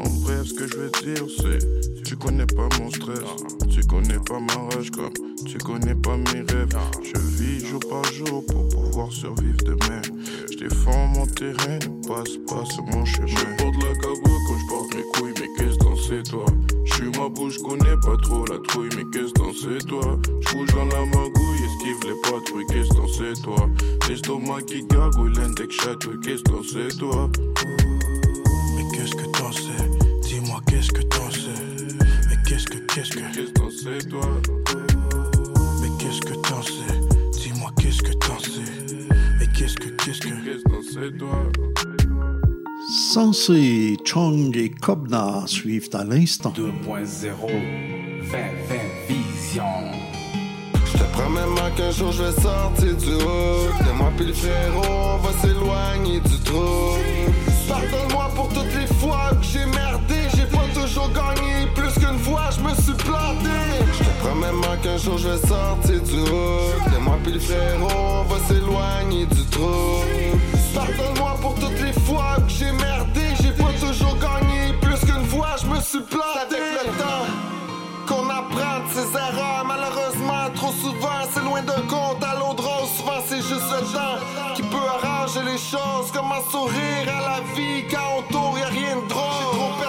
[0.03, 3.19] En bref, ce que je veux dire, c'est Tu connais pas mon stress,
[3.69, 5.13] tu connais pas ma rage comme
[5.45, 6.75] tu connais pas mes rêves.
[7.03, 10.01] Je vis jour par jour pour pouvoir survivre demain.
[10.51, 13.27] Je défends mon terrain, ne passe pas sur mon chemin.
[13.27, 16.45] Je porte la cagoule quand je porte mes couilles, mais qu'est-ce que c'est toi?
[16.85, 20.19] Je suis ma bouche, connais pas trop la trouille, mais qu'est-ce que c'est toi?
[20.41, 23.69] Je bouge dans la magouille, esquive les patrouilles, qu'est-ce que c'est toi?
[24.09, 27.29] L'estomac qui gargouille, l'index chatouille, qu'est-ce que c'est toi?
[30.71, 31.39] Qu'est-ce que t'en sais?
[32.29, 33.19] Mais qu'est-ce que, qu'est-ce que?
[33.19, 34.25] Qu'est-ce que c'est toi?
[35.81, 36.95] Mais qu'est-ce que t'en sais?
[37.33, 38.71] Dis-moi qu'est-ce que t'en sais?
[39.39, 40.29] Mais qu'est-ce que, qu'est-ce que?
[40.29, 41.43] Qu'est-ce que c'est toi?
[43.13, 46.53] Sensei, Chong et Kobna suivent à l'instant.
[46.55, 46.61] 2.0
[48.31, 48.37] 2020
[49.09, 49.63] Vision.
[50.85, 53.67] Je te promets moi qu'un jour je vais sortir du haut.
[53.85, 56.97] De moi puis le frérot on va s'éloigner du trou.
[57.67, 60.20] Pardonne-moi pour toutes les fois que j'ai merdé
[60.93, 63.47] Toujours gagné plus qu'une fois je me suis planté
[63.93, 67.39] Je te promets moi qu'un jour je vais sortir du haut De moi puis le
[67.39, 70.03] frérot on va s'éloigner du trou
[70.75, 75.55] Pardonne-moi pour toutes les fois que j'ai merdé J'ai pas toujours gagné plus qu'une fois
[75.61, 77.25] je me suis planté avec le temps
[78.07, 79.63] qu'on apprend de ses erreurs.
[79.65, 82.89] Malheureusement, trop souvent, c'est loin d'un compte à l'eau de rose.
[82.97, 84.17] Souvent, c'est juste le temps
[84.55, 86.11] qui peut arranger les choses.
[86.11, 89.80] Comment sourire à la vie quand autour y a rien de drôle.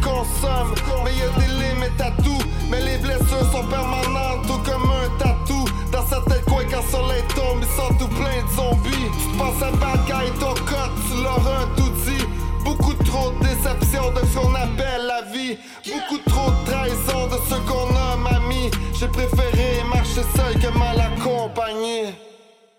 [0.00, 2.42] Consommes, mais y a des limites à tout?
[2.70, 5.64] Mais les blessures sont permanentes, tout comme un tatou.
[5.92, 9.06] Dans certains coins, quand le soleil tombe, ils sont tout pleins de zombies.
[9.20, 9.70] Tu penses à
[10.06, 12.24] guy, ton code, tu leur as tout dit.
[12.64, 15.56] Beaucoup trop de déception de ce qu'on appelle la vie.
[15.86, 18.70] Beaucoup trop de trahison de ce qu'on nomme ami.
[18.98, 22.14] J'ai préféré marcher seul que mal accompagné.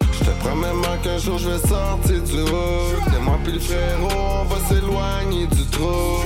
[0.01, 3.59] Je te promets moi qu'un jour je vais sortir du haut De moi puis le
[3.59, 6.23] frérot on va s'éloigner du trou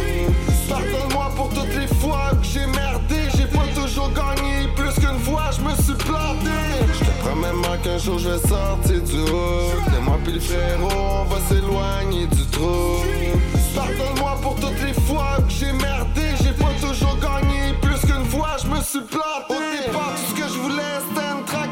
[0.71, 3.19] Pardonne-moi pour toutes les fois que j'ai merdé.
[3.35, 4.67] J'ai pas toujours gagné.
[4.75, 6.55] Plus qu'une fois je me suis planté.
[6.93, 10.39] Je te promets moi qu'un jour je vais sortir du haut De moi puis le
[10.39, 10.89] frérot
[11.21, 13.03] on va s'éloigner du trou.
[13.75, 16.23] Pardonne-moi pour toutes les fois que j'ai merdé.
[16.41, 17.73] J'ai pas toujours gagné.
[17.81, 19.49] Plus qu'une fois je me suis planté.
[19.49, 21.70] Au départ tout ce que je voulais c'était une tranquillité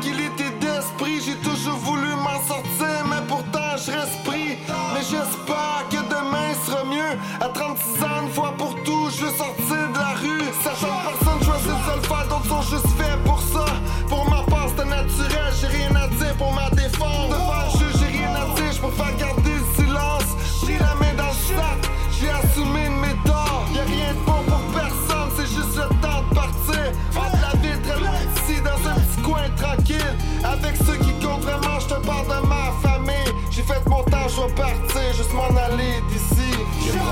[7.41, 10.44] À 36 ans une fois pour tout je veux sortir de la rue.
[10.61, 13.65] Certaines personnes choisissent de le faire d'autres sont juste faits pour ça.
[14.07, 17.34] Pour ma part c'était naturel j'ai rien à dire pour ma défense.
[17.34, 20.30] Le juge j'ai rien à dire je préfère garder le silence.
[20.61, 21.80] Pris la main dans le sac
[22.19, 26.22] j'ai assumé de mes torts Y'a rien de bon pour personne c'est juste le temps
[26.30, 26.86] de partir.
[27.18, 30.14] Entre la très loin d'ici dans un petit coin tranquille.
[30.44, 33.34] Avec ceux qui comptent vraiment je te parle de ma famille.
[33.49, 36.03] J'ai fait mon temps je vais partir juste m'en aller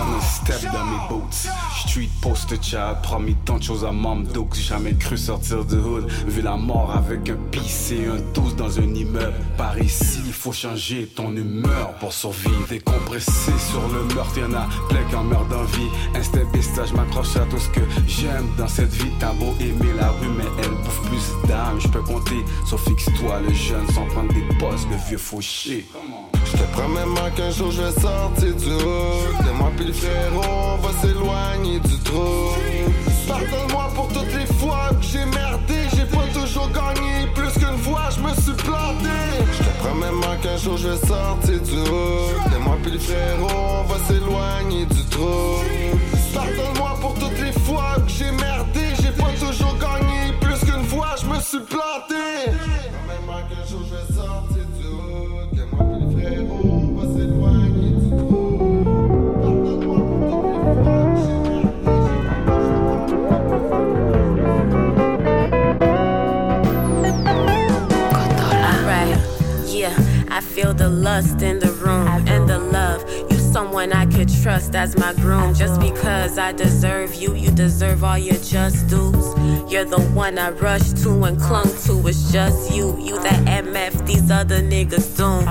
[0.05, 1.47] d'ici J'aime run step dans mes boots.
[1.85, 4.47] Street poster child, promis tant de choses à Mamdoux.
[4.53, 6.07] Jamais cru sortir du hood.
[6.27, 9.33] Vu la mort avec un pisse et un 12 dans un immeuble.
[9.57, 12.67] Par ici, il faut changer ton humeur pour survivre.
[12.69, 15.89] Décompressé sur le meurtre, y'en a plein qui en meurent d'envie.
[16.15, 16.45] Instinct
[16.85, 19.11] je m'accroche à tout ce que j'aime dans cette vie.
[19.19, 21.79] T'as beau aimer la rue, mais elle bouffe plus d'âme.
[21.79, 25.85] Je peux compter, sauf fixe-toi le jeune sans prendre des postes, le vieux fauché.
[26.45, 29.93] Je te promets moi qu'un jour je vais sortir du haut De moi puis le
[30.37, 32.53] on va s'éloigner du trou.
[33.27, 35.75] Pardonne-moi pour toutes les fois que j'ai merdé.
[35.95, 37.27] J'ai pas toujours gagné.
[37.35, 39.09] Plus qu'une fois je me suis planté.
[39.51, 42.29] Je te promets moi qu'un jour je vais sortir du haut.
[42.51, 45.61] De moi puis le frérot on va s'éloigner du trou.
[46.33, 48.93] Pardonne-moi pour toutes les fois que j'ai merdé.
[49.01, 50.33] J'ai pas toujours gagné.
[50.39, 52.51] Plus qu'une fois je me suis planté.
[52.51, 54.56] Promets-moi qu'un jour je vais sortir
[71.17, 73.01] lust in the room and the love.
[73.31, 75.55] You someone I could trust as my groom.
[75.55, 79.27] Just because I deserve you, you deserve all your just dues.
[79.71, 82.07] You're the one I rushed to and clung to.
[82.07, 85.43] It's just you, you that MF these other niggas doom.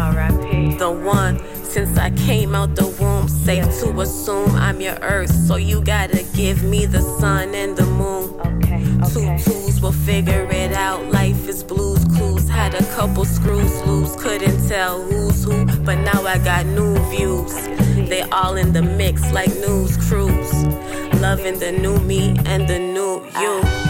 [0.78, 3.28] The one since I came out the womb.
[3.28, 7.86] Safe to assume I'm your earth, so you gotta give me the sun and the
[7.86, 8.26] moon.
[9.12, 11.05] Two twos will figure it out.
[11.10, 11.45] Life
[12.78, 17.55] a couple screws loose, couldn't tell who's who, but now I got new views.
[18.09, 20.65] They all in the mix like news crews.
[21.20, 23.86] Loving the new me and the new you.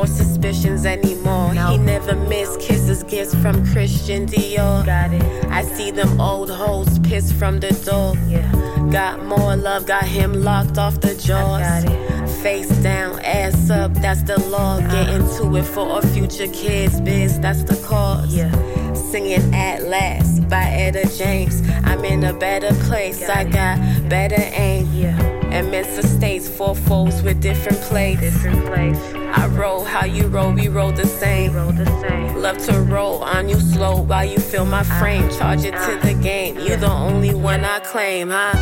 [0.00, 1.52] Or suspicions anymore.
[1.52, 4.84] He never missed kisses, gifts from Christian Dior.
[4.86, 5.22] Got it.
[5.46, 8.14] I see them old hoes pissed from the door.
[8.26, 8.50] Yeah.
[8.90, 11.84] Got more love, got him locked off the jaws.
[11.84, 12.28] Got it.
[12.42, 14.78] Face down, ass up, that's the law.
[14.78, 14.90] Uh-huh.
[14.90, 18.34] Get into it for our future kids, biz, that's the cause.
[18.34, 18.50] Yeah.
[18.94, 21.60] Singing at last by Etta James.
[21.84, 24.88] I'm in a better place, I got better aim.
[24.94, 25.39] Yeah.
[25.52, 28.20] Immense states four foes with different plates.
[28.20, 29.00] Different plates.
[29.36, 31.54] I roll how you roll, we roll the same.
[31.54, 32.36] Roll the same.
[32.36, 35.24] Love to roll on you slow while you feel my frame.
[35.24, 35.38] Uh-huh.
[35.38, 36.58] Charge it to the game.
[36.58, 38.54] You the only one I claim, huh?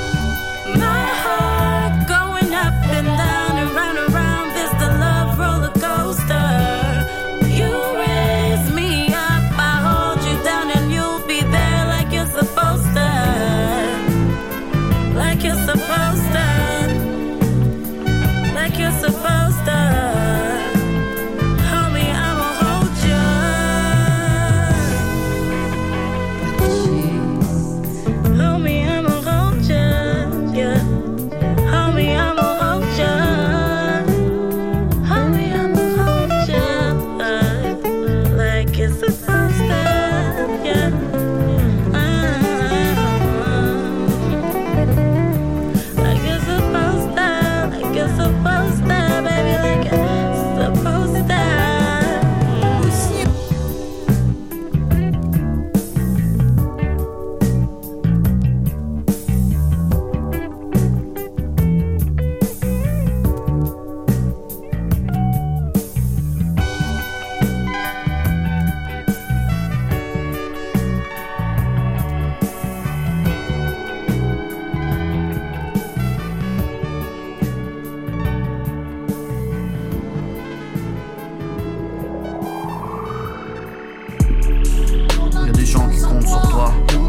[0.78, 1.47] My heart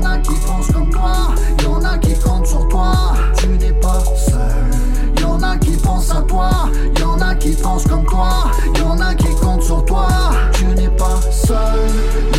[0.10, 1.36] a qui pensent comme toi.
[1.64, 2.94] Y'en a qui comptent sur toi.
[3.38, 5.22] Tu n'es pas seul.
[5.22, 6.70] Y'en a qui pensent à toi.
[7.00, 8.52] Y'en a qui pensent comme toi.
[8.78, 10.08] Y'en a qui comptent sur toi.
[10.54, 11.58] Tu n'es pas seul.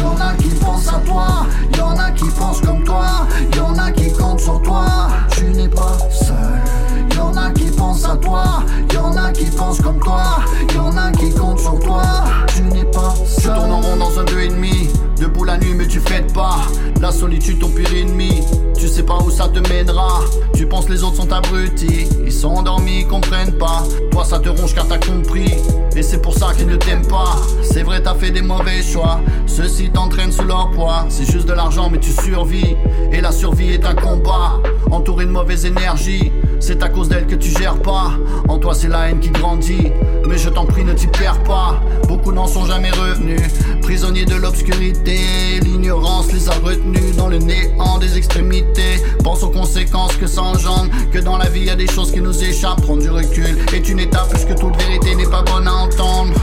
[0.00, 1.46] Y'en a qui pensent à toi.
[1.76, 3.06] Y'en a qui pensent comme toi.
[3.56, 4.86] Y'en a qui comptent sur toi.
[5.30, 6.36] Tu n'es pas seul.
[7.16, 8.44] Y'en a qui pensent à toi.
[8.92, 10.40] Y'en a qui pensent comme toi.
[10.74, 12.02] Y'en a qui comptent sur toi.
[12.48, 13.54] Tu n'es pas seul.
[13.54, 14.88] Tu tournes en rond dans un deux et demi.
[15.20, 16.56] Debout la nuit mais tu fêtes pas.
[16.98, 18.40] La solitude ton pire ennemi.
[18.78, 20.22] Tu sais pas où ça te mènera.
[20.54, 22.08] Tu penses les autres sont abrutis.
[22.24, 23.84] Ils sont endormis, ils comprennent pas.
[24.10, 25.56] Toi ça te ronge car t'as compris.
[25.94, 27.36] Et c'est pour ça qu'ils ne t'aiment pas.
[27.62, 29.20] C'est vrai t'as fait des mauvais choix.
[29.46, 31.04] Ceux-ci t'entraînent sous leur poids.
[31.10, 32.76] C'est juste de l'argent mais tu survis.
[33.12, 34.58] Et la survie est un combat.
[34.90, 38.12] Entouré de mauvaise énergie C'est à cause d'elle que tu gères pas.
[38.48, 39.90] En toi c'est la haine qui grandit.
[40.26, 41.82] Mais je t'en prie ne t'y perds pas.
[42.06, 43.40] Beaucoup n'en sont jamais revenus.
[43.82, 49.02] Prisonniers de l'obscurité L'ignorance les a retenus dans le néant des extrémités.
[49.24, 52.20] Pense aux conséquences que ça engendre Que dans la vie y a des choses qui
[52.20, 52.82] nous échappent.
[52.82, 56.34] Prendre du recul est une étape Puisque toute vérité n'est pas bonne à entendre.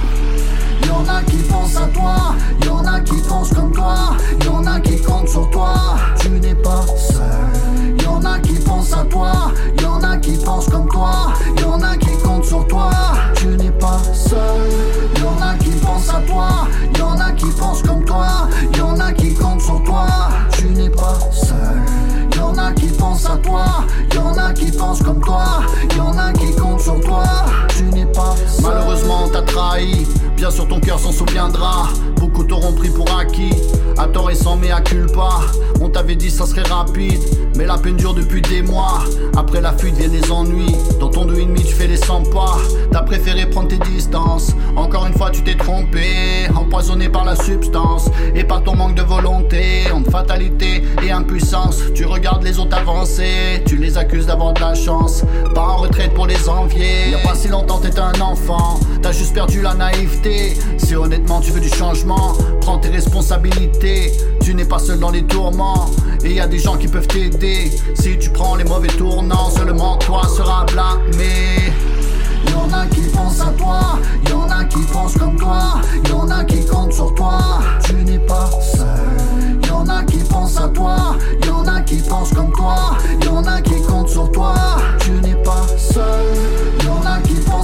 [0.86, 2.36] Y'en a qui pensent à toi,
[2.66, 4.16] y'en a qui pensent comme toi,
[4.46, 5.74] y'en a qui comptent sur toi,
[6.20, 7.77] tu n'es pas seul.
[8.18, 9.32] Y'en a qui pensent à toi,
[9.80, 12.90] y'en a qui pensent comme toi, y'en a qui comptent sur toi,
[13.36, 14.40] tu n'es pas seul.
[15.22, 16.68] Y'en a qui pensent à toi,
[16.98, 20.08] y'en a qui pensent comme toi, y'en a qui comptent sur toi,
[20.54, 21.80] tu n'es pas seul.
[22.36, 23.86] Y'en a qui pensent à toi,
[24.16, 25.62] y'en a qui pensent comme toi,
[25.96, 27.24] y'en a qui comptent sur toi,
[28.62, 31.88] Malheureusement, t'as trahi, bien sûr ton cœur s'en souviendra.
[32.20, 33.54] Beaucoup t'auront pris pour acquis.
[33.98, 35.30] À À tort et sans mea culpa,
[35.82, 37.20] on t'avait dit ça serait rapide.
[37.58, 39.04] Mais la peine dure depuis des mois.
[39.36, 40.76] Après la fuite viennent les ennuis.
[41.00, 42.58] Dans ton deux et demi, tu fais les 100 pas.
[42.92, 44.52] T'as préféré prendre tes distances.
[44.76, 46.48] Encore une fois, tu t'es trompé.
[46.56, 49.92] Empoisonné par la substance et par ton manque de volonté.
[49.92, 53.64] Entre fatalité et impuissance, tu regardes les autres avancer.
[53.66, 55.24] Tu les accuses d'avoir de la chance.
[55.54, 57.10] Pas en retraite pour les envier.
[57.12, 58.80] Y'a pas si longtemps, t'étais un enfant.
[59.02, 60.58] T'as juste perdu la naïveté.
[60.78, 64.14] Si honnêtement tu veux du changement, prends tes responsabilités.
[64.42, 65.92] Tu n'es pas seul dans les tourments.
[66.24, 67.72] Et y a des gens qui peuvent t'aider.
[67.96, 71.74] Si tu prends les mauvais tournants, seulement toi seras blâmé.
[72.52, 74.00] Y'en a qui pensent à toi,
[74.30, 77.40] y'en a qui pensent comme toi, y'en a qui comptent sur toi.
[77.84, 79.68] Tu n'es pas seul.
[79.68, 81.16] Y'en a qui pensent à toi,
[81.46, 84.56] y'en a qui pensent comme toi, y'en a qui comptent sur toi.
[85.00, 86.87] Tu n'es pas seul.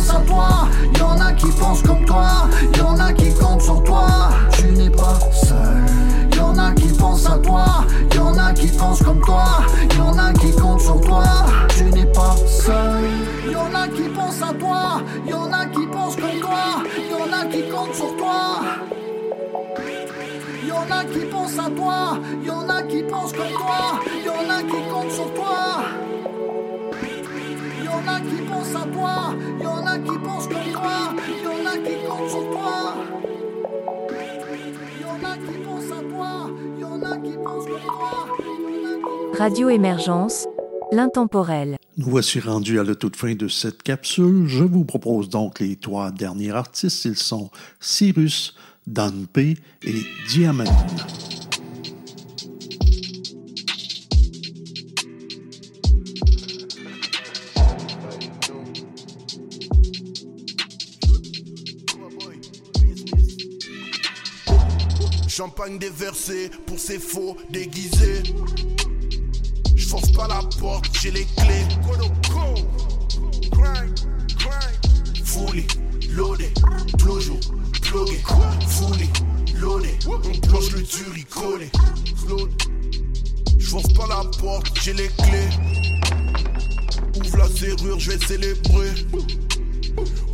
[0.04, 0.68] Pensent à toi,
[1.00, 4.06] y'en a qui pensent comme toi, y'en a qui comptent sur toi.
[4.52, 5.86] Tu n'es pas seul.
[6.36, 9.46] Y'en a qui pensent à toi, y'en a qui pensent comme toi,
[9.98, 11.24] y'en a qui comptent sur toi.
[11.70, 13.06] Tu n'es pas seul.
[13.50, 17.70] Y'en a qui pensent à toi, y'en a qui pensent comme toi, y'en a qui
[17.70, 18.60] comptent sur toi.
[20.68, 24.90] Y'en a qui pensent à toi, y'en a qui pensent comme toi, y'en a qui
[24.92, 26.03] comptent sur toi.
[28.64, 31.14] Y'en a qui pensent à toi, y'en a qui pensent comme toi,
[31.44, 32.96] y'en a qui comptent sur toi.
[35.02, 36.50] Y'en a qui pensent à toi,
[36.80, 39.38] y'en a qui pensent comme toi.
[39.38, 40.48] Radio Émergence,
[40.94, 41.76] l'intemporel.
[41.98, 44.48] Nous voici rendus à la toute fin de cette capsule.
[44.48, 47.04] Je vous propose donc les trois derniers artistes.
[47.04, 47.50] Ils sont
[47.82, 48.56] Cyrus,
[48.88, 49.94] Dan P et
[50.30, 50.64] Diamond.
[65.36, 68.22] Champagne déversé pour ces faux déguisés.
[69.76, 71.66] Je force pas la porte, j'ai les clés.
[75.26, 75.66] Fully
[76.12, 76.54] loaded,
[77.00, 77.40] toujours
[77.82, 78.22] plugué.
[78.68, 79.10] Fully
[79.56, 81.72] loaded, on planche le dur, il collé.
[83.58, 85.50] Je force pas la porte, j'ai les clés.
[87.20, 88.92] Ouvre la serrure, je vais célébrer.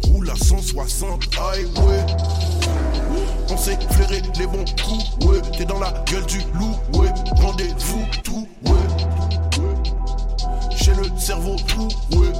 [0.03, 2.05] Roule à 160 highway.
[3.51, 5.41] On sait flairer les bons coups, ouais.
[5.57, 7.09] T'es dans la gueule du loup, ouais.
[7.41, 8.73] Rendez-vous tout, ouais.
[10.75, 12.31] J'ai le cerveau tout, ouais.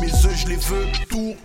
[0.00, 1.36] Mes œufs, je les veux tourner.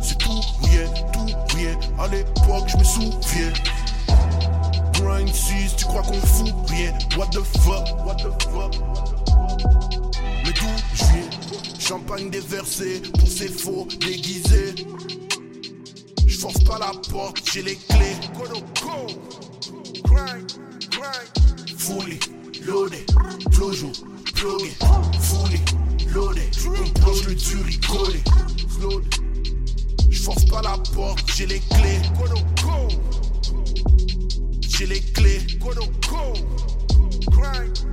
[0.00, 1.26] C'est tout, rien, tout,
[1.56, 1.76] rien.
[1.98, 3.52] À l'époque, je me souviens.
[4.92, 6.92] Grind 6, tu crois qu'on fout rien.
[7.16, 9.09] What the fuck, what the fuck?
[11.90, 14.76] Champagne déversé pour ces faux déguisés.
[16.24, 18.14] Je force pas la porte, j'ai les clés.
[21.76, 22.20] Fully
[22.64, 23.04] loaded,
[23.50, 23.90] toujours
[24.36, 24.70] plugué.
[25.20, 25.60] Fully
[26.14, 28.22] loaded, on planche le dur, il collé.
[30.10, 32.02] Je force pas la porte, j'ai les clés.
[34.60, 35.40] J'ai les clés.
[37.32, 37.89] Fully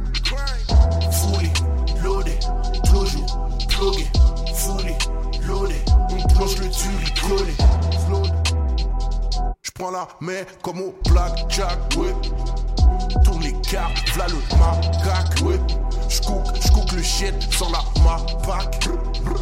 [7.21, 7.53] collé.
[9.61, 12.13] J'prends la main comme au blackjack, ouais.
[13.23, 15.59] Tourne les cartes, v'là le macaque, ouais.
[16.09, 18.87] J'cook, j'cook le shit sans la mapac.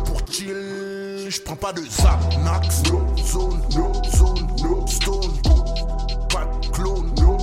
[0.06, 2.84] Pour chill, j'prends pas de Xanax.
[2.92, 5.38] No zone, no zone, no stone.
[6.30, 7.38] Pas de clone, no.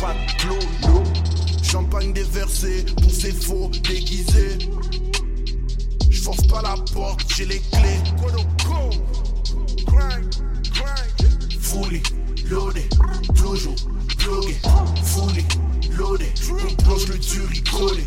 [0.00, 1.02] Pas de clone, no.
[1.62, 4.58] Champagne déversé pour ces faux déguisés.
[6.10, 8.02] J'force pas la porte, j'ai les clés.
[11.60, 12.02] Fully
[12.50, 12.88] loaded,
[13.34, 13.76] toujours
[14.18, 14.56] plugué.
[15.04, 15.44] Fully
[15.96, 18.06] loaded, on planche le dur, il collé.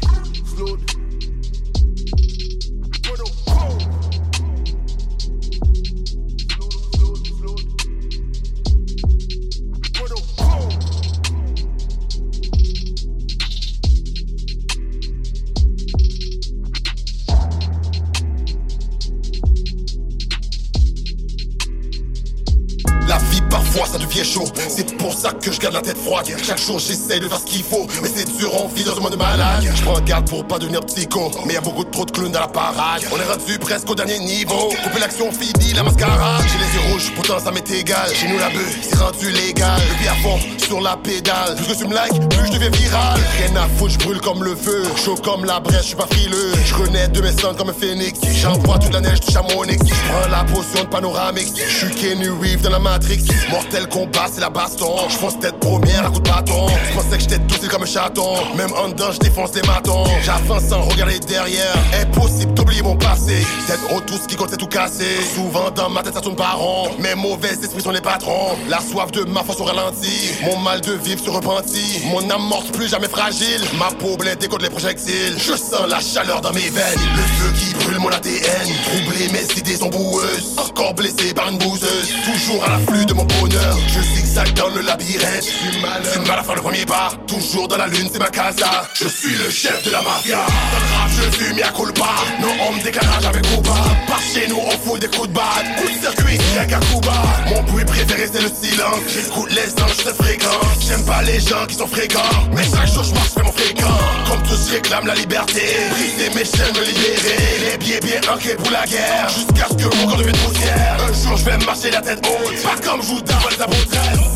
[23.86, 24.46] Ça devient chaud.
[24.68, 26.26] C'est pour ça que je garde la tête froide.
[26.44, 29.00] Chaque jour j'essaie de faire ce qu'il faut Mais c'est dur on vit dans un
[29.00, 29.64] monde de malade.
[29.74, 32.42] Je prends garde pour pas devenir psycho Mais y a beaucoup trop de clowns dans
[32.42, 33.04] la parade.
[33.12, 34.70] On est rendu presque au dernier niveau.
[34.84, 36.44] Couper l'action fini la mascarade.
[36.52, 38.14] J'ai les yeux rouges pourtant ça m'est égal.
[38.14, 39.80] Chez nous la bœuf c'est rendu légal.
[39.90, 41.56] Le vis à fond sur la pédale.
[41.56, 43.20] Plus que tu me likes plus je deviens viral.
[43.40, 44.84] Rien à foutre je brûle comme le feu.
[45.04, 46.52] Chaud comme la brèche je suis pas frileux.
[46.66, 48.20] Je renais de mes sons comme un phénix.
[48.34, 51.52] J'envoie toute la neige touche à mon Je prends la potion de panoramique.
[51.56, 53.24] Je suis Kenny Reeves dans la Matrix
[53.62, 54.96] Mortel combat, c'est la baston.
[55.08, 56.66] Je fonce tête première à coup de bâton.
[56.90, 58.34] Je pensais que j'étais douce comme un chaton.
[58.56, 60.04] Même en dedans, je défonce des matons.
[60.24, 61.76] J'avance sans regarder derrière.
[62.02, 63.46] Impossible d'oublier mon passé.
[63.68, 65.06] Tête haut, tout ce qui compte, c'est tout cassé.
[65.36, 66.90] Souvent dans ma tête, ça tourne pas rond.
[66.98, 68.58] Mes mauvais esprits sont les patrons.
[68.68, 70.32] La soif de ma force au ralenti.
[70.44, 72.02] Mon mal de vivre se repentit.
[72.06, 73.62] Mon âme morte plus jamais fragile.
[73.78, 75.36] Ma peau blindée contre les projectiles.
[75.38, 77.00] Je sens la chaleur dans mes veines.
[77.16, 78.42] Le feu qui brûle mon ADN.
[78.86, 80.56] Troublé, mes idées sont boueuses.
[80.58, 82.12] Encore blessé par une bouseuse.
[82.26, 83.51] Toujours à l'afflux de mon bonheur.
[83.52, 85.44] Je zigzag dans le labyrinthe.
[85.44, 85.80] Du
[86.20, 87.12] du mal à faire le premier pas.
[87.28, 88.88] Toujours dans la lune, c'est ma casa.
[88.94, 90.38] Je suis le chef de la mafia.
[90.38, 92.10] Dans le rap, je à culpa.
[92.42, 93.76] Non, on me déclarage avec Cuba.
[94.08, 95.66] Par chez nous, on fout des coups de batte.
[95.78, 97.14] Coup de circuit, rien à Cuba.
[97.50, 99.00] Mon bruit préféré, c'est le silence.
[99.10, 100.88] J'écoute les anges de fréquence.
[100.88, 102.20] J'aime pas les gens qui sont fréquents.
[102.54, 104.00] Mais chaque jour, je marche, fais mon fréquent.
[104.30, 105.62] Comme tous, réclame la liberté.
[105.92, 107.72] Briser mes chaînes, me libérer.
[107.72, 109.28] Les billets bien ancrés pour la guerre.
[109.28, 110.98] Jusqu'à ce que mon corps devienne poussière.
[111.02, 112.64] Un jour, je vais marcher la tête haute.
[112.64, 113.41] Pas comme Judas,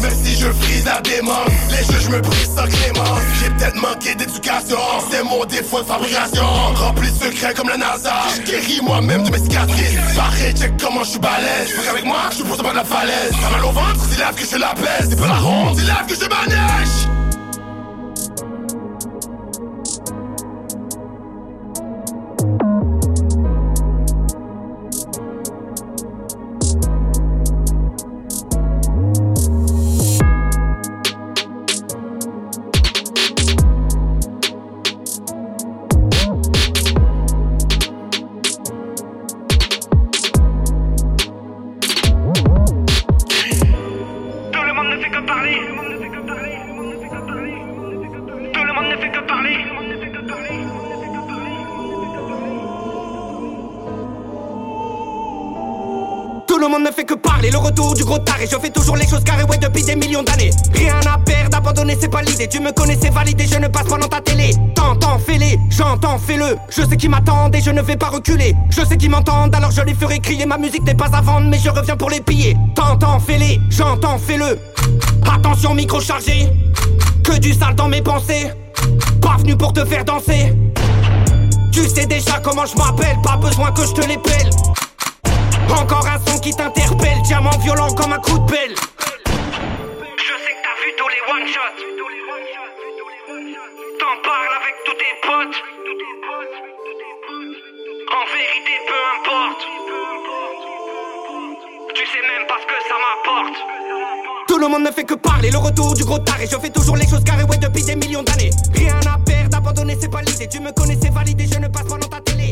[0.02, 1.50] Même si je frise la démence.
[1.72, 2.66] Les juges me brisent sans.
[2.66, 4.78] J'ai peut-être manqué d'éducation.
[5.10, 6.46] C'est mon défaut de fabrication.
[6.76, 8.14] Rempli de secrets comme la NASA.
[8.36, 9.96] Je guéris moi-même de mes cicatrices.
[10.16, 11.72] Pareil, check comment je suis balèze.
[11.76, 13.32] Faut qu'avec moi, je suis pour de la falaise.
[13.42, 15.10] T'as mal au ventre, c'est là que je la baisse.
[15.10, 17.16] C'est pas la honte, c'est là que je manège.
[58.36, 58.48] Taré.
[58.52, 60.52] Je fais toujours les choses carrées, ouais, depuis des millions d'années.
[60.74, 62.48] Rien à perdre, abandonner, c'est pas l'idée.
[62.48, 64.52] Tu me connais, c'est validé, je ne passe pas dans ta télé.
[64.76, 66.58] T'entends, fais-les, j'entends, fais-le.
[66.70, 68.56] Je sais qui m'attendent et je ne vais pas reculer.
[68.70, 70.46] Je sais qui m'entendent, alors je les ferai crier.
[70.46, 72.56] Ma musique n'est pas à vendre, mais je reviens pour les piller.
[72.76, 74.60] T'entends, fais-les, j'entends, fais-le.
[75.32, 76.50] Attention, micro chargé.
[77.24, 78.52] Que du sale dans mes pensées.
[79.22, 80.54] Pas venu pour te faire danser.
[81.72, 84.50] Tu sais déjà comment je m'appelle, pas besoin que je te pèle.
[85.70, 88.76] Encore un son qui t'interpelle, diamant violent comme un coup de pelle.
[88.76, 91.80] Je sais que t'as vu tous les one shots.
[94.00, 95.58] T'en parles avec tous tes potes.
[98.12, 99.62] En vérité, peu importe.
[101.96, 103.58] Tu sais même pas ce que ça m'apporte.
[104.48, 106.48] Tout le monde ne fait que parler, le retour du gros taré.
[106.50, 108.52] Je fais toujours les choses carrées, ouais, depuis des millions d'années.
[108.74, 110.48] Rien à perdre, abandonner, c'est pas l'idée.
[110.48, 112.52] Tu me connais, c'est validé, je ne passe pas dans ta télé.